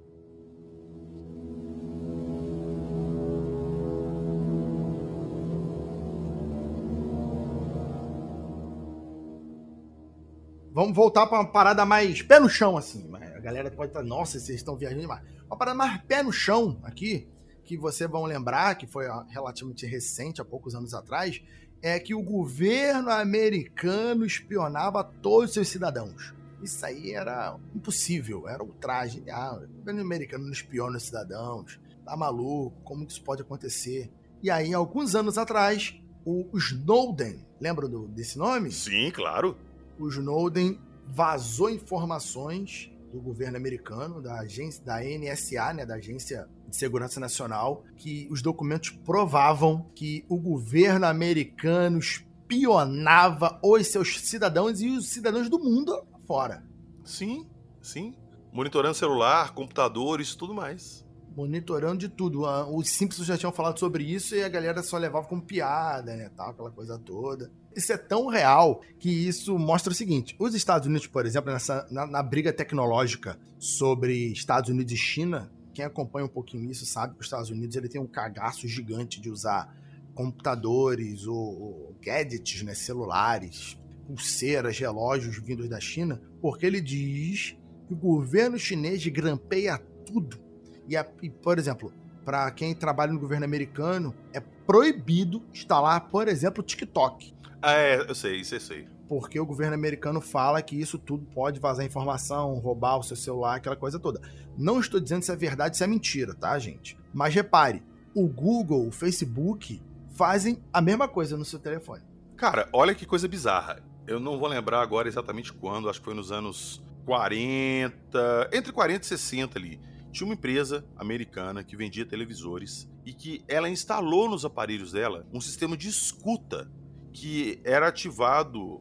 Vamos 10.77 10.95
voltar 10.95 11.27
para 11.27 11.39
uma 11.39 11.51
parada 11.51 11.87
mais 11.87 12.21
pé 12.21 12.39
no 12.39 12.51
chão, 12.51 12.77
assim. 12.77 13.11
A 13.15 13.41
galera 13.41 13.71
pode 13.71 13.89
estar, 13.89 14.03
nossa, 14.03 14.39
vocês 14.39 14.59
estão 14.59 14.77
viajando 14.77 15.01
demais. 15.01 15.23
Uma 15.47 15.57
parada 15.57 15.79
mais 15.79 16.03
pé 16.03 16.23
no 16.23 16.31
chão 16.31 16.79
aqui, 16.83 17.27
que 17.67 17.77
vocês 17.77 18.09
vão 18.09 18.25
lembrar, 18.25 18.77
que 18.77 18.87
foi 18.87 19.07
relativamente 19.29 19.85
recente, 19.87 20.41
há 20.41 20.45
poucos 20.45 20.75
anos 20.75 20.95
atrás, 20.95 21.43
é 21.83 21.99
que 22.01 22.15
o 22.15 22.23
governo 22.23 23.11
americano 23.11 24.25
espionava 24.25 25.05
todos 25.05 25.51
os 25.51 25.55
seus 25.55 25.69
cidadãos. 25.69 26.35
Isso 26.63 26.85
aí 26.87 27.13
era 27.13 27.57
impossível, 27.75 28.49
era 28.49 28.63
ultraje. 28.63 29.23
Ah, 29.31 29.61
o 29.63 29.79
governo 29.79 30.01
americano 30.01 30.45
não 30.45 30.53
espiona 30.53 30.97
os 30.97 31.03
cidadãos. 31.03 31.79
Tá 32.05 32.17
maluco? 32.17 32.81
Como 32.83 33.05
que 33.05 33.13
isso 33.13 33.23
pode 33.23 33.43
acontecer? 33.43 34.11
E 34.43 34.51
aí, 34.51 34.73
alguns 34.73 35.15
anos 35.15 35.37
atrás, 35.37 35.95
o 36.25 36.49
Snowden, 36.57 37.45
lembra 37.61 37.87
do, 37.87 38.09
desse 38.09 38.39
nome? 38.39 38.73
Sim, 38.73 39.11
claro 39.11 39.57
o 39.99 40.09
Snowden 40.09 40.79
vazou 41.07 41.71
informações 41.71 42.91
do 43.17 43.23
governo 43.23 43.57
americano, 43.57 44.21
da 44.21 44.41
agência 44.41 44.85
da 44.85 45.01
NSA, 45.01 45.73
né, 45.73 45.87
da 45.87 45.95
Agência 45.95 46.47
de 46.69 46.77
Segurança 46.77 47.19
Nacional, 47.19 47.83
que 47.97 48.29
os 48.31 48.43
documentos 48.43 48.91
provavam 48.91 49.91
que 49.95 50.23
o 50.29 50.39
governo 50.39 51.07
americano 51.07 51.99
espionava 51.99 53.59
os 53.63 53.87
seus 53.87 54.21
cidadãos 54.21 54.83
e 54.83 54.91
os 54.91 55.09
cidadãos 55.09 55.49
do 55.49 55.59
mundo 55.59 56.07
fora. 56.27 56.63
Sim, 57.05 57.47
sim. 57.81 58.15
Monitorando 58.53 58.95
celular, 58.95 59.55
computadores, 59.55 60.35
tudo 60.35 60.53
mais 60.53 61.06
monitorando 61.37 61.99
de 61.99 62.09
tudo. 62.09 62.47
Ah, 62.47 62.67
os 62.67 62.89
Simpsons 62.89 63.27
já 63.27 63.37
tinham 63.37 63.53
falado 63.53 63.79
sobre 63.79 64.03
isso 64.03 64.35
e 64.35 64.43
a 64.43 64.49
galera 64.49 64.83
só 64.83 64.97
levava 64.97 65.27
como 65.27 65.43
piada, 65.43 66.17
né, 66.17 66.31
tal, 66.35 66.51
aquela 66.51 66.71
coisa 66.71 66.99
toda. 66.99 67.51
Isso 67.77 67.93
é 67.93 67.99
tão 67.99 68.27
real 68.27 68.81
que 68.99 69.11
isso 69.11 69.59
mostra 69.59 69.93
o 69.93 69.95
seguinte: 69.95 70.35
os 70.39 70.55
Estados 70.55 70.89
Unidos, 70.89 71.07
por 71.07 71.27
exemplo, 71.27 71.53
nessa, 71.53 71.87
na, 71.91 72.07
na 72.07 72.23
briga 72.23 72.53
tecnológica 72.53 73.39
sobre 73.59 74.33
Estados 74.33 74.71
Unidos 74.71 74.95
e 74.95 74.97
China, 74.97 75.53
quem 75.75 75.85
acompanha 75.85 76.25
um 76.25 76.31
pouquinho 76.31 76.71
isso 76.71 76.87
sabe 76.87 77.15
que 77.15 77.21
os 77.21 77.27
Estados 77.27 77.51
Unidos 77.51 77.77
ele 77.77 77.89
tem 77.89 78.01
um 78.01 78.07
cagaço 78.07 78.67
gigante 78.67 79.21
de 79.21 79.31
usar 79.31 79.77
computadores 80.15 81.27
ou, 81.27 81.37
ou 81.37 81.97
gadgets, 82.01 82.63
né, 82.63 82.75
celulares, 82.75 83.79
pulseiras, 84.07 84.79
relógios 84.79 85.37
vindos 85.39 85.69
da 85.69 85.79
China, 85.79 86.19
porque 86.41 86.65
ele 86.65 86.81
diz 86.81 87.59
que 87.87 87.93
o 87.93 87.97
governo 87.97 88.59
chinês 88.59 89.07
grampeia 89.07 89.77
tudo. 90.07 90.46
E, 90.89 90.97
a, 90.97 91.07
e 91.23 91.31
por 91.31 91.59
exemplo, 91.59 91.93
para 92.25 92.51
quem 92.51 92.75
trabalha 92.75 93.13
no 93.13 93.21
governo 93.21 93.45
americano, 93.45 94.15
é 94.33 94.41
proibido 94.41 95.43
instalar, 95.53 96.09
por 96.09 96.27
exemplo, 96.29 96.63
o 96.63 96.67
TikTok. 96.67 97.35
Ah, 97.63 97.73
é, 97.73 98.01
eu 98.09 98.15
sei, 98.15 98.41
isso 98.41 98.55
eu 98.55 98.61
sei. 98.61 98.89
Porque 99.09 99.39
o 99.39 99.47
governo 99.47 99.75
americano 99.75 100.21
fala 100.21 100.61
que 100.61 100.79
isso 100.79 100.99
tudo 100.99 101.25
pode 101.27 101.61
vazar 101.61 101.87
informação, 101.87 102.55
roubar 102.55 102.99
o 102.99 103.03
seu 103.03 103.17
celular, 103.17 103.57
aquela 103.57 103.77
coisa 103.77 103.99
toda. 103.99 104.21
Não 104.59 104.81
estou 104.81 104.99
dizendo 104.99 105.23
se 105.23 105.31
é 105.31 105.37
verdade, 105.37 105.77
se 105.77 105.85
é 105.85 105.87
mentira, 105.87 106.35
tá, 106.35 106.59
gente? 106.59 106.99
Mas 107.15 107.33
repare, 107.33 107.83
o 108.15 108.27
Google, 108.27 108.89
o 108.89 108.93
Facebook 108.93 109.81
fazem 110.11 110.59
a 110.73 110.81
mesma 110.81 111.07
coisa 111.07 111.37
no 111.37 111.45
seu 111.45 111.59
telefone. 111.59 112.03
Cara, 112.37 112.69
olha 112.73 112.95
que 112.95 113.07
coisa 113.07 113.29
bizarra. 113.29 113.83
Eu 114.07 114.19
não 114.19 114.39
vou 114.39 114.49
lembrar 114.49 114.81
agora 114.81 115.07
exatamente 115.07 115.53
quando, 115.53 115.89
acho 115.89 116.01
que 116.01 116.05
foi 116.05 116.15
nos 116.15 116.33
anos 116.33 116.83
40, 117.05 118.51
entre 118.53 118.73
40 118.73 119.05
e 119.05 119.07
60 119.07 119.59
ali. 119.59 119.81
Tinha 120.17 120.29
uma 120.29 120.35
empresa 120.35 120.83
americana 120.97 121.63
que 121.63 121.77
vendia 121.77 122.07
televisores 122.07 122.89
e 123.05 123.13
que 123.13 123.45
ela 123.47 123.69
instalou 123.69 124.31
nos 124.31 124.47
aparelhos 124.47 124.93
dela 124.93 125.27
um 125.31 125.43
sistema 125.43 125.77
de 125.77 125.91
escuta 125.91 126.73
que 127.13 127.61
era 127.63 127.89
ativado 127.89 128.81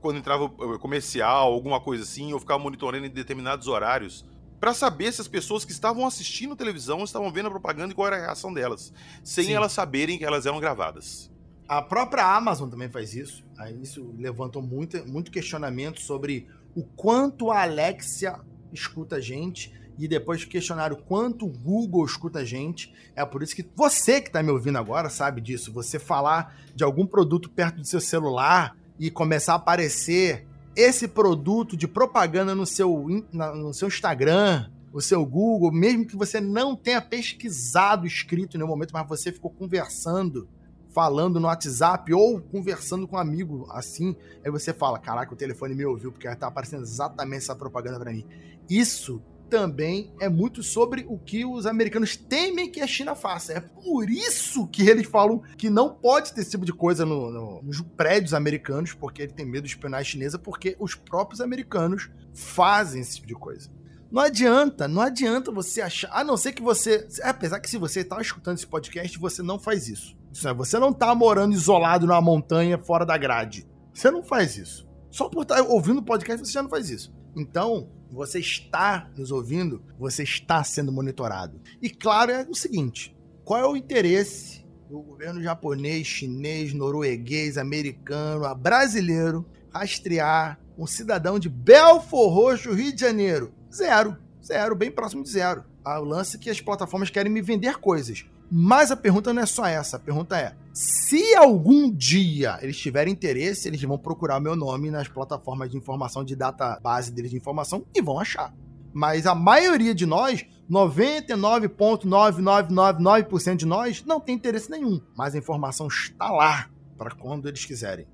quando 0.00 0.18
entrava 0.18 0.48
comercial, 0.78 1.52
alguma 1.52 1.80
coisa 1.80 2.04
assim, 2.04 2.32
ou 2.32 2.38
ficava 2.38 2.62
monitorando 2.62 3.06
em 3.06 3.10
determinados 3.10 3.66
horários 3.66 4.24
para 4.60 4.72
saber 4.72 5.12
se 5.12 5.20
as 5.20 5.26
pessoas 5.26 5.64
que 5.64 5.72
estavam 5.72 6.06
assistindo 6.06 6.54
televisão 6.54 7.02
estavam 7.02 7.32
vendo 7.32 7.46
a 7.46 7.50
propaganda 7.50 7.92
e 7.92 7.96
qual 7.96 8.06
era 8.06 8.16
a 8.16 8.20
reação 8.20 8.54
delas, 8.54 8.92
sem 9.24 9.46
Sim. 9.46 9.54
elas 9.54 9.72
saberem 9.72 10.16
que 10.16 10.24
elas 10.24 10.46
eram 10.46 10.60
gravadas. 10.60 11.28
A 11.66 11.82
própria 11.82 12.24
Amazon 12.24 12.70
também 12.70 12.88
faz 12.88 13.16
isso. 13.16 13.44
Aí 13.58 13.82
isso 13.82 14.14
levantou 14.16 14.62
muito, 14.62 15.04
muito 15.08 15.32
questionamento 15.32 16.00
sobre 16.00 16.46
o 16.72 16.84
quanto 16.84 17.50
a 17.50 17.62
Alexia 17.62 18.38
escuta 18.72 19.16
a 19.16 19.20
gente 19.20 19.76
e 19.98 20.06
depois 20.06 20.44
questionaram 20.44 20.96
quanto 20.96 21.44
o 21.44 21.52
Google 21.52 22.04
escuta 22.04 22.40
a 22.40 22.44
gente. 22.44 22.92
É 23.16 23.24
por 23.24 23.42
isso 23.42 23.54
que 23.54 23.68
você 23.74 24.20
que 24.20 24.28
está 24.28 24.42
me 24.42 24.50
ouvindo 24.50 24.78
agora 24.78 25.10
sabe 25.10 25.40
disso. 25.40 25.72
Você 25.72 25.98
falar 25.98 26.56
de 26.74 26.84
algum 26.84 27.04
produto 27.04 27.50
perto 27.50 27.76
do 27.76 27.86
seu 27.86 28.00
celular 28.00 28.76
e 28.98 29.10
começar 29.10 29.54
a 29.54 29.56
aparecer 29.56 30.46
esse 30.76 31.08
produto 31.08 31.76
de 31.76 31.88
propaganda 31.88 32.54
no 32.54 32.64
seu, 32.64 33.06
no 33.32 33.74
seu 33.74 33.88
Instagram, 33.88 34.70
o 34.92 35.00
seu 35.00 35.26
Google, 35.26 35.72
mesmo 35.72 36.06
que 36.06 36.16
você 36.16 36.40
não 36.40 36.76
tenha 36.76 37.02
pesquisado 37.02 38.06
escrito 38.06 38.56
no 38.56 38.66
momento, 38.66 38.92
mas 38.92 39.08
você 39.08 39.32
ficou 39.32 39.50
conversando, 39.50 40.48
falando 40.94 41.40
no 41.40 41.48
WhatsApp 41.48 42.14
ou 42.14 42.40
conversando 42.40 43.08
com 43.08 43.16
um 43.16 43.18
amigo 43.18 43.66
assim, 43.70 44.16
aí 44.44 44.50
você 44.50 44.72
fala: 44.72 44.98
Caraca, 45.00 45.34
o 45.34 45.36
telefone 45.36 45.74
me 45.74 45.84
ouviu, 45.84 46.12
porque 46.12 46.28
está 46.28 46.46
aparecendo 46.46 46.82
exatamente 46.82 47.42
essa 47.42 47.56
propaganda 47.56 47.98
para 47.98 48.12
mim. 48.12 48.24
Isso 48.70 49.20
também 49.48 50.12
é 50.20 50.28
muito 50.28 50.62
sobre 50.62 51.04
o 51.08 51.18
que 51.18 51.44
os 51.44 51.66
americanos 51.66 52.16
temem 52.16 52.70
que 52.70 52.80
a 52.80 52.86
China 52.86 53.14
faça. 53.14 53.54
É 53.54 53.60
por 53.60 54.08
isso 54.08 54.66
que 54.66 54.88
eles 54.88 55.06
falam 55.06 55.42
que 55.56 55.70
não 55.70 55.94
pode 55.94 56.32
ter 56.32 56.42
esse 56.42 56.50
tipo 56.50 56.64
de 56.64 56.72
coisa 56.72 57.04
no, 57.04 57.30
no, 57.30 57.62
nos 57.62 57.80
prédios 57.80 58.34
americanos, 58.34 58.92
porque 58.92 59.22
ele 59.22 59.32
tem 59.32 59.46
medo 59.46 59.64
de 59.64 59.70
espionagem 59.70 60.12
chinesa, 60.12 60.38
porque 60.38 60.76
os 60.78 60.94
próprios 60.94 61.40
americanos 61.40 62.10
fazem 62.34 63.00
esse 63.00 63.16
tipo 63.16 63.26
de 63.26 63.34
coisa. 63.34 63.70
Não 64.10 64.22
adianta, 64.22 64.88
não 64.88 65.02
adianta 65.02 65.52
você 65.52 65.82
achar. 65.82 66.10
A 66.12 66.24
não 66.24 66.36
ser 66.36 66.52
que 66.52 66.62
você. 66.62 67.06
Apesar 67.22 67.60
que 67.60 67.68
se 67.68 67.76
você 67.76 68.00
está 68.00 68.20
escutando 68.20 68.56
esse 68.56 68.66
podcast, 68.66 69.18
você 69.18 69.42
não 69.42 69.58
faz 69.58 69.88
isso. 69.88 70.16
Isso 70.32 70.48
é, 70.48 70.54
você 70.54 70.78
não 70.78 70.90
está 70.90 71.14
morando 71.14 71.54
isolado 71.54 72.06
numa 72.06 72.20
montanha 72.20 72.78
fora 72.78 73.04
da 73.04 73.16
grade. 73.16 73.66
Você 73.92 74.10
não 74.10 74.22
faz 74.22 74.56
isso. 74.56 74.88
Só 75.10 75.28
por 75.28 75.42
estar 75.42 75.56
tá 75.56 75.62
ouvindo 75.62 75.98
o 75.98 76.04
podcast, 76.04 76.46
você 76.46 76.52
já 76.52 76.62
não 76.62 76.70
faz 76.70 76.88
isso. 76.90 77.12
Então, 77.36 77.88
você 78.10 78.38
está 78.38 79.10
nos 79.16 79.30
ouvindo, 79.30 79.82
você 79.98 80.22
está 80.22 80.62
sendo 80.64 80.92
monitorado. 80.92 81.60
E 81.80 81.90
claro, 81.90 82.32
é 82.32 82.46
o 82.48 82.54
seguinte: 82.54 83.16
qual 83.44 83.60
é 83.60 83.66
o 83.66 83.76
interesse 83.76 84.64
do 84.88 85.00
governo 85.00 85.42
japonês, 85.42 86.06
chinês, 86.06 86.72
norueguês, 86.72 87.58
americano, 87.58 88.54
brasileiro 88.54 89.44
rastrear 89.72 90.58
um 90.76 90.86
cidadão 90.86 91.38
de 91.38 91.48
Belfor 91.48 92.32
Roxo, 92.32 92.72
Rio 92.72 92.94
de 92.94 93.00
Janeiro? 93.00 93.52
Zero. 93.72 94.16
Zero, 94.44 94.74
bem 94.74 94.90
próximo 94.90 95.22
de 95.22 95.30
zero. 95.30 95.64
O 95.84 96.04
lance 96.04 96.36
é 96.36 96.38
que 96.38 96.50
as 96.50 96.60
plataformas 96.60 97.10
querem 97.10 97.30
me 97.30 97.42
vender 97.42 97.76
coisas. 97.76 98.24
Mas 98.50 98.90
a 98.90 98.96
pergunta 98.96 99.32
não 99.32 99.42
é 99.42 99.46
só 99.46 99.66
essa. 99.66 99.96
A 99.96 100.00
pergunta 100.00 100.38
é: 100.38 100.54
se 100.80 101.34
algum 101.34 101.90
dia 101.90 102.56
eles 102.62 102.78
tiverem 102.78 103.12
interesse, 103.12 103.66
eles 103.66 103.82
vão 103.82 103.98
procurar 103.98 104.38
meu 104.38 104.54
nome 104.54 104.92
nas 104.92 105.08
plataformas 105.08 105.68
de 105.68 105.76
informação 105.76 106.22
de 106.22 106.36
database 106.36 107.10
deles 107.10 107.32
de 107.32 107.36
informação 107.36 107.84
e 107.92 108.00
vão 108.00 108.20
achar. 108.20 108.54
Mas 108.92 109.26
a 109.26 109.34
maioria 109.34 109.92
de 109.92 110.06
nós, 110.06 110.46
99,9999% 110.70 113.56
de 113.56 113.66
nós, 113.66 114.04
não 114.04 114.20
tem 114.20 114.36
interesse 114.36 114.70
nenhum. 114.70 115.00
Mas 115.16 115.34
a 115.34 115.38
informação 115.38 115.88
está 115.88 116.30
lá 116.30 116.70
para 116.96 117.10
quando 117.10 117.48
eles 117.48 117.64
quiserem. 117.64 118.06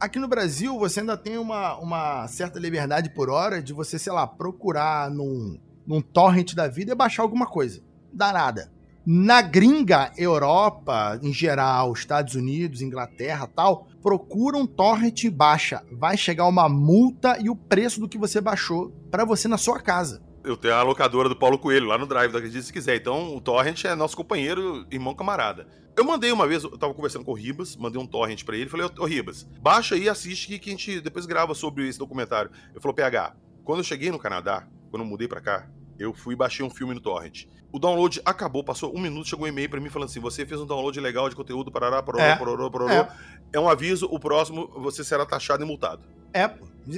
Aqui 0.00 0.18
no 0.18 0.26
Brasil, 0.26 0.78
você 0.78 1.00
ainda 1.00 1.18
tem 1.18 1.36
uma, 1.36 1.76
uma 1.76 2.26
certa 2.28 2.58
liberdade 2.58 3.10
por 3.10 3.28
hora 3.28 3.62
de 3.62 3.74
você, 3.74 3.98
sei 3.98 4.14
lá, 4.14 4.26
procurar 4.26 5.10
num, 5.10 5.60
num 5.86 6.00
torrent 6.00 6.54
da 6.54 6.66
vida 6.66 6.92
e 6.92 6.96
baixar 6.96 7.24
alguma 7.24 7.44
coisa. 7.44 7.82
Dá 8.10 8.32
nada. 8.32 8.74
Na 9.08 9.40
gringa, 9.40 10.10
Europa, 10.16 11.16
em 11.22 11.32
geral, 11.32 11.92
Estados 11.92 12.34
Unidos, 12.34 12.82
Inglaterra 12.82 13.46
tal, 13.46 13.86
procura 14.02 14.56
um 14.56 14.66
torrent 14.66 15.30
baixa. 15.30 15.80
Vai 15.92 16.16
chegar 16.16 16.44
uma 16.48 16.68
multa 16.68 17.38
e 17.40 17.48
o 17.48 17.54
preço 17.54 18.00
do 18.00 18.08
que 18.08 18.18
você 18.18 18.40
baixou 18.40 18.90
para 19.08 19.24
você 19.24 19.46
na 19.46 19.56
sua 19.56 19.78
casa. 19.78 20.20
Eu 20.42 20.56
tenho 20.56 20.74
a 20.74 20.82
locadora 20.82 21.28
do 21.28 21.36
Paulo 21.36 21.56
Coelho 21.56 21.86
lá 21.86 21.96
no 21.96 22.04
Drive, 22.04 22.32
da 22.32 22.38
Acredite 22.38 22.64
se 22.66 22.72
quiser. 22.72 22.96
Então, 22.96 23.36
o 23.36 23.40
torrent 23.40 23.84
é 23.84 23.94
nosso 23.94 24.16
companheiro, 24.16 24.84
irmão 24.90 25.14
camarada. 25.14 25.68
Eu 25.96 26.04
mandei 26.04 26.32
uma 26.32 26.48
vez, 26.48 26.64
eu 26.64 26.76
tava 26.76 26.92
conversando 26.92 27.24
com 27.24 27.30
o 27.30 27.34
Ribas, 27.34 27.76
mandei 27.76 28.02
um 28.02 28.06
torrent 28.08 28.42
para 28.42 28.56
ele, 28.56 28.68
falei, 28.68 28.90
ô 28.98 29.04
Ribas, 29.04 29.44
baixa 29.62 29.94
aí 29.94 30.02
e 30.02 30.08
assiste 30.08 30.58
que 30.58 30.68
a 30.68 30.72
gente 30.72 31.00
depois 31.00 31.26
grava 31.26 31.54
sobre 31.54 31.88
esse 31.88 31.96
documentário. 31.96 32.50
Ele 32.72 32.80
falou, 32.80 32.92
PH, 32.92 33.36
quando 33.62 33.78
eu 33.78 33.84
cheguei 33.84 34.10
no 34.10 34.18
Canadá, 34.18 34.66
quando 34.90 35.04
eu 35.04 35.08
mudei 35.08 35.28
para 35.28 35.40
cá, 35.40 35.68
eu 35.98 36.12
fui 36.12 36.34
e 36.34 36.36
baixei 36.36 36.64
um 36.64 36.70
filme 36.70 36.94
no 36.94 37.00
torrent. 37.00 37.46
O 37.72 37.78
download 37.78 38.20
acabou, 38.24 38.64
passou 38.64 38.96
um 38.96 39.00
minuto, 39.00 39.28
chegou 39.28 39.44
um 39.44 39.48
e-mail 39.48 39.68
para 39.68 39.80
mim 39.80 39.90
falando 39.90 40.08
assim: 40.08 40.20
você 40.20 40.46
fez 40.46 40.60
um 40.60 40.66
download 40.66 40.98
legal 41.00 41.28
de 41.28 41.36
conteúdo, 41.36 41.70
parará, 41.70 42.02
pororô, 42.02 42.24
é. 42.24 42.36
pororô, 42.36 42.70
pororô. 42.70 42.92
É. 42.92 43.08
é 43.52 43.60
um 43.60 43.68
aviso, 43.68 44.06
o 44.06 44.18
próximo 44.18 44.68
você 44.76 45.04
será 45.04 45.26
taxado 45.26 45.62
e 45.62 45.66
multado. 45.66 46.02
É, 46.32 46.50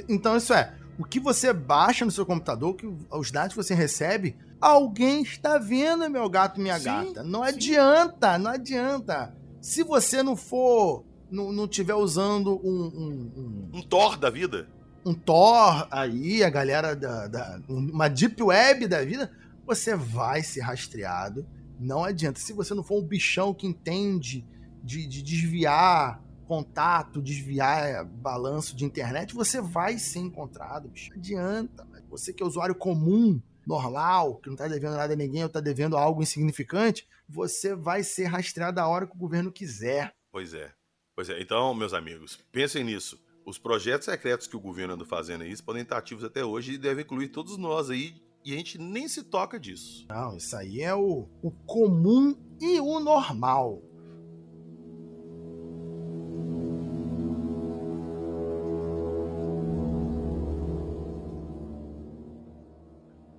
então 0.07 0.37
isso 0.37 0.53
é. 0.53 0.73
O 0.97 1.05
que 1.05 1.19
você 1.19 1.53
baixa 1.53 2.03
no 2.03 2.11
seu 2.11 2.25
computador, 2.25 2.75
que 2.75 2.85
os 3.09 3.31
dados 3.31 3.55
que 3.55 3.63
você 3.63 3.73
recebe, 3.73 4.37
alguém 4.59 5.21
está 5.21 5.57
vendo, 5.57 6.09
meu 6.09 6.29
gato, 6.29 6.59
minha 6.59 6.77
sim, 6.77 6.85
gata. 6.85 7.23
Não 7.23 7.43
sim. 7.43 7.49
adianta, 7.49 8.37
não 8.37 8.51
adianta. 8.51 9.33
Se 9.61 9.81
você 9.83 10.21
não 10.21 10.35
for, 10.35 11.05
não, 11.31 11.51
não 11.51 11.67
tiver 11.67 11.93
usando 11.93 12.59
um, 12.63 12.83
um, 12.83 13.69
um... 13.73 13.77
um 13.79 13.81
Tor 13.81 14.17
da 14.17 14.29
vida, 14.29 14.67
um 15.05 15.13
Thor 15.13 15.87
aí, 15.89 16.43
a 16.43 16.49
galera 16.49 16.95
da, 16.95 17.27
da, 17.27 17.61
uma 17.67 18.07
deep 18.07 18.41
web 18.41 18.87
da 18.87 19.03
vida, 19.03 19.31
você 19.65 19.95
vai 19.95 20.43
ser 20.43 20.61
rastreado. 20.61 21.45
Não 21.79 22.03
adianta. 22.03 22.39
Se 22.39 22.53
você 22.53 22.73
não 22.73 22.83
for 22.83 23.01
um 23.01 23.05
bichão 23.05 23.53
que 23.53 23.67
entende 23.67 24.45
de, 24.83 25.07
de 25.07 25.21
desviar 25.21 26.21
contato, 26.45 27.21
desviar 27.21 28.03
balanço 28.05 28.75
de 28.75 28.83
internet, 28.83 29.33
você 29.33 29.61
vai 29.61 29.97
ser 29.97 30.19
encontrado. 30.19 30.89
Bicho. 30.89 31.11
Não 31.11 31.17
adianta. 31.17 31.87
Você 32.09 32.33
que 32.33 32.41
é 32.41 32.45
usuário 32.45 32.75
comum, 32.75 33.41
normal, 33.65 34.37
que 34.37 34.47
não 34.47 34.55
está 34.55 34.67
devendo 34.67 34.95
nada 34.95 35.13
a 35.13 35.15
ninguém 35.15 35.43
ou 35.43 35.47
está 35.47 35.59
devendo 35.59 35.95
algo 35.95 36.23
insignificante, 36.23 37.07
você 37.27 37.75
vai 37.75 38.03
ser 38.03 38.25
rastreado 38.25 38.79
a 38.79 38.87
hora 38.87 39.05
que 39.05 39.15
o 39.15 39.19
governo 39.19 39.51
quiser. 39.51 40.13
Pois 40.31 40.53
é. 40.53 40.71
Pois 41.15 41.29
é. 41.29 41.39
Então, 41.39 41.73
meus 41.73 41.93
amigos, 41.93 42.39
pensem 42.51 42.83
nisso 42.83 43.19
os 43.49 43.57
projetos 43.57 44.05
secretos 44.05 44.47
que 44.47 44.55
o 44.55 44.59
governo 44.59 44.93
anda 44.93 45.05
fazendo 45.05 45.43
aí 45.43 45.61
podem 45.61 45.81
estar 45.81 45.97
ativos 45.97 46.23
até 46.23 46.45
hoje 46.45 46.73
e 46.73 46.77
devem 46.77 47.03
incluir 47.03 47.29
todos 47.29 47.57
nós 47.57 47.89
aí. 47.89 48.15
E 48.45 48.53
a 48.53 48.55
gente 48.55 48.77
nem 48.77 49.07
se 49.07 49.23
toca 49.23 49.59
disso. 49.59 50.05
Não, 50.07 50.37
isso 50.37 50.55
aí 50.55 50.81
é 50.81 50.95
o, 50.95 51.27
o 51.41 51.51
comum 51.65 52.35
e 52.61 52.79
o 52.79 52.99
normal. 52.99 53.81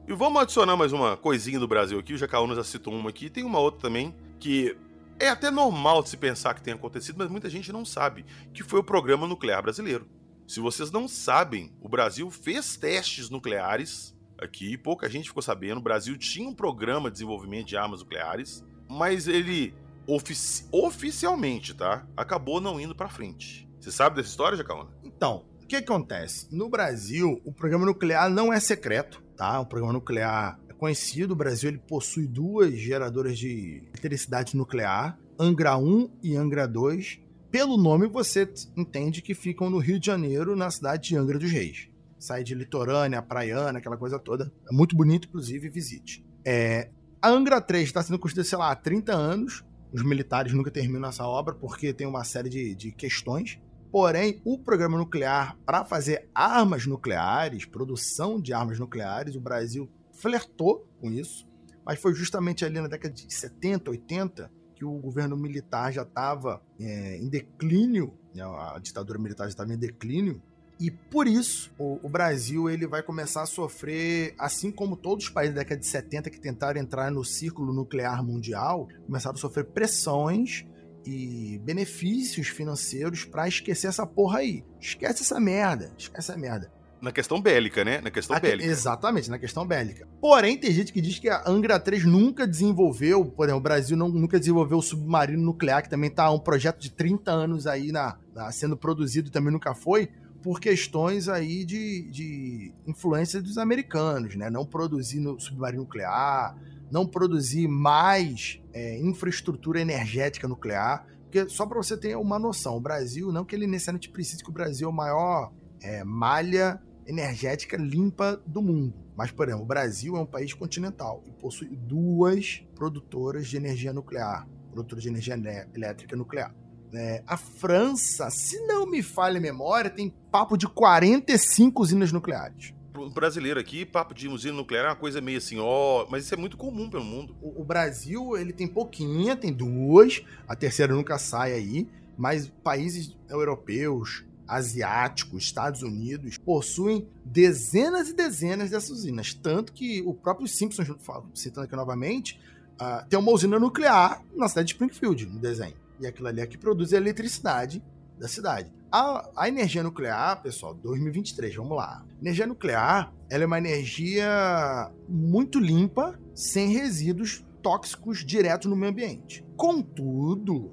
E 0.07 0.13
vamos 0.13 0.43
adicionar 0.43 0.77
mais 0.77 0.93
uma 0.93 1.17
coisinha 1.17 1.59
do 1.59 1.69
Brasil 1.69 1.99
aqui. 1.99 2.13
O 2.13 2.19
Jacaúna 2.19 2.55
já 2.57 2.65
citou 2.65 2.93
uma 2.93 3.11
aqui. 3.11 3.31
Tem 3.31 3.45
uma 3.45 3.61
outra 3.61 3.81
também 3.81 4.15
que 4.41 4.77
é 5.21 5.29
até 5.29 5.51
normal 5.51 6.03
de 6.03 6.09
se 6.09 6.17
pensar 6.17 6.55
que 6.55 6.63
tenha 6.63 6.75
acontecido, 6.75 7.17
mas 7.19 7.31
muita 7.31 7.49
gente 7.49 7.71
não 7.73 7.85
sabe, 7.85 8.25
que 8.53 8.63
foi 8.63 8.81
o 8.81 8.85
programa 8.85 9.29
nuclear 9.29 9.63
brasileiro. 9.63 10.09
Se 10.49 10.59
vocês 10.59 10.91
não 10.91 11.07
sabem, 11.07 11.73
o 11.81 11.89
Brasil 11.89 12.29
fez 12.31 12.77
testes 12.77 13.31
nucleares 13.31 14.17
aqui, 14.39 14.77
pouca 14.77 15.09
gente 15.09 15.29
ficou 15.29 15.43
sabendo. 15.43 15.79
O 15.79 15.83
Brasil 15.83 16.17
tinha 16.17 16.49
um 16.49 16.55
programa 16.55 17.09
de 17.09 17.15
desenvolvimento 17.15 17.69
de 17.69 17.77
armas 17.77 18.01
nucleares, 18.01 18.65
mas 18.89 19.29
ele 19.29 19.75
ofici 20.07 20.67
oficialmente, 20.73 21.75
tá? 21.75 22.05
Acabou 22.17 22.61
não 22.61 22.81
indo 22.81 22.97
para 22.97 23.09
frente. 23.09 23.69
Você 23.79 23.93
sabe 23.93 24.17
dessa 24.17 24.31
história, 24.31 24.59
Jacaona? 24.59 24.91
Então, 25.05 25.45
o 25.63 25.67
que 25.67 25.77
acontece? 25.77 26.49
No 26.51 26.69
Brasil, 26.69 27.41
o 27.45 27.53
programa 27.53 27.87
nuclear 27.87 28.29
não 28.29 28.53
é 28.53 28.59
secreto 28.59 29.23
tá? 29.41 29.59
O 29.59 29.65
programa 29.65 29.95
nuclear 29.95 30.61
conhecido. 30.81 31.33
O 31.33 31.37
Brasil 31.37 31.69
ele 31.69 31.79
possui 31.79 32.27
duas 32.27 32.73
geradoras 32.73 33.39
de 33.39 33.83
eletricidade 33.93 34.57
nuclear, 34.57 35.19
Angra 35.39 35.77
1 35.77 36.11
e 36.23 36.35
Angra 36.35 36.67
2. 36.67 37.21
Pelo 37.51 37.77
nome 37.77 38.07
você 38.07 38.51
entende 38.75 39.21
que 39.21 39.35
ficam 39.35 39.69
no 39.69 39.79
Rio 39.79 40.01
de 40.01 40.07
Janeiro, 40.07 40.57
na 40.57 40.71
cidade 40.71 41.11
de 41.11 41.17
Angra 41.17 41.39
dos 41.39 41.51
Reis. 41.51 41.89
Sai 42.19 42.43
de 42.43 42.55
litorânea, 42.55 43.21
praiana, 43.21 43.79
aquela 43.79 43.97
coisa 43.97 44.19
toda. 44.19 44.51
É 44.71 44.75
muito 44.75 44.97
bonito, 44.97 45.29
inclusive, 45.29 45.69
visite. 45.69 46.25
É, 46.45 46.89
a 47.21 47.29
Angra 47.29 47.61
3 47.61 47.85
está 47.85 48.03
sendo 48.03 48.19
construída, 48.19 48.49
sei 48.49 48.59
lá, 48.59 48.71
há 48.71 48.77
30 48.77 49.13
anos. 49.13 49.65
Os 49.93 50.03
militares 50.03 50.53
nunca 50.53 50.71
terminam 50.71 51.09
essa 51.09 51.27
obra 51.27 51.55
porque 51.55 51.93
tem 51.93 52.07
uma 52.07 52.25
série 52.25 52.49
de, 52.49 52.75
de 52.75 52.93
questões. 52.93 53.59
Porém, 53.91 54.41
o 54.45 54.57
programa 54.57 54.97
nuclear 54.97 55.59
para 55.67 55.85
fazer 55.85 56.29
armas 56.35 56.87
nucleares, 56.87 57.67
produção 57.67 58.41
de 58.41 58.55
armas 58.55 58.79
nucleares, 58.79 59.35
o 59.35 59.41
Brasil 59.41 59.91
flertou 60.21 60.87
com 61.01 61.11
isso, 61.11 61.49
mas 61.85 61.99
foi 61.99 62.15
justamente 62.15 62.65
ali 62.65 62.81
na 62.81 62.89
década 62.89 63.13
de 63.15 63.33
70, 63.33 63.91
80 63.91 64.51
que 64.75 64.85
o 64.85 64.99
governo 64.99 65.37
militar 65.37 65.93
já 65.93 66.03
estava 66.03 66.63
é, 66.79 67.19
em 67.19 67.29
declínio, 67.29 68.15
né, 68.35 68.43
a 68.43 68.79
ditadura 68.81 69.19
militar 69.19 69.45
já 69.45 69.51
estava 69.51 69.73
em 69.75 69.79
declínio, 69.79 70.43
e 70.81 70.91
por 70.91 71.27
isso 71.27 71.71
o, 71.79 72.01
o, 72.03 72.09
Brasil 72.09 72.71
ele 72.71 72.87
vai 72.87 73.03
começar 73.03 73.43
a 73.43 73.47
sofrer, 73.47 74.35
assim 74.39 74.73
como 74.73 74.97
todos 74.97 75.27
os 75.27 75.31
países 75.31 75.55
da 75.55 75.61
década 75.61 75.79
de 75.79 75.87
70 75.87 76.31
que 76.31 76.41
tentaram 76.41 76.81
entrar 76.81 77.11
no 77.11 77.23
círculo 77.23 77.75
nuclear 77.75 78.25
mundial, 78.25 78.89
começaram 79.05 79.37
a 79.37 79.39
sofrer 79.39 79.67
pressões 79.67 80.65
e 81.05 81.61
benefícios 81.63 82.49
financeiros 82.49 83.27
para 83.27 83.47
esquecer 83.47 83.89
essa 83.89 84.07
porra 84.07 84.39
aí. 84.39 84.65
Esquece 84.81 85.23
essa 85.23 85.39
merda, 85.39 85.93
esquece 85.99 86.31
essa 86.31 86.41
merda. 86.41 86.73
Na 87.01 87.11
questão 87.11 87.41
bélica, 87.41 87.85
né? 87.85 88.01
Na 88.01 88.11
questão 88.11 88.39
bélica. 88.39 88.69
Exatamente, 88.69 89.31
na 89.31 89.39
questão 89.39 89.67
bélica. 89.67 90.07
Porém, 90.21 90.59
tem 90.59 90.71
gente 90.71 90.93
que 90.93 91.01
diz 91.01 91.19
que 91.19 91.29
a 91.29 91.43
Angra 91.47 91.81
3 91.81 92.05
nunca 92.05 92.47
desenvolveu, 92.47 93.25
por 93.25 93.45
exemplo, 93.45 93.61
o 93.61 93.63
Brasil 93.63 93.97
não, 93.97 94.09
nunca 94.09 94.39
desenvolveu 94.39 94.79
o 94.79 94.83
submarino 94.83 95.43
nuclear, 95.43 95.83
que 95.83 95.89
também 95.89 96.11
tá 96.11 96.31
um 96.31 96.39
projeto 96.39 96.79
de 96.79 96.91
30 96.91 97.31
anos 97.31 97.67
aí 97.67 97.91
na, 97.91 98.19
na 98.35 98.53
sendo 98.53 98.77
produzido 98.77 99.29
e 99.29 99.31
também 99.31 99.53
nunca 99.53 99.75
foi, 99.75 100.11
por 100.43 100.61
questões 100.61 101.29
aí 101.29 101.65
de, 101.65 102.11
de 102.11 102.75
influência 102.87 103.41
dos 103.41 103.59
americanos, 103.59 104.35
né? 104.37 104.51
Não 104.51 104.65
produzir 104.65 105.21
no 105.21 105.39
submarino 105.41 105.83
nuclear, 105.83 106.57
não 106.91 107.07
produzir 107.07 107.69
mais 107.69 108.61
é, 108.73 108.99
infraestrutura 108.99 109.81
energética 109.81 110.49
nuclear. 110.49 111.07
Porque 111.25 111.49
só 111.49 111.65
para 111.65 111.79
você 111.79 111.97
ter 111.97 112.17
uma 112.17 112.39
noção, 112.39 112.77
o 112.77 112.81
Brasil, 112.81 113.31
não 113.31 113.45
que 113.45 113.55
ele 113.55 113.67
necessariamente 113.67 114.11
precise 114.11 114.43
que 114.43 114.51
o 114.51 114.53
Brasil 114.53 114.89
é 114.89 114.91
o 114.91 114.95
maior 114.95 115.53
é, 115.81 116.03
malha 116.05 116.81
energética 117.11 117.77
limpa 117.77 118.41
do 118.47 118.63
mundo. 118.63 118.95
Mas, 119.17 119.31
por 119.31 119.49
exemplo, 119.49 119.65
o 119.65 119.67
Brasil 119.67 120.17
é 120.17 120.21
um 120.21 120.27
país 120.27 120.55
continental 120.55 121.23
e 121.27 121.31
possui 121.33 121.69
duas 121.69 122.63
produtoras 122.75 123.49
de 123.49 123.57
energia 123.57 123.93
nuclear, 123.93 124.49
produtoras 124.71 125.03
de 125.03 125.09
energia 125.09 125.35
elétrica 125.75 126.17
nuclear. 126.17 126.55
É, 126.93 127.23
a 127.27 127.37
França, 127.37 128.31
se 128.31 128.59
não 128.67 128.87
me 128.87 129.03
falha 129.03 129.39
a 129.39 129.41
memória, 129.41 129.91
tem 129.91 130.13
papo 130.31 130.57
de 130.57 130.67
45 130.67 131.83
usinas 131.83 132.13
nucleares 132.13 132.75
brasileiro 133.15 133.59
aqui, 133.59 133.87
papo 133.87 134.13
de 134.13 134.29
usina 134.29 134.55
nuclear 134.55 134.85
é 134.85 134.89
uma 134.89 134.97
coisa 134.97 135.21
meio 135.21 135.39
assim, 135.39 135.59
ó, 135.59 136.07
mas 136.11 136.25
isso 136.25 136.35
é 136.35 136.37
muito 136.37 136.57
comum 136.57 136.91
pelo 136.91 137.05
mundo. 137.05 137.35
O, 137.41 137.63
o, 137.63 137.65
Brasil, 137.65 138.37
ele 138.37 138.53
tem 138.53 138.67
pouquinha, 138.67 139.37
tem 139.37 139.53
duas, 139.53 140.23
a 140.47 140.55
terceira 140.55 140.95
nunca 140.95 141.19
sai 141.19 141.53
aí, 141.53 141.89
mas 142.19 142.49
países 142.63 143.17
europeus, 143.29 144.25
asiáticos, 144.51 145.45
Estados 145.45 145.83
Unidos, 145.83 146.37
possuem 146.37 147.09
dezenas 147.25 148.09
e 148.09 148.13
dezenas 148.13 148.71
dessas 148.71 148.91
usinas, 148.91 149.33
tanto 149.33 149.73
que 149.73 150.03
o 150.03 150.13
próprio 150.13 150.49
Simpsons, 150.49 150.89
citando 151.33 151.67
aqui 151.67 151.77
novamente, 151.77 152.39
uh, 152.81 153.07
tem 153.09 153.19
uma 153.19 153.31
usina 153.31 153.61
nuclear 153.61 154.23
na 154.35 154.49
cidade 154.49 154.67
de 154.67 154.73
Springfield, 154.75 155.27
no 155.27 155.39
desenho. 155.39 155.77
E 156.01 156.07
aquilo 156.07 156.27
ali 156.27 156.41
é 156.41 156.47
que 156.47 156.59
produz 156.59 156.93
a 156.93 156.97
eletricidade 156.97 157.81
da 158.19 158.27
cidade. 158.27 158.73
A, 158.91 159.31
a, 159.37 159.49
energia 159.49 159.85
nuclear, 159.85 160.43
pessoal, 160.43 160.75
2023, 160.75 161.55
vamos 161.55 161.77
lá. 161.77 162.05
Energia 162.21 162.47
nuclear, 162.47 163.13
ela 163.31 163.45
é 163.45 163.47
uma 163.47 163.59
energia 163.59 164.91
muito 165.09 165.61
limpa, 165.61 166.19
sem 166.35 166.71
resíduos 166.71 167.45
tóxicos 167.63 168.25
direto 168.25 168.69
no 168.69 168.75
meio 168.75 168.91
ambiente. 168.91 169.45
Contudo, 169.57 170.73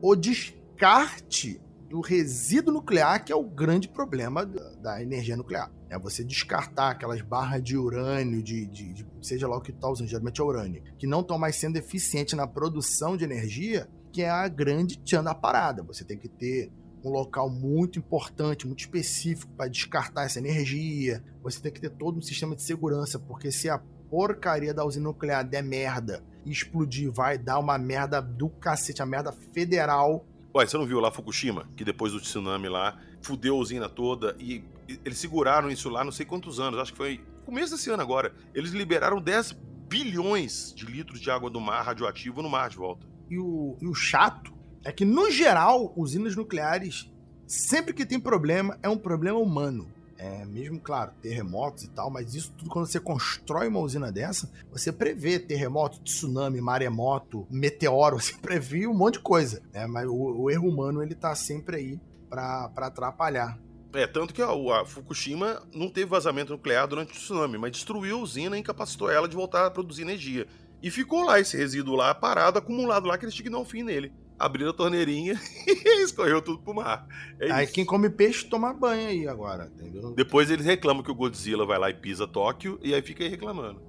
o 0.00 0.16
descarte 0.16 1.60
do 1.92 2.00
resíduo 2.00 2.72
nuclear 2.72 3.22
que 3.22 3.30
é 3.30 3.36
o 3.36 3.44
grande 3.44 3.86
problema 3.86 4.46
da, 4.46 5.02
energia 5.02 5.36
nuclear. 5.36 5.70
É 5.90 5.98
você 5.98 6.24
descartar 6.24 6.88
aquelas 6.88 7.20
barras 7.20 7.62
de 7.62 7.76
urânio, 7.76 8.42
de, 8.42 8.64
de, 8.64 8.94
de 8.94 9.06
seja 9.20 9.46
lá 9.46 9.58
o 9.58 9.60
que 9.60 9.72
está 9.72 9.90
usando, 9.90 10.08
geralmente 10.08 10.40
é 10.40 10.44
urânio, 10.44 10.82
que 10.96 11.06
não 11.06 11.20
estão 11.20 11.38
mais 11.38 11.56
sendo 11.56 11.76
eficientes 11.76 12.32
na 12.32 12.46
produção 12.46 13.14
de 13.14 13.24
energia, 13.24 13.86
que 14.10 14.22
é 14.22 14.30
a 14.30 14.48
grande 14.48 14.96
tchan 15.00 15.22
da 15.22 15.34
parada. 15.34 15.82
Você 15.82 16.02
tem 16.02 16.16
que 16.16 16.28
ter 16.28 16.72
um 17.04 17.10
local 17.10 17.50
muito 17.50 17.98
importante, 17.98 18.66
muito 18.66 18.80
específico 18.80 19.52
para 19.52 19.68
descartar 19.68 20.24
essa 20.24 20.38
energia. 20.38 21.22
Você 21.42 21.60
tem 21.60 21.70
que 21.70 21.80
ter 21.80 21.90
todo 21.90 22.16
um 22.16 22.22
sistema 22.22 22.56
de 22.56 22.62
segurança, 22.62 23.18
porque 23.18 23.52
se 23.52 23.68
a 23.68 23.78
porcaria 24.08 24.72
da 24.72 24.82
usina 24.82 25.04
nuclear 25.04 25.46
der 25.46 25.62
merda 25.62 26.24
explodir, 26.44 27.10
vai 27.10 27.38
dar 27.38 27.58
uma 27.58 27.78
merda 27.78 28.20
do 28.20 28.48
cacete, 28.48 29.02
a 29.02 29.06
merda 29.06 29.32
federal. 29.32 30.26
Ué, 30.54 30.66
você 30.66 30.76
não 30.76 30.86
viu 30.86 31.00
lá 31.00 31.10
Fukushima, 31.10 31.66
que 31.76 31.84
depois 31.84 32.12
do 32.12 32.20
tsunami 32.20 32.68
lá, 32.68 32.98
fudeu 33.22 33.54
a 33.54 33.58
usina 33.58 33.88
toda 33.88 34.36
e 34.38 34.62
eles 35.04 35.18
seguraram 35.18 35.70
isso 35.70 35.88
lá 35.88 36.04
não 36.04 36.12
sei 36.12 36.26
quantos 36.26 36.60
anos, 36.60 36.78
acho 36.78 36.92
que 36.92 36.98
foi 36.98 37.20
começo 37.44 37.72
desse 37.72 37.90
ano 37.90 38.02
agora. 38.02 38.34
Eles 38.54 38.72
liberaram 38.72 39.20
10 39.20 39.52
bilhões 39.88 40.72
de 40.74 40.84
litros 40.84 41.20
de 41.20 41.30
água 41.30 41.48
do 41.48 41.60
mar 41.60 41.82
radioativo 41.82 42.42
no 42.42 42.50
mar 42.50 42.68
de 42.68 42.76
volta. 42.76 43.06
E 43.30 43.38
o, 43.38 43.76
e 43.80 43.86
o 43.86 43.94
chato 43.94 44.52
é 44.84 44.92
que, 44.92 45.04
no 45.04 45.30
geral, 45.30 45.92
usinas 45.96 46.36
nucleares, 46.36 47.10
sempre 47.46 47.94
que 47.94 48.04
tem 48.04 48.20
problema, 48.20 48.78
é 48.82 48.88
um 48.88 48.96
problema 48.98 49.38
humano. 49.38 49.88
É, 50.22 50.44
mesmo, 50.44 50.78
claro, 50.78 51.10
terremotos 51.20 51.82
e 51.82 51.88
tal, 51.88 52.08
mas 52.08 52.32
isso 52.32 52.52
tudo 52.56 52.70
quando 52.70 52.86
você 52.86 53.00
constrói 53.00 53.66
uma 53.66 53.80
usina 53.80 54.12
dessa, 54.12 54.48
você 54.70 54.92
prevê 54.92 55.36
terremoto, 55.36 55.98
tsunami, 55.98 56.60
maremoto, 56.60 57.44
meteoro, 57.50 58.20
você 58.22 58.32
prevê 58.34 58.86
um 58.86 58.94
monte 58.94 59.14
de 59.14 59.20
coisa. 59.20 59.60
Né? 59.72 59.84
Mas 59.88 60.06
o, 60.06 60.14
o 60.14 60.48
erro 60.48 60.68
humano, 60.68 61.02
ele 61.02 61.16
tá 61.16 61.34
sempre 61.34 61.76
aí 61.76 62.00
para 62.30 62.70
atrapalhar. 62.76 63.58
É, 63.92 64.06
tanto 64.06 64.32
que 64.32 64.40
a, 64.40 64.46
a, 64.46 64.84
Fukushima 64.86 65.60
não 65.74 65.90
teve 65.90 66.06
vazamento 66.06 66.52
nuclear 66.52 66.86
durante 66.86 67.10
o 67.10 67.14
tsunami, 67.14 67.58
mas 67.58 67.72
destruiu 67.72 68.18
a 68.18 68.20
usina 68.20 68.56
e 68.56 68.60
incapacitou 68.60 69.10
ela 69.10 69.28
de 69.28 69.34
voltar 69.34 69.66
a 69.66 69.70
produzir 69.72 70.02
energia. 70.02 70.46
E 70.80 70.88
ficou 70.88 71.24
lá 71.24 71.40
esse 71.40 71.56
resíduo 71.56 71.96
lá 71.96 72.14
parado, 72.14 72.60
acumulado 72.60 73.08
lá, 73.08 73.18
que 73.18 73.24
eles 73.24 73.34
tinham 73.34 73.46
que 73.46 73.50
dar 73.50 73.58
um 73.58 73.64
fim 73.64 73.82
nele 73.82 74.12
abriram 74.42 74.70
a 74.70 74.74
torneirinha 74.74 75.40
e 75.66 76.02
escorreu 76.02 76.42
tudo 76.42 76.58
pro 76.58 76.74
mar. 76.74 77.06
É 77.38 77.50
aí 77.50 77.64
isso. 77.64 77.72
quem 77.72 77.84
come 77.84 78.10
peixe 78.10 78.44
toma 78.44 78.72
banho 78.72 79.08
aí 79.08 79.28
agora, 79.28 79.70
entendeu? 79.72 80.12
Depois 80.14 80.50
eles 80.50 80.66
reclamam 80.66 81.02
que 81.02 81.10
o 81.10 81.14
Godzilla 81.14 81.64
vai 81.64 81.78
lá 81.78 81.88
e 81.88 81.94
pisa 81.94 82.26
Tóquio 82.26 82.78
e 82.82 82.92
aí 82.92 83.00
fica 83.00 83.22
aí 83.22 83.30
reclamando. 83.30 83.80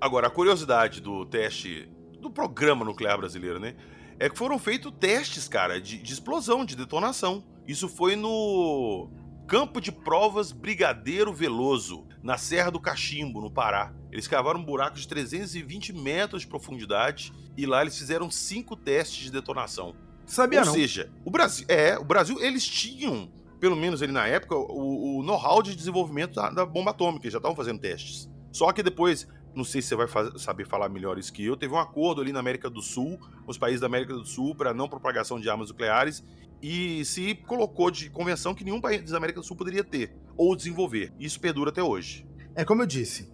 Agora, 0.00 0.28
a 0.28 0.30
curiosidade 0.30 1.02
do 1.02 1.26
teste 1.26 1.88
do 2.20 2.30
programa 2.30 2.84
nuclear 2.84 3.18
brasileiro, 3.18 3.60
né? 3.60 3.76
É 4.18 4.30
que 4.30 4.38
foram 4.38 4.58
feitos 4.58 4.92
testes, 4.98 5.46
cara, 5.46 5.80
de, 5.80 5.98
de 5.98 6.12
explosão, 6.12 6.64
de 6.64 6.74
detonação. 6.74 7.44
Isso 7.66 7.86
foi 7.86 8.16
no 8.16 9.10
Campo 9.46 9.80
de 9.80 9.92
Provas 9.92 10.52
Brigadeiro 10.52 11.32
Veloso, 11.34 12.06
na 12.22 12.38
Serra 12.38 12.70
do 12.70 12.80
Cachimbo, 12.80 13.40
no 13.40 13.50
Pará. 13.50 13.92
Eles 14.10 14.26
cavaram 14.26 14.58
um 14.58 14.64
buraco 14.64 14.96
de 14.96 15.06
320 15.06 15.92
metros 15.92 16.42
de 16.42 16.48
profundidade 16.48 17.32
e 17.58 17.66
lá 17.66 17.82
eles 17.82 17.98
fizeram 17.98 18.30
cinco 18.30 18.76
testes 18.76 19.24
de 19.24 19.32
detonação. 19.32 19.92
Sabia 20.24 20.60
Ou 20.60 20.66
não? 20.66 20.72
seja, 20.72 21.10
o 21.24 21.30
Brasil, 21.30 21.66
é, 21.68 21.98
o 21.98 22.04
Brasil 22.04 22.40
eles 22.40 22.64
tinham, 22.64 23.28
pelo 23.58 23.74
menos 23.74 24.00
ali 24.00 24.12
na 24.12 24.28
época, 24.28 24.54
o, 24.54 25.18
o 25.18 25.22
know-how 25.24 25.60
de 25.60 25.74
desenvolvimento 25.74 26.36
da, 26.36 26.50
da, 26.50 26.64
bomba 26.64 26.92
atômica, 26.92 27.24
eles 27.24 27.32
já 27.32 27.38
estavam 27.38 27.56
fazendo 27.56 27.80
testes. 27.80 28.30
Só 28.52 28.70
que 28.72 28.80
depois, 28.80 29.26
não 29.56 29.64
sei 29.64 29.82
se 29.82 29.88
você 29.88 29.96
vai 29.96 30.06
fazer, 30.06 30.38
saber 30.38 30.68
falar 30.68 30.88
melhor 30.88 31.18
isso 31.18 31.32
que 31.32 31.44
eu, 31.44 31.56
teve 31.56 31.74
um 31.74 31.78
acordo 31.80 32.20
ali 32.20 32.30
na 32.30 32.38
América 32.38 32.70
do 32.70 32.80
Sul, 32.80 33.18
os 33.44 33.58
países 33.58 33.80
da 33.80 33.88
América 33.88 34.14
do 34.14 34.24
Sul, 34.24 34.54
para 34.54 34.72
não 34.72 34.88
propagação 34.88 35.40
de 35.40 35.50
armas 35.50 35.70
nucleares, 35.70 36.22
e 36.62 37.04
se 37.04 37.34
colocou 37.34 37.90
de 37.90 38.08
convenção 38.08 38.54
que 38.54 38.62
nenhum 38.62 38.80
país 38.80 39.10
da 39.10 39.16
América 39.16 39.40
do 39.40 39.46
Sul 39.46 39.56
poderia 39.56 39.82
ter 39.82 40.14
ou 40.36 40.54
desenvolver. 40.54 41.12
Isso 41.18 41.40
perdura 41.40 41.70
até 41.70 41.82
hoje. 41.82 42.24
É 42.54 42.64
como 42.64 42.82
eu 42.82 42.86
disse, 42.86 43.32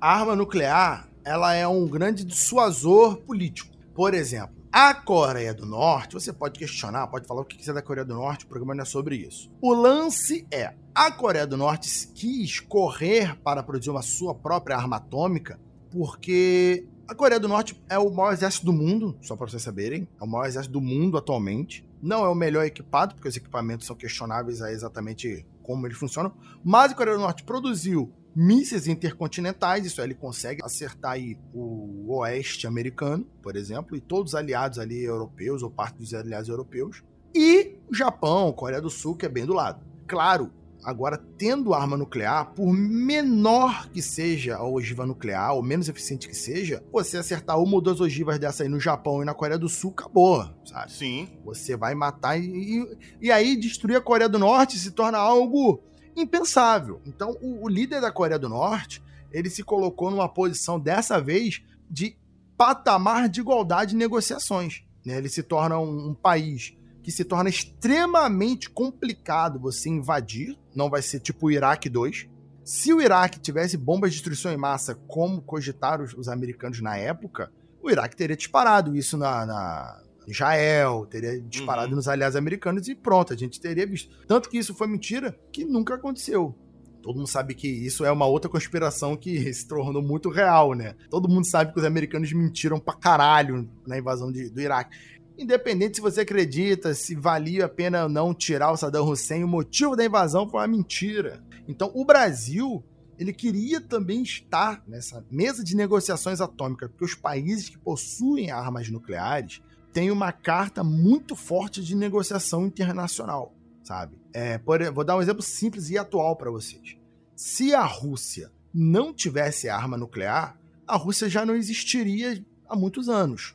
a 0.00 0.12
arma 0.18 0.34
nuclear 0.34 1.09
ela 1.24 1.54
é 1.54 1.66
um 1.66 1.86
grande 1.86 2.24
dissuasor 2.24 3.16
político. 3.18 3.70
Por 3.94 4.14
exemplo, 4.14 4.56
a 4.72 4.94
Coreia 4.94 5.52
do 5.52 5.66
Norte, 5.66 6.14
você 6.14 6.32
pode 6.32 6.58
questionar, 6.58 7.06
pode 7.08 7.26
falar 7.26 7.40
o 7.40 7.44
que 7.44 7.56
quiser 7.56 7.74
da 7.74 7.82
Coreia 7.82 8.04
do 8.04 8.14
Norte, 8.14 8.44
o 8.44 8.48
programa 8.48 8.74
não 8.74 8.82
é 8.82 8.84
sobre 8.84 9.16
isso. 9.16 9.50
O 9.60 9.74
lance 9.74 10.46
é: 10.50 10.74
a 10.94 11.10
Coreia 11.10 11.46
do 11.46 11.56
Norte 11.56 12.08
quis 12.14 12.60
correr 12.60 13.36
para 13.42 13.62
produzir 13.62 13.90
uma 13.90 14.02
sua 14.02 14.34
própria 14.34 14.76
arma 14.76 14.96
atômica, 14.96 15.58
porque 15.90 16.86
a 17.08 17.14
Coreia 17.16 17.40
do 17.40 17.48
Norte 17.48 17.82
é 17.88 17.98
o 17.98 18.08
maior 18.10 18.32
exército 18.32 18.66
do 18.66 18.72
mundo, 18.72 19.18
só 19.20 19.34
para 19.34 19.48
vocês 19.48 19.62
saberem, 19.62 20.06
é 20.20 20.24
o 20.24 20.28
maior 20.28 20.46
exército 20.46 20.72
do 20.72 20.80
mundo 20.80 21.18
atualmente. 21.18 21.84
Não 22.00 22.24
é 22.24 22.28
o 22.28 22.34
melhor 22.34 22.64
equipado, 22.64 23.16
porque 23.16 23.28
os 23.28 23.36
equipamentos 23.36 23.86
são 23.88 23.96
questionáveis 23.96 24.62
a 24.62 24.72
exatamente 24.72 25.44
como 25.60 25.86
eles 25.86 25.98
funcionam, 25.98 26.32
mas 26.64 26.92
a 26.92 26.94
Coreia 26.94 27.16
do 27.16 27.22
Norte 27.22 27.42
produziu 27.42 28.12
mísseis 28.34 28.86
intercontinentais, 28.86 29.84
isso 29.84 30.00
aí 30.00 30.06
ele 30.06 30.14
consegue 30.14 30.62
acertar 30.64 31.12
aí 31.12 31.36
o 31.52 32.14
oeste 32.14 32.66
americano, 32.66 33.26
por 33.42 33.56
exemplo, 33.56 33.96
e 33.96 34.00
todos 34.00 34.32
os 34.32 34.34
aliados 34.34 34.78
ali 34.78 35.02
europeus, 35.02 35.62
ou 35.62 35.70
parte 35.70 35.98
dos 35.98 36.14
aliados 36.14 36.48
europeus, 36.48 37.02
e 37.34 37.76
o 37.88 37.94
Japão, 37.94 38.52
Coreia 38.52 38.80
do 38.80 38.90
Sul, 38.90 39.16
que 39.16 39.26
é 39.26 39.28
bem 39.28 39.46
do 39.46 39.52
lado. 39.52 39.84
Claro, 40.06 40.50
agora 40.82 41.18
tendo 41.38 41.74
arma 41.74 41.96
nuclear, 41.96 42.52
por 42.54 42.72
menor 42.72 43.88
que 43.90 44.02
seja 44.02 44.56
a 44.56 44.66
ogiva 44.66 45.06
nuclear, 45.06 45.54
ou 45.54 45.62
menos 45.62 45.88
eficiente 45.88 46.28
que 46.28 46.34
seja, 46.34 46.82
você 46.92 47.18
acertar 47.18 47.58
uma 47.60 47.74
ou 47.74 47.80
duas 47.80 48.00
ogivas 48.00 48.38
dessa 48.38 48.62
aí 48.62 48.68
no 48.68 48.80
Japão 48.80 49.22
e 49.22 49.24
na 49.24 49.34
Coreia 49.34 49.58
do 49.58 49.68
Sul, 49.68 49.90
acabou, 49.90 50.48
sabe? 50.64 50.92
Sim. 50.92 51.28
Você 51.44 51.76
vai 51.76 51.94
matar 51.94 52.38
e, 52.38 52.84
e 53.20 53.30
aí 53.30 53.56
destruir 53.56 53.96
a 53.96 54.00
Coreia 54.00 54.28
do 54.28 54.38
Norte 54.38 54.78
se 54.78 54.90
torna 54.90 55.18
algo 55.18 55.82
impensável. 56.16 57.00
Então, 57.06 57.36
o, 57.40 57.64
o 57.64 57.68
líder 57.68 58.00
da 58.00 58.12
Coreia 58.12 58.38
do 58.38 58.48
Norte, 58.48 59.02
ele 59.32 59.50
se 59.50 59.62
colocou 59.62 60.10
numa 60.10 60.28
posição 60.28 60.78
dessa 60.78 61.20
vez 61.20 61.62
de 61.88 62.16
patamar 62.56 63.28
de 63.28 63.40
igualdade 63.40 63.92
de 63.92 63.96
negociações. 63.96 64.82
Né? 65.04 65.16
Ele 65.16 65.28
se 65.28 65.42
torna 65.42 65.78
um, 65.78 66.08
um 66.10 66.14
país 66.14 66.76
que 67.02 67.10
se 67.10 67.24
torna 67.24 67.48
extremamente 67.48 68.68
complicado 68.68 69.58
você 69.58 69.88
invadir. 69.88 70.58
Não 70.74 70.90
vai 70.90 71.02
ser 71.02 71.20
tipo 71.20 71.46
o 71.46 71.50
Iraque 71.50 71.88
2. 71.88 72.28
Se 72.62 72.92
o 72.92 73.00
Iraque 73.00 73.40
tivesse 73.40 73.76
bombas 73.76 74.10
de 74.10 74.16
destruição 74.16 74.52
em 74.52 74.56
massa, 74.56 74.94
como 75.08 75.40
cogitaram 75.40 76.04
os, 76.04 76.12
os 76.14 76.28
americanos 76.28 76.80
na 76.80 76.96
época, 76.96 77.50
o 77.82 77.90
Iraque 77.90 78.16
teria 78.16 78.36
disparado 78.36 78.94
isso 78.94 79.16
na, 79.16 79.46
na 79.46 80.02
Israel, 80.26 81.06
teria 81.06 81.40
disparado 81.40 81.90
uhum. 81.90 81.96
nos 81.96 82.08
aliados 82.08 82.36
americanos 82.36 82.88
e 82.88 82.94
pronto, 82.94 83.32
a 83.32 83.36
gente 83.36 83.60
teria 83.60 83.86
visto. 83.86 84.10
Tanto 84.26 84.48
que 84.48 84.58
isso 84.58 84.74
foi 84.74 84.86
mentira 84.86 85.38
que 85.52 85.64
nunca 85.64 85.94
aconteceu. 85.94 86.54
Todo 87.02 87.16
mundo 87.16 87.28
sabe 87.28 87.54
que 87.54 87.66
isso 87.66 88.04
é 88.04 88.12
uma 88.12 88.26
outra 88.26 88.50
conspiração 88.50 89.16
que 89.16 89.50
se 89.52 89.66
tornou 89.66 90.02
muito 90.02 90.28
real, 90.28 90.74
né? 90.74 90.94
Todo 91.08 91.28
mundo 91.28 91.46
sabe 91.46 91.72
que 91.72 91.78
os 91.78 91.84
americanos 91.84 92.32
mentiram 92.32 92.78
pra 92.78 92.94
caralho 92.94 93.68
na 93.86 93.98
invasão 93.98 94.30
de, 94.30 94.50
do 94.50 94.60
Iraque. 94.60 94.96
Independente 95.38 95.96
se 95.96 96.02
você 96.02 96.20
acredita, 96.20 96.92
se 96.92 97.14
valia 97.14 97.64
a 97.64 97.68
pena 97.68 98.06
não 98.08 98.34
tirar 98.34 98.72
o 98.72 98.76
Saddam 98.76 99.08
Hussein, 99.08 99.42
o 99.42 99.48
motivo 99.48 99.96
da 99.96 100.04
invasão 100.04 100.48
foi 100.48 100.60
uma 100.60 100.68
mentira. 100.68 101.42
Então, 101.66 101.90
o 101.94 102.04
Brasil, 102.04 102.84
ele 103.18 103.32
queria 103.32 103.80
também 103.80 104.22
estar 104.22 104.82
nessa 104.86 105.24
mesa 105.30 105.64
de 105.64 105.74
negociações 105.74 106.42
atômicas, 106.42 106.90
porque 106.90 107.04
os 107.04 107.14
países 107.14 107.70
que 107.70 107.78
possuem 107.78 108.50
armas 108.50 108.90
nucleares 108.90 109.62
têm 109.92 110.10
uma 110.10 110.32
carta 110.32 110.82
muito 110.84 111.34
forte 111.34 111.82
de 111.82 111.94
negociação 111.94 112.66
internacional, 112.66 113.54
sabe? 113.82 114.18
É, 114.32 114.58
por, 114.58 114.80
vou 114.92 115.04
dar 115.04 115.16
um 115.16 115.22
exemplo 115.22 115.42
simples 115.42 115.90
e 115.90 115.98
atual 115.98 116.36
para 116.36 116.50
vocês. 116.50 116.96
Se 117.34 117.74
a 117.74 117.84
Rússia 117.84 118.50
não 118.72 119.12
tivesse 119.12 119.68
arma 119.68 119.96
nuclear, 119.96 120.58
a 120.86 120.96
Rússia 120.96 121.28
já 121.28 121.44
não 121.44 121.54
existiria 121.54 122.44
há 122.68 122.76
muitos 122.76 123.08
anos. 123.08 123.54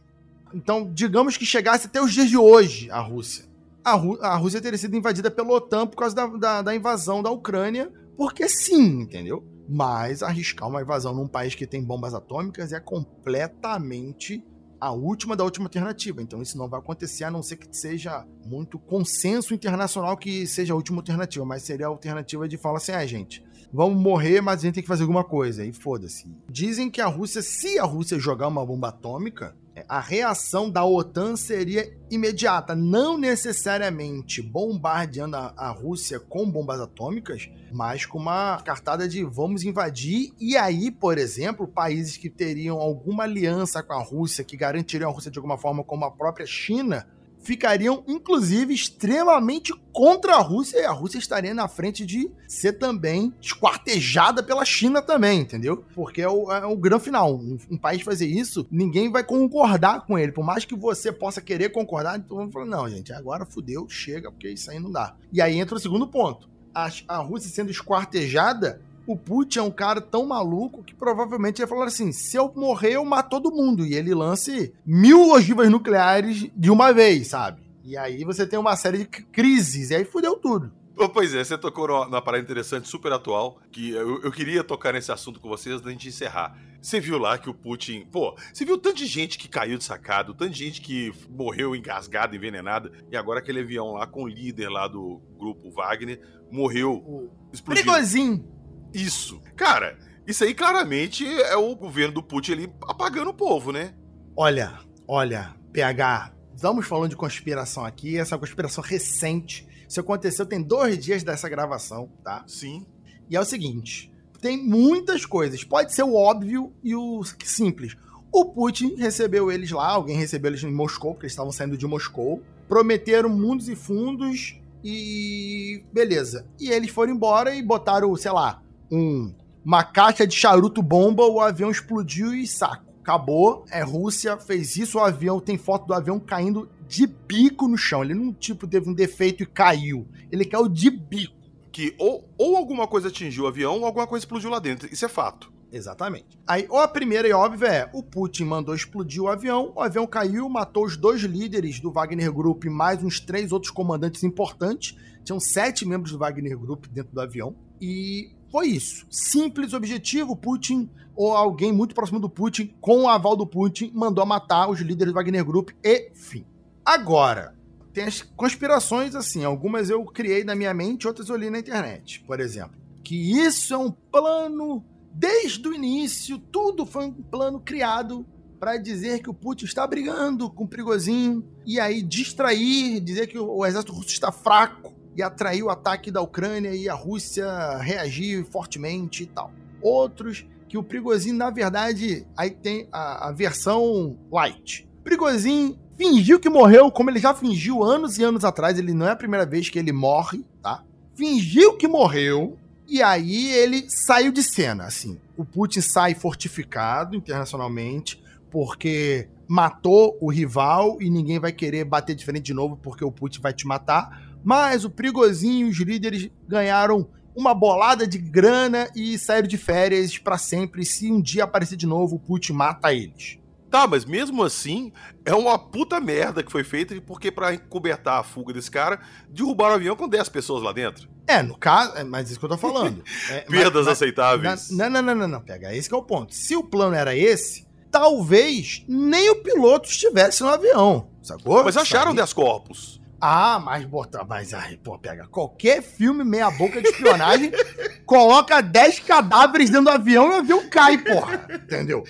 Então, 0.53 0.89
digamos 0.93 1.37
que 1.37 1.45
chegasse 1.45 1.87
até 1.87 2.01
os 2.01 2.13
dias 2.13 2.29
de 2.29 2.37
hoje 2.37 2.89
a 2.91 2.99
Rússia. 2.99 3.45
A, 3.83 3.93
Rú 3.93 4.17
a 4.21 4.35
Rússia 4.35 4.61
teria 4.61 4.77
sido 4.77 4.95
invadida 4.95 5.29
pela 5.29 5.53
OTAN 5.53 5.87
por 5.87 5.97
causa 5.97 6.15
da, 6.15 6.27
da, 6.27 6.61
da 6.61 6.75
invasão 6.75 7.21
da 7.21 7.29
Ucrânia, 7.29 7.91
porque 8.17 8.47
sim, 8.49 9.01
entendeu? 9.01 9.43
Mas 9.67 10.23
arriscar 10.23 10.67
uma 10.67 10.81
invasão 10.81 11.13
num 11.13 11.27
país 11.27 11.55
que 11.55 11.67
tem 11.67 11.83
bombas 11.83 12.13
atômicas 12.13 12.71
é 12.71 12.79
completamente 12.79 14.43
a 14.85 14.91
última 14.91 15.35
da 15.35 15.43
última 15.43 15.65
alternativa. 15.65 16.21
Então 16.21 16.41
isso 16.41 16.57
não 16.57 16.69
vai 16.69 16.79
acontecer 16.79 17.23
a 17.23 17.31
não 17.31 17.41
ser 17.41 17.57
que 17.57 17.67
seja 17.75 18.25
muito 18.45 18.77
consenso 18.77 19.53
internacional 19.53 20.15
que 20.15 20.45
seja 20.45 20.73
a 20.73 20.75
última 20.75 20.99
alternativa, 20.99 21.45
mas 21.45 21.63
seria 21.63 21.87
a 21.87 21.89
alternativa 21.89 22.47
de 22.47 22.57
falar 22.57 22.77
assim: 22.77 22.91
ah, 22.91 23.05
gente, 23.05 23.43
vamos 23.73 24.01
morrer, 24.01 24.41
mas 24.41 24.59
a 24.59 24.61
gente 24.63 24.75
tem 24.75 24.83
que 24.83 24.87
fazer 24.87 25.03
alguma 25.03 25.23
coisa. 25.23 25.65
E 25.65 25.73
foda-se. 25.73 26.27
Dizem 26.49 26.89
que 26.89 27.01
a 27.01 27.07
Rússia, 27.07 27.41
se 27.41 27.79
a 27.79 27.83
Rússia 27.83 28.19
jogar 28.19 28.47
uma 28.47 28.65
bomba 28.65 28.89
atômica, 28.89 29.55
a 29.89 29.99
reação 29.99 30.69
da 30.69 30.85
OTAN 30.85 31.35
seria 31.35 31.91
imediata, 32.09 32.75
não 32.75 33.17
necessariamente 33.17 34.41
bombardeando 34.41 35.35
a, 35.35 35.53
a, 35.57 35.69
Rússia 35.71 36.19
com 36.19 36.49
bombas 36.49 36.79
atômicas, 36.79 37.49
mas 37.71 38.05
com 38.05 38.17
uma 38.17 38.61
cartada 38.61 39.07
de 39.07 39.23
vamos 39.23 39.63
invadir. 39.63 40.31
E 40.39 40.55
aí, 40.55 40.89
por 40.89 41.17
exemplo, 41.17 41.67
países 41.67 42.15
que 42.15 42.29
teriam 42.29 42.79
alguma 42.79 43.23
aliança 43.23 43.83
com 43.83 43.93
a 43.93 44.01
Rússia, 44.01 44.43
que 44.43 44.55
garantiriam 44.55 45.09
a 45.09 45.13
Rússia 45.13 45.31
de 45.31 45.39
alguma 45.39 45.57
forma, 45.57 45.83
como 45.83 46.05
a 46.05 46.11
própria 46.11 46.45
China, 46.45 47.05
ficariam, 47.45 48.03
inclusive, 48.07 48.73
extremamente 48.73 49.71
contra 49.93 50.35
a 50.35 50.41
Rússia, 50.41 50.79
e 50.79 50.85
a 50.85 50.91
Rússia 50.91 51.19
estaria 51.19 51.53
na 51.53 51.67
frente 51.67 52.05
de 52.05 52.29
ser 52.47 52.73
também 52.73 53.33
esquartejada 53.39 54.41
pela 54.41 54.65
China 54.65 55.01
também, 55.01 55.41
entendeu? 55.41 55.85
Porque 55.93 56.21
é 56.21 56.27
o, 56.27 56.51
é 56.51 56.65
o 56.65 56.75
grande 56.75 57.03
final. 57.03 57.35
Um, 57.35 57.57
um, 57.71 57.77
país 57.77 58.01
fazer 58.01 58.25
isso, 58.25 58.67
ninguém 58.71 59.11
vai 59.11 59.23
concordar 59.23 60.05
com 60.05 60.17
ele. 60.17 60.31
Por 60.31 60.43
mais 60.43 60.65
que 60.65 60.75
você 60.75 61.11
possa 61.11 61.39
querer 61.39 61.69
concordar, 61.69 62.17
então 62.17 62.35
vamos 62.35 62.51
falar, 62.51 62.65
não, 62.65 62.89
gente, 62.89 63.13
agora 63.13 63.45
fudeu, 63.45 63.87
chega, 63.87 64.31
porque 64.31 64.49
isso 64.49 64.71
aí 64.71 64.79
não 64.79 64.91
dá. 64.91 65.15
E 65.31 65.39
aí 65.39 65.57
entra 65.57 65.75
o 65.75 65.79
segundo 65.79 66.07
ponto. 66.07 66.49
A, 66.73 66.89
a 67.07 67.17
Rússia 67.17 67.49
sendo 67.49 67.69
esquartejada, 67.71 68.81
o 69.07 69.15
Putin 69.17 69.59
é 69.59 69.61
um 69.61 69.71
cara 69.71 70.01
tão 70.01 70.25
maluco 70.25 70.83
que 70.83 70.95
provavelmente 70.95 71.59
ia 71.59 71.67
falar 71.67 71.85
assim: 71.85 72.11
se 72.11 72.37
eu 72.37 72.51
morrer, 72.55 72.93
eu 72.93 73.05
mato 73.05 73.29
todo 73.29 73.51
mundo. 73.51 73.85
E 73.85 73.93
ele 73.93 74.13
lance 74.13 74.73
mil 74.85 75.29
ogivas 75.29 75.69
nucleares 75.69 76.49
de 76.55 76.71
uma 76.71 76.93
vez, 76.93 77.27
sabe? 77.27 77.61
E 77.83 77.95
aí 77.97 78.23
você 78.23 78.47
tem 78.47 78.57
uma 78.57 78.75
série 78.75 78.99
de 78.99 79.05
crises, 79.05 79.91
e 79.91 79.95
aí 79.95 80.05
fudeu 80.05 80.35
tudo. 80.37 80.71
Pois 81.13 81.35
é, 81.35 81.43
você 81.43 81.57
tocou 81.57 81.87
numa 82.05 82.21
parada 82.21 82.41
interessante, 82.41 82.87
super 82.87 83.11
atual, 83.11 83.59
que 83.69 83.91
eu, 83.91 84.21
eu, 84.23 84.31
queria 84.31 84.63
tocar 84.63 84.93
nesse 84.93 85.11
assunto 85.11 85.41
com 85.41 85.49
vocês 85.49 85.85
antes 85.85 85.99
de 85.99 86.07
encerrar. 86.07 86.57
Você 86.81 87.01
viu 87.01 87.17
lá 87.17 87.37
que 87.37 87.49
o 87.49 87.53
Putin. 87.53 88.05
Pô, 88.09 88.33
você 88.53 88.63
viu 88.63 88.77
tanto 88.77 88.95
de 88.97 89.05
gente 89.05 89.37
que 89.37 89.49
caiu 89.49 89.77
de 89.77 89.83
sacado, 89.83 90.33
tanta 90.33 90.53
gente 90.53 90.81
que 90.81 91.11
morreu 91.29 91.75
engasgada, 91.75 92.35
envenenada, 92.35 92.91
e 93.11 93.17
agora 93.17 93.39
aquele 93.39 93.59
avião 93.59 93.91
lá 93.91 94.07
com 94.07 94.23
o 94.23 94.27
líder 94.27 94.69
lá 94.69 94.87
do 94.87 95.21
grupo 95.37 95.69
Wagner 95.69 96.19
morreu. 96.49 97.29
Explodiu. 97.51 97.83
Perigosinho. 97.83 98.54
Isso. 98.93 99.41
Cara, 99.55 99.97
isso 100.27 100.43
aí 100.43 100.53
claramente 100.53 101.25
é 101.25 101.55
o 101.55 101.75
governo 101.75 102.15
do 102.15 102.23
Putin 102.23 102.53
ali 102.53 102.73
apagando 102.81 103.29
o 103.29 103.33
povo, 103.33 103.71
né? 103.71 103.93
Olha, 104.35 104.79
olha, 105.07 105.55
PH, 105.71 106.33
estamos 106.55 106.87
falando 106.87 107.11
de 107.11 107.15
conspiração 107.15 107.85
aqui, 107.85 108.17
essa 108.17 108.37
conspiração 108.37 108.83
recente. 108.83 109.67
Isso 109.87 109.99
aconteceu 109.99 110.45
tem 110.45 110.61
dois 110.61 110.97
dias 110.97 111.23
dessa 111.23 111.47
gravação, 111.47 112.09
tá? 112.23 112.43
Sim. 112.47 112.85
E 113.29 113.35
é 113.35 113.39
o 113.39 113.45
seguinte: 113.45 114.11
tem 114.41 114.57
muitas 114.57 115.25
coisas. 115.25 115.63
Pode 115.63 115.93
ser 115.93 116.03
o 116.03 116.15
óbvio 116.15 116.73
e 116.83 116.95
o 116.95 117.23
simples. 117.43 117.95
O 118.31 118.45
Putin 118.45 118.95
recebeu 118.95 119.51
eles 119.51 119.71
lá, 119.71 119.89
alguém 119.89 120.17
recebeu 120.17 120.51
eles 120.51 120.63
em 120.63 120.73
Moscou, 120.73 121.13
porque 121.13 121.25
eles 121.25 121.33
estavam 121.33 121.51
saindo 121.51 121.77
de 121.77 121.87
Moscou. 121.87 122.41
Prometeram 122.67 123.29
mundos 123.29 123.69
e 123.69 123.75
fundos 123.75 124.59
e. 124.83 125.83
beleza. 125.93 126.47
E 126.59 126.69
eles 126.69 126.89
foram 126.89 127.13
embora 127.13 127.55
e 127.55 127.61
botaram, 127.61 128.15
sei 128.15 128.31
lá, 128.31 128.61
um, 128.91 129.33
uma 129.63 129.83
caixa 129.83 130.27
de 130.27 130.35
charuto 130.35 130.81
bomba, 130.81 131.25
o 131.25 131.39
avião 131.39 131.71
explodiu 131.71 132.33
e 132.33 132.45
saco. 132.47 132.85
Acabou, 133.01 133.65
é 133.69 133.83
Rússia, 133.83 134.37
fez 134.37 134.77
isso, 134.77 134.97
o 134.97 135.01
avião 135.01 135.39
tem 135.39 135.57
foto 135.57 135.85
do 135.85 135.93
avião 135.93 136.19
caindo 136.19 136.67
de 136.87 137.05
bico 137.05 137.67
no 137.67 137.77
chão. 137.77 138.03
Ele 138.03 138.15
não, 138.15 138.33
tipo, 138.33 138.67
teve 138.67 138.89
um 138.89 138.93
defeito 138.93 139.43
e 139.43 139.45
caiu. 139.45 140.07
Ele 140.31 140.45
caiu 140.45 140.67
de 140.67 140.89
bico. 140.89 141.35
Que 141.71 141.93
ou, 141.99 142.27
ou 142.37 142.55
alguma 142.55 142.87
coisa 142.87 143.09
atingiu 143.09 143.43
o 143.43 143.47
avião 143.47 143.77
ou 143.79 143.85
alguma 143.85 144.07
coisa 144.07 144.23
explodiu 144.23 144.49
lá 144.49 144.59
dentro. 144.59 144.91
Isso 144.91 145.05
é 145.05 145.09
fato. 145.09 145.51
Exatamente. 145.71 146.39
Aí, 146.47 146.65
ou 146.69 146.79
a 146.79 146.87
primeira 146.87 147.27
e 147.27 147.33
óbvia 147.33 147.67
é: 147.67 147.89
o 147.93 148.01
Putin 148.01 148.45
mandou 148.45 148.73
explodir 148.73 149.21
o 149.21 149.27
avião, 149.27 149.73
o 149.75 149.81
avião 149.81 150.07
caiu, 150.07 150.47
matou 150.47 150.85
os 150.85 150.95
dois 150.95 151.21
líderes 151.21 151.81
do 151.81 151.91
Wagner 151.91 152.31
Group 152.31 152.63
e 152.63 152.69
mais 152.69 153.03
uns 153.03 153.19
três 153.19 153.51
outros 153.51 153.71
comandantes 153.71 154.23
importantes. 154.23 154.95
Tinham 155.23 155.39
sete 155.39 155.85
membros 155.85 156.13
do 156.13 156.17
Wagner 156.17 156.57
Group 156.57 156.85
dentro 156.87 157.13
do 157.13 157.19
avião. 157.19 157.55
E 157.81 158.31
foi 158.55 158.67
isso. 158.67 159.05
Simples 159.09 159.73
objetivo, 159.73 160.33
Putin 160.33 160.89
ou 161.13 161.35
alguém 161.35 161.73
muito 161.73 161.93
próximo 161.93 162.21
do 162.21 162.29
Putin, 162.29 162.73
com 162.79 163.01
o 163.01 163.09
aval 163.09 163.35
do 163.35 163.45
Putin, 163.45 163.91
mandou 163.93 164.25
matar 164.25 164.69
os 164.69 164.79
líderes 164.79 165.11
do 165.11 165.15
Wagner 165.15 165.43
Group 165.43 165.71
e 165.83 166.09
fim. 166.13 166.45
Agora, 166.85 167.53
tem 167.91 168.05
as 168.05 168.21
conspirações 168.21 169.13
assim, 169.13 169.43
algumas 169.43 169.89
eu 169.89 170.05
criei 170.05 170.45
na 170.45 170.55
minha 170.55 170.73
mente, 170.73 171.05
outras 171.05 171.27
eu 171.27 171.35
li 171.35 171.49
na 171.49 171.59
internet, 171.59 172.23
por 172.25 172.39
exemplo. 172.39 172.77
Que 173.03 173.15
isso 173.41 173.73
é 173.73 173.77
um 173.77 173.91
plano 173.91 174.81
desde 175.11 175.67
o 175.67 175.73
início, 175.73 176.37
tudo 176.37 176.85
foi 176.85 177.07
um 177.07 177.11
plano 177.11 177.59
criado 177.59 178.25
para 178.57 178.77
dizer 178.77 179.21
que 179.21 179.29
o 179.29 179.33
Putin 179.33 179.65
está 179.65 179.85
brigando 179.85 180.49
com 180.49 180.63
o 180.63 180.67
Prigozhin 180.67 181.43
e 181.65 181.77
aí 181.77 182.01
distrair, 182.01 183.01
dizer 183.01 183.27
que 183.27 183.37
o 183.37 183.65
exército 183.65 183.91
russo 183.91 184.09
está 184.09 184.31
fraco 184.31 184.94
e 185.15 185.23
atrair 185.23 185.63
o 185.63 185.69
ataque 185.69 186.11
da 186.11 186.21
Ucrânia 186.21 186.75
e 186.75 186.89
a 186.89 186.93
Rússia 186.93 187.77
reagir 187.77 188.45
fortemente 188.45 189.23
e 189.23 189.25
tal. 189.27 189.51
Outros 189.81 190.45
que 190.67 190.77
o 190.77 190.83
Prigozhin, 190.83 191.33
na 191.33 191.49
verdade, 191.49 192.25
aí 192.35 192.49
tem 192.49 192.87
a, 192.91 193.29
a 193.29 193.31
versão 193.31 194.17
light. 194.31 194.87
Prigozhin 195.03 195.77
fingiu 195.97 196.39
que 196.39 196.49
morreu, 196.49 196.91
como 196.91 197.09
ele 197.09 197.19
já 197.19 197.33
fingiu 197.33 197.83
anos 197.83 198.17
e 198.17 198.23
anos 198.23 198.43
atrás, 198.43 198.77
ele 198.77 198.93
não 198.93 199.07
é 199.07 199.11
a 199.11 199.15
primeira 199.15 199.45
vez 199.45 199.69
que 199.69 199.79
ele 199.79 199.91
morre, 199.91 200.43
tá? 200.61 200.83
Fingiu 201.15 201.77
que 201.77 201.87
morreu, 201.87 202.57
E 202.87 203.01
aí 203.01 203.51
ele 203.51 203.85
saiu 203.89 204.31
de 204.31 204.43
cena, 204.43 204.83
assim. 204.85 205.17
O 205.35 205.43
Putin 205.43 205.81
sai 205.81 206.13
fortificado 206.13 207.15
internacionalmente, 207.15 208.21
porque 208.51 209.27
matou 209.47 210.17
o 210.21 210.31
rival 210.31 210.97
e 211.01 211.09
ninguém 211.09 211.39
vai 211.39 211.51
querer 211.51 211.83
bater 211.83 212.15
de 212.15 212.25
frente 212.25 212.41
de 212.41 212.53
novo 212.53 212.77
porque 212.81 213.03
o 213.03 213.11
Putin 213.11 213.41
vai 213.41 213.53
te 213.53 213.65
matar. 213.65 214.24
Mas 214.45 214.85
o 214.85 214.91
Prigozinho 214.91 215.65
e 215.65 215.69
os 215.71 215.77
líderes 215.77 216.29
ganharam 216.47 217.09
uma 217.35 217.51
bolada 217.51 218.05
de 218.05 218.19
grana 218.19 218.87
e 218.95 219.17
saíram 219.17 219.47
de 219.47 219.57
férias 219.57 220.19
para 220.19 220.37
sempre. 220.37 220.85
Se 220.85 221.11
um 221.11 221.19
dia 221.19 221.45
aparecer 221.45 221.75
de 221.75 221.87
novo, 221.87 222.17
o 222.17 222.19
Putin 222.19 222.53
mata 222.53 222.93
eles. 222.93 223.39
Tá, 223.71 223.87
mas 223.87 224.05
mesmo 224.05 224.43
assim, 224.43 224.93
é 225.25 225.33
uma 225.33 225.57
puta 225.57 225.99
merda 225.99 226.43
que 226.43 226.51
foi 226.51 226.63
feita, 226.63 226.95
porque 227.01 227.31
para 227.31 227.55
encobertar 227.55 228.19
a 228.19 228.23
fuga 228.23 228.53
desse 228.53 228.69
cara, 228.69 229.01
derrubaram 229.27 229.73
o 229.73 229.75
avião 229.75 229.95
com 229.95 230.07
10 230.07 230.29
pessoas 230.29 230.61
lá 230.61 230.71
dentro. 230.71 231.09
É, 231.27 231.41
no 231.41 231.57
caso, 231.57 231.97
é, 231.97 232.03
mas 232.03 232.29
isso 232.29 232.39
que 232.39 232.45
eu 232.45 232.49
tô 232.49 232.57
falando. 232.57 233.03
É, 233.29 233.41
Perdas 233.41 233.85
mas, 233.85 233.93
aceitáveis. 233.93 234.69
Não, 234.69 234.89
não, 234.91 235.01
não, 235.01 235.15
não, 235.15 235.27
não, 235.27 235.41
pega, 235.41 235.75
esse 235.75 235.89
que 235.89 235.95
é 235.95 235.97
o 235.97 236.03
ponto. 236.03 236.33
Se 236.35 236.55
o 236.55 236.63
plano 236.63 236.95
era 236.95 237.15
esse, 237.15 237.67
talvez 237.89 238.85
nem 238.87 239.31
o 239.31 239.37
piloto 239.37 239.89
estivesse 239.89 240.43
no 240.43 240.49
avião, 240.49 241.09
sacou? 241.23 241.63
Mas 241.63 241.75
acharam 241.75 242.13
10 242.13 242.31
corpos. 242.31 243.01
Ah, 243.19 243.59
mas 243.59 243.85
bota, 243.85 244.23
mas 244.23 244.53
aí, 244.53 244.77
pô, 244.77 244.97
pega 244.99 245.27
qualquer 245.27 245.81
filme 245.81 246.23
meia 246.23 246.51
boca 246.51 246.81
de 246.81 246.89
espionagem, 246.89 247.51
coloca 248.05 248.61
10 248.61 248.99
cadáveres 248.99 249.69
dentro 249.69 249.85
do 249.85 249.91
avião 249.91 250.27
e 250.27 250.35
o 250.35 250.37
avião 250.37 250.69
cai, 250.69 250.97
porra. 250.97 251.47
Entendeu? 251.49 252.03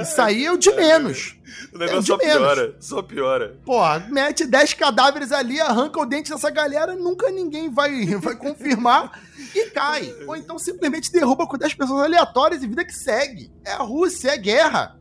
Isso 0.00 0.20
aí 0.20 0.44
é 0.46 0.52
o 0.52 0.56
de 0.56 0.70
menos. 0.72 1.36
O 1.72 1.78
negócio 1.78 1.98
é 1.98 2.02
só 2.02 2.16
menos. 2.16 2.36
piora, 2.36 2.76
só 2.80 3.02
piora. 3.02 3.58
Porra, 3.64 4.06
mete 4.10 4.46
10 4.46 4.74
cadáveres 4.74 5.32
ali, 5.32 5.60
arranca 5.60 6.00
o 6.00 6.06
dente 6.06 6.30
dessa 6.30 6.50
galera, 6.50 6.94
nunca 6.94 7.30
ninguém 7.30 7.70
vai, 7.70 8.06
vai 8.16 8.36
confirmar 8.36 9.20
e 9.54 9.70
cai. 9.70 10.14
Ou 10.26 10.36
então 10.36 10.58
simplesmente 10.58 11.12
derruba 11.12 11.46
com 11.46 11.58
10 11.58 11.74
pessoas 11.74 12.04
aleatórias 12.04 12.62
e 12.62 12.66
vida 12.66 12.84
que 12.84 12.94
segue. 12.94 13.52
É 13.64 13.72
a 13.72 13.82
Rússia, 13.82 14.30
é 14.30 14.38
guerra 14.38 14.96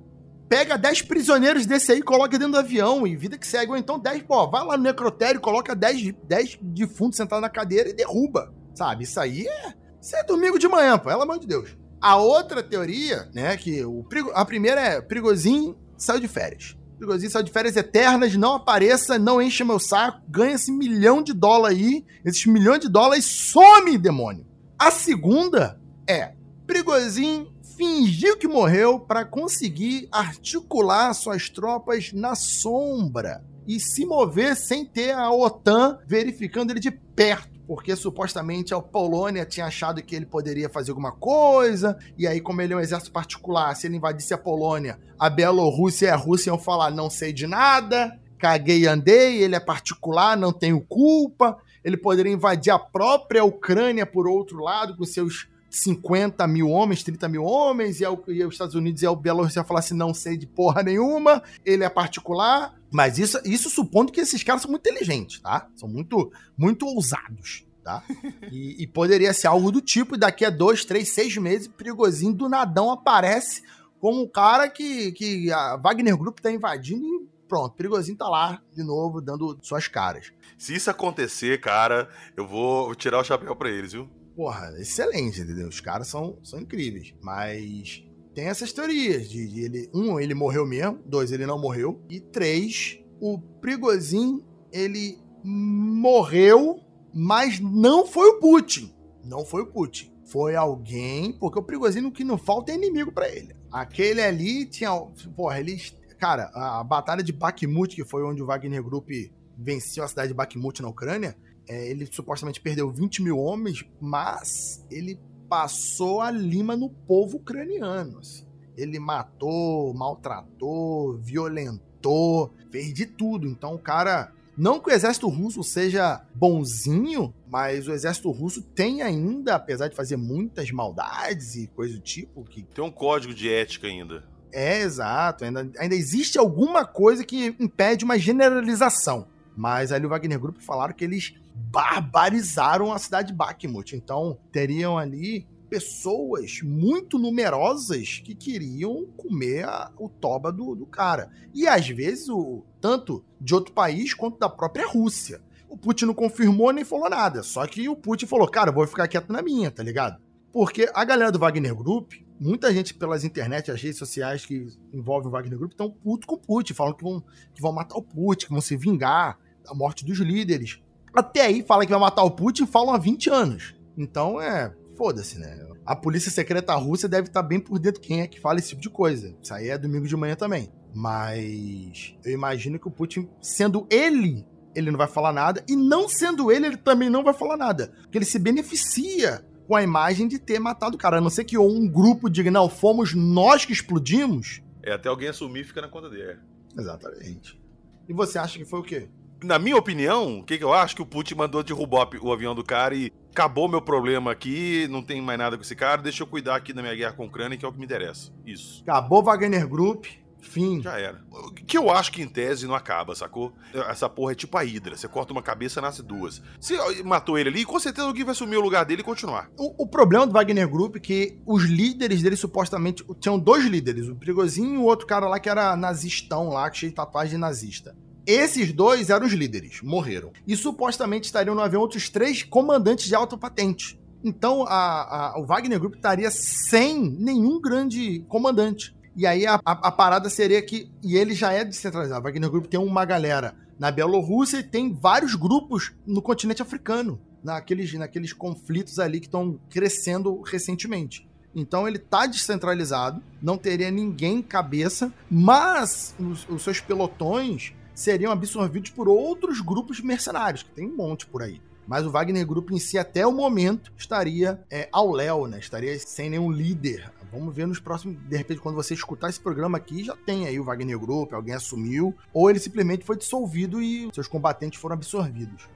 pega 0.53 0.77
10 0.77 1.01
prisioneiros 1.01 1.65
desse 1.65 1.91
aí, 1.91 2.01
coloca 2.03 2.37
dentro 2.37 2.51
do 2.51 2.59
avião 2.59 3.07
e 3.07 3.15
vida 3.15 3.39
que 3.39 3.47
segue. 3.47 3.71
Ou 3.71 3.77
então 3.77 3.97
10, 3.97 4.21
pô, 4.21 4.47
vai 4.47 4.63
lá 4.63 4.77
no 4.77 4.83
necrotério, 4.83 5.41
coloca 5.41 5.75
10, 5.75 6.13
10 6.25 6.59
defuntos 6.61 7.17
sentados 7.17 7.41
na 7.41 7.49
cadeira 7.49 7.89
e 7.89 7.93
derruba. 7.93 8.53
Sabe? 8.75 9.03
Isso 9.03 9.19
aí 9.19 9.47
é. 9.47 9.73
Isso 9.99 10.15
é 10.15 10.23
domingo 10.23 10.59
de 10.59 10.67
manhã, 10.67 10.95
pô, 10.99 11.09
pelo 11.09 11.23
amor 11.23 11.39
de 11.39 11.47
Deus. 11.47 11.75
A 11.99 12.17
outra 12.17 12.61
teoria, 12.61 13.29
né, 13.33 13.57
que 13.57 13.83
o 13.83 14.05
a 14.33 14.45
primeira 14.45 14.79
é 14.79 15.01
Prigozinho 15.01 15.75
saiu 15.97 16.19
de 16.19 16.27
férias. 16.27 16.77
Prigozinho 16.97 17.31
saiu 17.31 17.45
de 17.45 17.51
férias 17.51 17.75
eternas, 17.75 18.35
não 18.35 18.55
apareça, 18.55 19.17
não 19.17 19.41
enche 19.41 19.63
meu 19.63 19.79
saco, 19.79 20.21
ganha 20.29 20.53
esse 20.53 20.71
milhão 20.71 21.23
de 21.23 21.33
dólar 21.33 21.69
aí, 21.69 22.05
esses 22.23 22.45
milhões 22.45 22.79
de 22.79 22.89
dólares 22.89 23.25
some, 23.25 23.97
demônio. 23.97 24.45
A 24.77 24.91
segunda 24.91 25.79
é 26.07 26.33
Prigozinho 26.67 27.52
fingiu 27.75 28.37
que 28.37 28.47
morreu 28.47 28.99
para 28.99 29.25
conseguir 29.25 30.07
articular 30.11 31.13
suas 31.13 31.49
tropas 31.49 32.11
na 32.13 32.35
sombra 32.35 33.43
e 33.67 33.79
se 33.79 34.05
mover 34.05 34.55
sem 34.55 34.85
ter 34.85 35.11
a 35.11 35.31
OTAN 35.31 35.99
verificando 36.05 36.71
ele 36.71 36.79
de 36.79 36.91
perto. 36.91 37.53
Porque 37.65 37.95
supostamente 37.95 38.73
a 38.73 38.81
Polônia 38.81 39.45
tinha 39.45 39.67
achado 39.67 40.03
que 40.03 40.15
ele 40.15 40.25
poderia 40.25 40.67
fazer 40.67 40.91
alguma 40.91 41.13
coisa, 41.13 41.97
e 42.17 42.27
aí, 42.27 42.41
como 42.41 42.61
ele 42.61 42.73
é 42.73 42.75
um 42.75 42.79
exército 42.79 43.11
particular, 43.11 43.73
se 43.75 43.87
ele 43.87 43.95
invadisse 43.95 44.33
a 44.33 44.37
Polônia, 44.37 44.99
a 45.17 45.29
Bielorrússia 45.29 46.07
e 46.07 46.09
a 46.09 46.15
Rússia 46.15 46.49
iam 46.49 46.59
falar: 46.59 46.91
não 46.91 47.09
sei 47.09 47.31
de 47.31 47.47
nada, 47.47 48.19
caguei 48.37 48.79
e 48.79 48.87
andei, 48.87 49.41
ele 49.41 49.55
é 49.55 49.61
particular, 49.61 50.35
não 50.35 50.51
tenho 50.51 50.81
culpa. 50.81 51.57
Ele 51.85 51.95
poderia 51.95 52.31
invadir 52.31 52.71
a 52.71 52.79
própria 52.79 53.45
Ucrânia 53.45 54.05
por 54.05 54.27
outro 54.27 54.59
lado, 54.61 54.97
com 54.97 55.05
seus 55.05 55.47
50 55.73 56.47
mil 56.47 56.69
homens, 56.69 57.01
30 57.01 57.27
mil 57.27 57.43
homens, 57.43 57.99
e, 57.99 58.03
e 58.03 58.45
os 58.45 58.53
Estados 58.53 58.75
Unidos 58.75 59.01
e 59.01 59.07
a 59.07 59.15
Bielorrússia 59.15 59.63
falar 59.63 59.79
assim, 59.79 59.95
não 59.95 60.13
sei 60.13 60.37
de 60.37 60.45
porra 60.45 60.83
nenhuma, 60.83 61.41
ele 61.65 61.83
é 61.83 61.89
particular. 61.89 62.75
Mas 62.91 63.17
isso, 63.17 63.39
isso 63.43 63.71
supondo 63.71 64.11
que 64.11 64.21
esses 64.21 64.43
caras 64.43 64.61
são 64.61 64.69
muito 64.69 64.87
inteligentes, 64.87 65.39
tá? 65.39 65.67
São 65.75 65.89
muito, 65.89 66.31
muito 66.55 66.85
ousados, 66.85 67.65
tá? 67.83 68.03
E, 68.51 68.83
e 68.83 68.87
poderia 68.87 69.33
ser 69.33 69.47
algo 69.47 69.71
do 69.71 69.81
tipo, 69.81 70.13
e 70.13 70.19
daqui 70.19 70.45
a 70.45 70.51
dois, 70.51 70.85
três, 70.85 71.09
seis 71.09 71.35
meses, 71.37 71.67
perigosinho 71.67 72.33
do 72.33 72.47
nadão 72.47 72.91
aparece 72.91 73.63
como 73.99 74.21
um 74.21 74.27
cara 74.27 74.69
que, 74.69 75.11
que 75.13 75.51
a 75.51 75.75
Wagner 75.77 76.15
Group 76.15 76.39
tá 76.39 76.51
invadindo 76.51 77.03
e 77.03 77.27
pronto, 77.47 77.75
perigosinho 77.75 78.17
tá 78.17 78.29
lá 78.29 78.61
de 78.75 78.83
novo, 78.83 79.21
dando 79.21 79.57
suas 79.63 79.87
caras. 79.87 80.31
Se 80.55 80.75
isso 80.75 80.91
acontecer, 80.91 81.59
cara, 81.59 82.07
eu 82.37 82.45
vou 82.45 82.93
tirar 82.93 83.19
o 83.19 83.23
chapéu 83.23 83.55
para 83.55 83.71
eles, 83.71 83.93
viu? 83.93 84.07
Porra, 84.35 84.73
excelente, 84.79 85.41
entendeu? 85.41 85.67
Os 85.67 85.79
caras 85.79 86.07
são, 86.07 86.37
são 86.43 86.59
incríveis. 86.59 87.13
Mas 87.21 88.03
tem 88.33 88.45
essas 88.45 88.73
teorias 88.73 89.29
de, 89.29 89.47
de, 89.47 89.61
ele, 89.61 89.89
um, 89.93 90.19
ele 90.19 90.33
morreu 90.33 90.65
mesmo, 90.65 90.99
dois, 91.05 91.31
ele 91.31 91.45
não 91.45 91.59
morreu, 91.59 92.01
e 92.09 92.19
três, 92.19 92.99
o 93.19 93.39
Prigozhin, 93.39 94.43
ele 94.71 95.19
morreu, 95.43 96.79
mas 97.13 97.59
não 97.59 98.05
foi 98.05 98.29
o 98.29 98.39
Putin. 98.39 98.93
Não 99.23 99.45
foi 99.45 99.61
o 99.61 99.67
Putin. 99.67 100.11
Foi 100.25 100.55
alguém, 100.55 101.31
porque 101.33 101.59
o 101.59 101.63
Prigozhin, 101.63 102.05
o 102.05 102.11
que 102.11 102.23
não 102.23 102.37
falta 102.37 102.71
é 102.71 102.75
inimigo 102.75 103.11
para 103.11 103.29
ele. 103.29 103.55
Aquele 103.71 104.21
ali 104.21 104.65
tinha, 104.65 104.91
porra, 105.35 105.59
eles, 105.59 105.95
cara, 106.17 106.49
a 106.53 106.83
batalha 106.83 107.21
de 107.21 107.31
Bakhmut, 107.31 107.95
que 107.95 108.03
foi 108.03 108.23
onde 108.23 108.41
o 108.41 108.45
Wagner 108.45 108.83
Group 108.83 109.09
venceu 109.57 110.03
a 110.03 110.07
cidade 110.07 110.29
de 110.29 110.33
Bakhmut 110.33 110.81
na 110.81 110.89
Ucrânia, 110.89 111.37
é, 111.67 111.89
ele 111.89 112.05
supostamente 112.05 112.59
perdeu 112.59 112.89
20 112.91 113.21
mil 113.21 113.37
homens, 113.37 113.85
mas 113.99 114.85
ele 114.91 115.19
passou 115.49 116.21
a 116.21 116.31
lima 116.31 116.75
no 116.75 116.89
povo 116.89 117.37
ucraniano. 117.37 118.19
Assim. 118.19 118.45
Ele 118.75 118.99
matou, 118.99 119.93
maltratou, 119.93 121.17
violentou, 121.19 122.53
fez 122.71 122.93
de 122.93 123.05
tudo. 123.05 123.47
Então 123.47 123.75
o 123.75 123.79
cara. 123.79 124.31
Não 124.55 124.79
que 124.79 124.89
o 124.89 124.93
exército 124.93 125.27
russo 125.29 125.63
seja 125.63 126.23
bonzinho, 126.35 127.33
mas 127.47 127.87
o 127.87 127.91
exército 127.91 128.29
russo 128.29 128.61
tem 128.61 129.01
ainda, 129.01 129.55
apesar 129.55 129.87
de 129.87 129.95
fazer 129.95 130.15
muitas 130.15 130.69
maldades 130.69 131.55
e 131.55 131.65
coisa 131.67 131.95
do 131.95 131.99
tipo. 131.99 132.43
Que... 132.43 132.61
Tem 132.61 132.83
um 132.83 132.91
código 132.91 133.33
de 133.33 133.51
ética 133.51 133.87
ainda. 133.87 134.23
É, 134.51 134.81
exato. 134.81 135.43
Ainda, 135.43 135.71
ainda 135.79 135.95
existe 135.95 136.37
alguma 136.37 136.85
coisa 136.85 137.23
que 137.23 137.55
impede 137.59 138.05
uma 138.05 138.19
generalização. 138.19 139.27
Mas 139.55 139.91
ali 139.91 140.05
o 140.05 140.09
Wagner 140.09 140.39
Group 140.39 140.61
falaram 140.61 140.93
que 140.93 141.03
eles 141.03 141.33
barbarizaram 141.53 142.91
a 142.91 142.99
cidade 142.99 143.29
de 143.29 143.33
Bakhmut. 143.33 143.95
Então, 143.95 144.37
teriam 144.51 144.97
ali 144.97 145.47
pessoas 145.69 146.61
muito 146.61 147.17
numerosas 147.17 148.21
que 148.23 148.35
queriam 148.35 149.07
comer 149.17 149.65
a, 149.65 149.91
o 149.97 150.07
toba 150.07 150.51
do, 150.51 150.75
do, 150.75 150.85
cara. 150.85 151.31
E 151.51 151.67
às 151.67 151.87
vezes, 151.87 152.29
o, 152.29 152.63
tanto 152.79 153.25
de 153.41 153.55
outro 153.55 153.73
país 153.73 154.13
quanto 154.13 154.37
da 154.37 154.47
própria 154.47 154.87
Rússia. 154.87 155.41
O 155.67 155.75
Putin 155.75 156.05
não 156.05 156.13
confirmou 156.13 156.71
nem 156.71 156.85
falou 156.85 157.09
nada. 157.09 157.41
Só 157.41 157.65
que 157.65 157.89
o 157.89 157.95
Putin 157.95 158.27
falou, 158.27 158.47
cara, 158.47 158.71
vou 158.71 158.85
ficar 158.85 159.07
quieto 159.07 159.33
na 159.33 159.41
minha, 159.41 159.71
tá 159.71 159.81
ligado? 159.81 160.21
Porque 160.51 160.87
a 160.93 161.03
galera 161.03 161.31
do 161.31 161.39
Wagner 161.39 161.73
Group, 161.73 162.13
muita 162.39 162.71
gente 162.71 162.93
pelas 162.93 163.23
internet, 163.23 163.71
as 163.71 163.81
redes 163.81 163.97
sociais 163.97 164.45
que 164.45 164.67
envolvem 164.93 165.29
o 165.29 165.31
Wagner 165.31 165.57
Group, 165.57 165.71
estão 165.71 165.89
puto 165.89 166.27
com 166.27 166.35
o 166.35 166.39
Putin, 166.39 166.75
falam 166.75 166.93
que 166.93 167.03
vão, 167.03 167.23
que 167.55 167.59
vão 167.59 167.71
matar 167.71 167.97
o 167.97 168.03
Putin, 168.03 168.45
que 168.45 168.51
vão 168.51 168.61
se 168.61 168.77
vingar 168.77 169.39
da 169.65 169.73
morte 169.73 170.05
dos 170.05 170.19
líderes. 170.19 170.79
Até 171.13 171.41
aí 171.41 171.63
fala 171.63 171.85
que 171.85 171.91
vai 171.91 171.99
matar 171.99 172.23
o 172.23 172.31
Putin 172.31 172.65
falam 172.65 172.93
há 172.93 172.97
20 172.97 173.29
anos. 173.29 173.75
Então 173.97 174.41
é. 174.41 174.73
Foda-se, 174.97 175.39
né? 175.39 175.67
A 175.85 175.95
polícia 175.95 176.31
secreta 176.31 176.73
russa 176.75 177.09
deve 177.09 177.27
estar 177.27 177.43
bem 177.43 177.59
por 177.59 177.77
dentro 177.79 178.01
quem 178.01 178.21
é 178.21 178.27
que 178.27 178.39
fala 178.39 178.59
esse 178.59 178.69
tipo 178.69 178.81
de 178.81 178.89
coisa. 178.89 179.35
Isso 179.41 179.53
aí 179.53 179.69
é 179.69 179.77
domingo 179.77 180.07
de 180.07 180.15
manhã 180.15 180.35
também. 180.35 180.71
Mas 180.93 182.15
eu 182.23 182.31
imagino 182.31 182.79
que 182.79 182.87
o 182.87 182.91
Putin, 182.91 183.27
sendo 183.41 183.87
ele, 183.89 184.45
ele 184.75 184.91
não 184.91 184.97
vai 184.97 185.07
falar 185.07 185.33
nada. 185.33 185.63
E 185.67 185.75
não 185.75 186.07
sendo 186.07 186.51
ele, 186.51 186.67
ele 186.67 186.77
também 186.77 187.09
não 187.09 187.23
vai 187.23 187.33
falar 187.33 187.57
nada. 187.57 187.91
Porque 188.03 188.17
ele 188.17 188.25
se 188.25 188.39
beneficia 188.39 189.43
com 189.67 189.75
a 189.75 189.83
imagem 189.83 190.27
de 190.27 190.39
ter 190.39 190.59
matado 190.59 190.95
o 190.95 190.99
cara. 190.99 191.17
A 191.17 191.21
não 191.21 191.29
ser 191.29 191.43
que 191.43 191.57
um 191.57 191.87
grupo 191.87 192.29
diga, 192.29 192.51
não, 192.51 192.69
fomos 192.69 193.13
nós 193.13 193.65
que 193.65 193.73
explodimos. 193.73 194.61
É, 194.83 194.93
até 194.93 195.09
alguém 195.09 195.29
assumir 195.29 195.63
fica 195.63 195.81
na 195.81 195.89
conta 195.89 196.09
dele. 196.09 196.39
Exatamente. 196.77 197.59
E 198.07 198.13
você 198.13 198.37
acha 198.37 198.57
que 198.57 198.65
foi 198.65 198.79
o 198.79 198.83
quê? 198.83 199.09
Na 199.43 199.59
minha 199.59 199.77
opinião, 199.77 200.39
o 200.39 200.43
que, 200.43 200.57
que 200.57 200.63
eu 200.63 200.73
acho? 200.73 200.95
Que 200.95 201.01
o 201.01 201.05
Putin 201.05 201.35
mandou 201.35 201.63
derrubar 201.63 202.09
o 202.21 202.31
avião 202.31 202.55
do 202.55 202.63
cara 202.63 202.95
e 202.95 203.11
acabou 203.31 203.67
meu 203.67 203.81
problema 203.81 204.31
aqui, 204.31 204.87
não 204.89 205.01
tem 205.01 205.21
mais 205.21 205.39
nada 205.39 205.57
com 205.57 205.63
esse 205.63 205.75
cara, 205.75 206.01
deixa 206.01 206.23
eu 206.23 206.27
cuidar 206.27 206.55
aqui 206.55 206.71
da 206.71 206.81
minha 206.81 206.95
guerra 206.95 207.13
com 207.13 207.23
a 207.23 207.25
Ucrânia, 207.25 207.57
que 207.57 207.65
é 207.65 207.67
o 207.67 207.71
que 207.71 207.79
me 207.79 207.85
interessa. 207.85 208.31
Isso. 208.45 208.83
Acabou 208.83 209.23
Wagner 209.23 209.67
Group, 209.67 210.05
fim. 210.43 210.81
Já 210.81 210.99
era. 210.99 211.21
Que 211.65 211.77
eu 211.77 211.89
acho 211.89 212.11
que 212.11 212.21
em 212.21 212.27
tese 212.27 212.67
não 212.67 212.75
acaba, 212.75 213.15
sacou? 213.15 213.53
Essa 213.73 214.07
porra 214.07 214.33
é 214.33 214.35
tipo 214.35 214.57
a 214.57 214.63
Hidra. 214.63 214.95
Você 214.95 215.07
corta 215.07 215.31
uma 215.31 215.41
cabeça, 215.41 215.81
nasce 215.81 216.03
duas. 216.03 216.41
Se 216.59 216.75
matou 217.03 217.37
ele 217.37 217.49
ali, 217.49 217.65
com 217.65 217.79
certeza 217.79 218.07
alguém 218.07 218.23
vai 218.23 218.33
assumir 218.33 218.57
o 218.57 218.61
lugar 218.61 218.85
dele 218.85 219.01
e 219.01 219.05
continuar. 219.05 219.49
O, 219.57 219.83
o 219.83 219.87
problema 219.87 220.27
do 220.27 220.33
Wagner 220.33 220.69
Group 220.69 220.97
é 220.97 220.99
que 220.99 221.39
os 221.45 221.63
líderes 221.63 222.21
dele 222.21 222.35
supostamente. 222.35 223.03
Tinham 223.19 223.39
dois 223.39 223.65
líderes, 223.65 224.07
o 224.07 224.15
Perigozinho 224.15 224.75
e 224.75 224.77
o 224.77 224.83
outro 224.83 225.07
cara 225.07 225.27
lá 225.27 225.39
que 225.39 225.49
era 225.49 225.75
nazistão 225.75 226.49
lá, 226.49 226.69
que 226.69 226.77
cheio 226.77 226.91
de 226.91 226.95
tatuagem 226.95 227.39
nazista. 227.39 227.95
Esses 228.25 228.71
dois 228.71 229.09
eram 229.09 229.25
os 229.25 229.33
líderes, 229.33 229.81
morreram. 229.81 230.31
E 230.47 230.55
supostamente 230.55 231.25
estariam 231.25 231.55
no 231.55 231.61
avião 231.61 231.81
outros 231.81 232.09
três 232.09 232.43
comandantes 232.43 233.05
de 233.05 233.15
alta 233.15 233.37
patente. 233.37 233.99
Então 234.23 234.63
a, 234.63 235.33
a, 235.33 235.39
o 235.39 235.45
Wagner 235.45 235.79
Group 235.79 235.95
estaria 235.95 236.31
sem 236.31 237.09
nenhum 237.19 237.59
grande 237.59 238.23
comandante. 238.29 238.95
E 239.15 239.27
aí 239.27 239.45
a, 239.45 239.59
a, 239.65 239.91
parada 239.91 240.29
seria 240.29 240.61
que. 240.61 240.89
E 241.03 241.17
ele 241.17 241.35
já 241.35 241.51
é 241.51 241.63
descentralizado. 241.63 242.21
O 242.21 242.23
Wagner 242.23 242.49
Group 242.49 242.67
tem 242.67 242.79
uma 242.79 243.03
galera 243.05 243.55
na 243.77 243.91
Bielorrússia 243.91 244.59
e 244.59 244.63
tem 244.63 244.93
vários 244.93 245.35
grupos 245.35 245.91
no 246.05 246.21
continente 246.21 246.61
africano, 246.61 247.19
naqueles, 247.43 247.93
naqueles 247.93 248.31
conflitos 248.31 248.97
ali 248.99 249.19
que 249.19 249.27
estão 249.27 249.59
crescendo 249.69 250.41
recentemente. 250.41 251.27
Então 251.55 251.87
ele 251.87 251.97
está 251.97 252.25
descentralizado, 252.25 253.21
não 253.41 253.57
teria 253.57 253.91
ninguém 253.91 254.41
cabeça, 254.41 255.13
mas 255.29 256.15
os, 256.17 256.47
os 256.49 256.63
seus 256.63 256.79
pelotões 256.79 257.73
seriam 257.93 258.31
absorvidos 258.31 258.89
por 258.91 259.07
outros 259.07 259.61
grupos 259.61 259.99
mercenários, 259.99 260.63
que 260.63 260.71
tem 260.71 260.85
um 260.87 260.95
monte 260.95 261.25
por 261.25 261.41
aí. 261.41 261.61
Mas 261.87 262.05
o 262.05 262.11
Wagner 262.11 262.45
Group 262.45 262.71
em 262.71 262.79
si, 262.79 262.97
até 262.97 263.27
o 263.27 263.31
momento, 263.31 263.91
estaria 263.97 264.63
é, 264.71 264.87
ao 264.91 265.11
léu, 265.11 265.47
né? 265.47 265.59
Estaria 265.59 265.97
sem 265.99 266.29
nenhum 266.29 266.49
líder. 266.49 267.11
Vamos 267.31 267.53
ver 267.53 267.67
nos 267.67 267.79
próximos. 267.79 268.17
De 268.27 268.37
repente, 268.37 268.61
quando 268.61 268.75
você 268.75 268.93
escutar 268.93 269.29
esse 269.29 269.39
programa 269.39 269.77
aqui, 269.77 270.03
já 270.03 270.15
tem 270.15 270.47
aí 270.47 270.59
o 270.59 270.63
Wagner 270.63 270.97
Group, 270.97 271.33
alguém 271.33 271.55
assumiu, 271.55 272.15
ou 272.31 272.49
ele 272.49 272.59
simplesmente 272.59 273.03
foi 273.03 273.17
dissolvido 273.17 273.81
e 273.81 274.09
seus 274.13 274.27
combatentes 274.27 274.79
foram 274.79 274.95
absorvidos. 274.95 275.67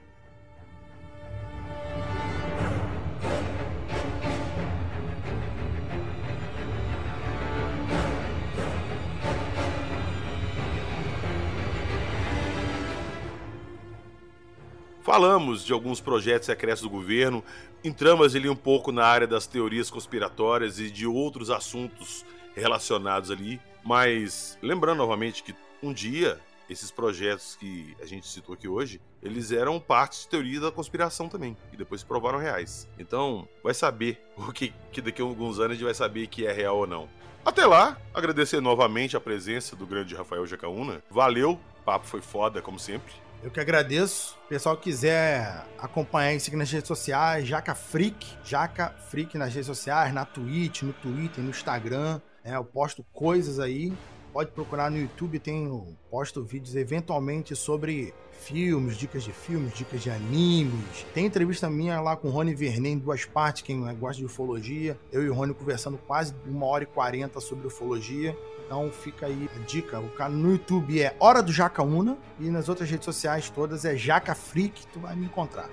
Falamos 15.08 15.64
de 15.64 15.72
alguns 15.72 16.02
projetos 16.02 16.44
secretos 16.44 16.82
do 16.82 16.90
governo, 16.90 17.42
entramos 17.82 18.36
ali 18.36 18.46
um 18.46 18.54
pouco 18.54 18.92
na 18.92 19.06
área 19.06 19.26
das 19.26 19.46
teorias 19.46 19.88
conspiratórias 19.88 20.78
e 20.78 20.90
de 20.90 21.06
outros 21.06 21.48
assuntos 21.48 22.26
relacionados 22.54 23.30
ali, 23.30 23.58
mas 23.82 24.58
lembrando 24.60 24.98
novamente 24.98 25.42
que 25.42 25.54
um 25.82 25.94
dia 25.94 26.38
esses 26.68 26.90
projetos 26.90 27.56
que 27.56 27.96
a 28.02 28.04
gente 28.04 28.28
citou 28.28 28.54
aqui 28.54 28.68
hoje, 28.68 29.00
eles 29.22 29.50
eram 29.50 29.80
parte 29.80 30.20
de 30.20 30.28
teoria 30.28 30.60
da 30.60 30.70
conspiração 30.70 31.26
também, 31.26 31.56
e 31.72 31.76
depois 31.78 32.02
se 32.02 32.06
provaram 32.06 32.38
reais. 32.38 32.86
Então, 32.98 33.48
vai 33.64 33.72
saber 33.72 34.22
o 34.36 34.52
que, 34.52 34.74
que 34.92 35.00
daqui 35.00 35.22
a 35.22 35.24
alguns 35.24 35.58
anos 35.58 35.70
a 35.70 35.74
gente 35.74 35.84
vai 35.84 35.94
saber 35.94 36.26
que 36.26 36.46
é 36.46 36.52
real 36.52 36.76
ou 36.76 36.86
não. 36.86 37.08
Até 37.46 37.64
lá, 37.64 37.96
agradecer 38.12 38.60
novamente 38.60 39.16
a 39.16 39.20
presença 39.20 39.74
do 39.74 39.86
grande 39.86 40.14
Rafael 40.14 40.46
Jacaúna. 40.46 41.02
Valeu, 41.10 41.58
papo 41.82 42.06
foi 42.06 42.20
foda, 42.20 42.60
como 42.60 42.78
sempre. 42.78 43.26
Eu 43.42 43.52
que 43.52 43.60
agradeço. 43.60 44.36
O 44.46 44.48
pessoal 44.48 44.76
quiser 44.76 45.64
acompanhar 45.78 46.34
e 46.34 46.40
seguir 46.40 46.56
nas 46.56 46.70
redes 46.70 46.88
sociais, 46.88 47.46
Jaca 47.46 47.74
Freak, 47.74 48.26
Jaca 48.44 48.90
Freak 49.08 49.38
nas 49.38 49.54
redes 49.54 49.66
sociais, 49.66 50.12
na 50.12 50.24
Twitch, 50.24 50.82
no 50.82 50.92
Twitter, 50.92 51.42
no 51.42 51.50
Instagram. 51.50 52.20
É, 52.42 52.56
eu 52.56 52.64
posto 52.64 53.04
coisas 53.12 53.60
aí. 53.60 53.92
Pode 54.32 54.50
procurar 54.50 54.90
no 54.90 54.98
YouTube, 54.98 55.38
tenho 55.38 55.96
posto 56.10 56.44
vídeos 56.44 56.76
eventualmente 56.76 57.54
sobre 57.56 58.12
filmes, 58.32 58.96
dicas 58.96 59.22
de 59.22 59.32
filmes, 59.32 59.72
dicas 59.72 60.02
de 60.02 60.10
animes. 60.10 61.06
Tem 61.14 61.26
entrevista 61.26 61.70
minha 61.70 62.00
lá 62.00 62.16
com 62.16 62.28
o 62.28 62.30
Rony 62.30 62.54
Vernet 62.54 62.88
em 62.88 62.98
duas 62.98 63.24
partes, 63.24 63.62
quem 63.62 63.80
gosta 63.96 64.18
de 64.18 64.26
ufologia. 64.26 64.98
Eu 65.10 65.22
e 65.22 65.30
o 65.30 65.34
Rony 65.34 65.54
conversando 65.54 65.96
quase 65.96 66.34
uma 66.46 66.66
hora 66.66 66.84
e 66.84 66.86
quarenta 66.86 67.40
sobre 67.40 67.66
ufologia. 67.66 68.36
Então 68.68 68.90
fica 68.92 69.24
aí 69.24 69.48
a 69.56 69.58
dica. 69.60 69.98
O 69.98 70.10
canal 70.10 70.36
no 70.36 70.50
YouTube 70.50 71.00
é 71.00 71.16
Hora 71.18 71.42
do 71.42 71.50
Jacaúna 71.50 72.18
e 72.38 72.50
nas 72.50 72.68
outras 72.68 72.90
redes 72.90 73.06
sociais 73.06 73.48
todas 73.48 73.86
é 73.86 73.96
Jaca 73.96 74.34
Freak, 74.34 74.86
tu 74.88 75.00
vai 75.00 75.16
me 75.16 75.24
encontrar. 75.24 75.70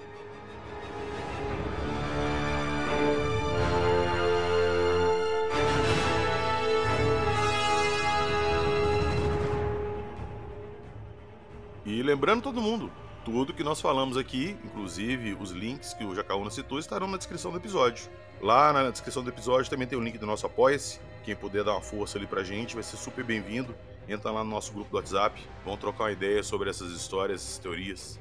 E 11.86 12.02
lembrando 12.02 12.44
todo 12.44 12.62
mundo, 12.62 12.90
tudo 13.26 13.54
que 13.54 13.64
nós 13.64 13.82
falamos 13.82 14.18
aqui, 14.18 14.56
inclusive 14.64 15.34
os 15.34 15.50
links 15.50 15.96
que 15.96 16.06
o 16.06 16.14
Jacaúna 16.14 16.52
citou, 16.52 16.78
estarão 16.78 17.08
na 17.08 17.18
descrição 17.18 17.52
do 17.52 17.58
episódio. 17.58 18.08
Lá 18.40 18.72
na 18.72 18.92
descrição 18.92 19.24
do 19.24 19.30
episódio 19.30 19.68
também 19.68 19.88
tem 19.88 19.98
o 19.98 20.02
link 20.02 20.20
do 20.20 20.28
nosso 20.28 20.46
Apoia-se, 20.46 21.00
quem 21.24 21.36
puder 21.36 21.64
dar 21.64 21.72
uma 21.72 21.82
força 21.82 22.20
ali 22.20 22.28
pra 22.28 22.44
gente 22.44 22.76
vai 22.76 22.84
ser 22.84 22.98
super 22.98 23.26
bem-vindo. 23.26 23.76
Entra 24.08 24.30
lá 24.30 24.44
no 24.44 24.52
nosso 24.52 24.72
grupo 24.72 24.92
do 24.92 24.98
WhatsApp, 24.98 25.42
vamos 25.64 25.80
trocar 25.80 26.04
uma 26.04 26.12
ideia 26.12 26.44
sobre 26.44 26.70
essas 26.70 26.92
histórias, 26.92 27.42
essas 27.42 27.58
teorias. 27.58 28.20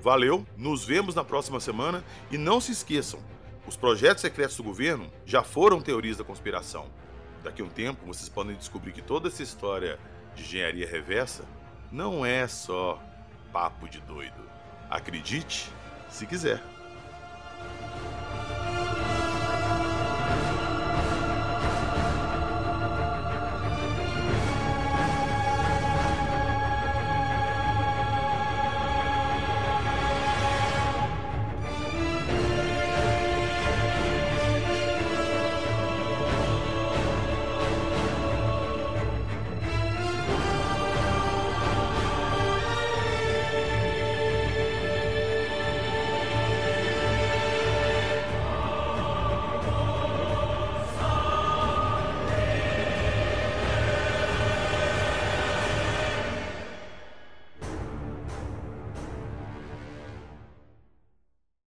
Valeu, 0.00 0.46
nos 0.56 0.86
vemos 0.86 1.14
na 1.14 1.22
próxima 1.22 1.60
semana 1.60 2.02
e 2.30 2.38
não 2.38 2.58
se 2.58 2.72
esqueçam, 2.72 3.20
os 3.66 3.76
projetos 3.76 4.22
secretos 4.22 4.56
do 4.56 4.62
governo 4.62 5.12
já 5.26 5.42
foram 5.42 5.82
teorias 5.82 6.16
da 6.16 6.24
conspiração. 6.24 6.86
Daqui 7.44 7.60
a 7.60 7.64
um 7.64 7.68
tempo 7.68 8.06
vocês 8.06 8.28
podem 8.28 8.56
descobrir 8.56 8.92
que 8.92 9.02
toda 9.02 9.28
essa 9.28 9.42
história 9.42 9.98
de 10.34 10.42
engenharia 10.42 10.88
reversa 10.88 11.44
não 11.92 12.24
é 12.24 12.48
só 12.48 12.98
papo 13.52 13.88
de 13.88 14.00
doido. 14.00 14.45
Acredite 14.90 15.70
se 16.08 16.26
quiser. 16.26 16.75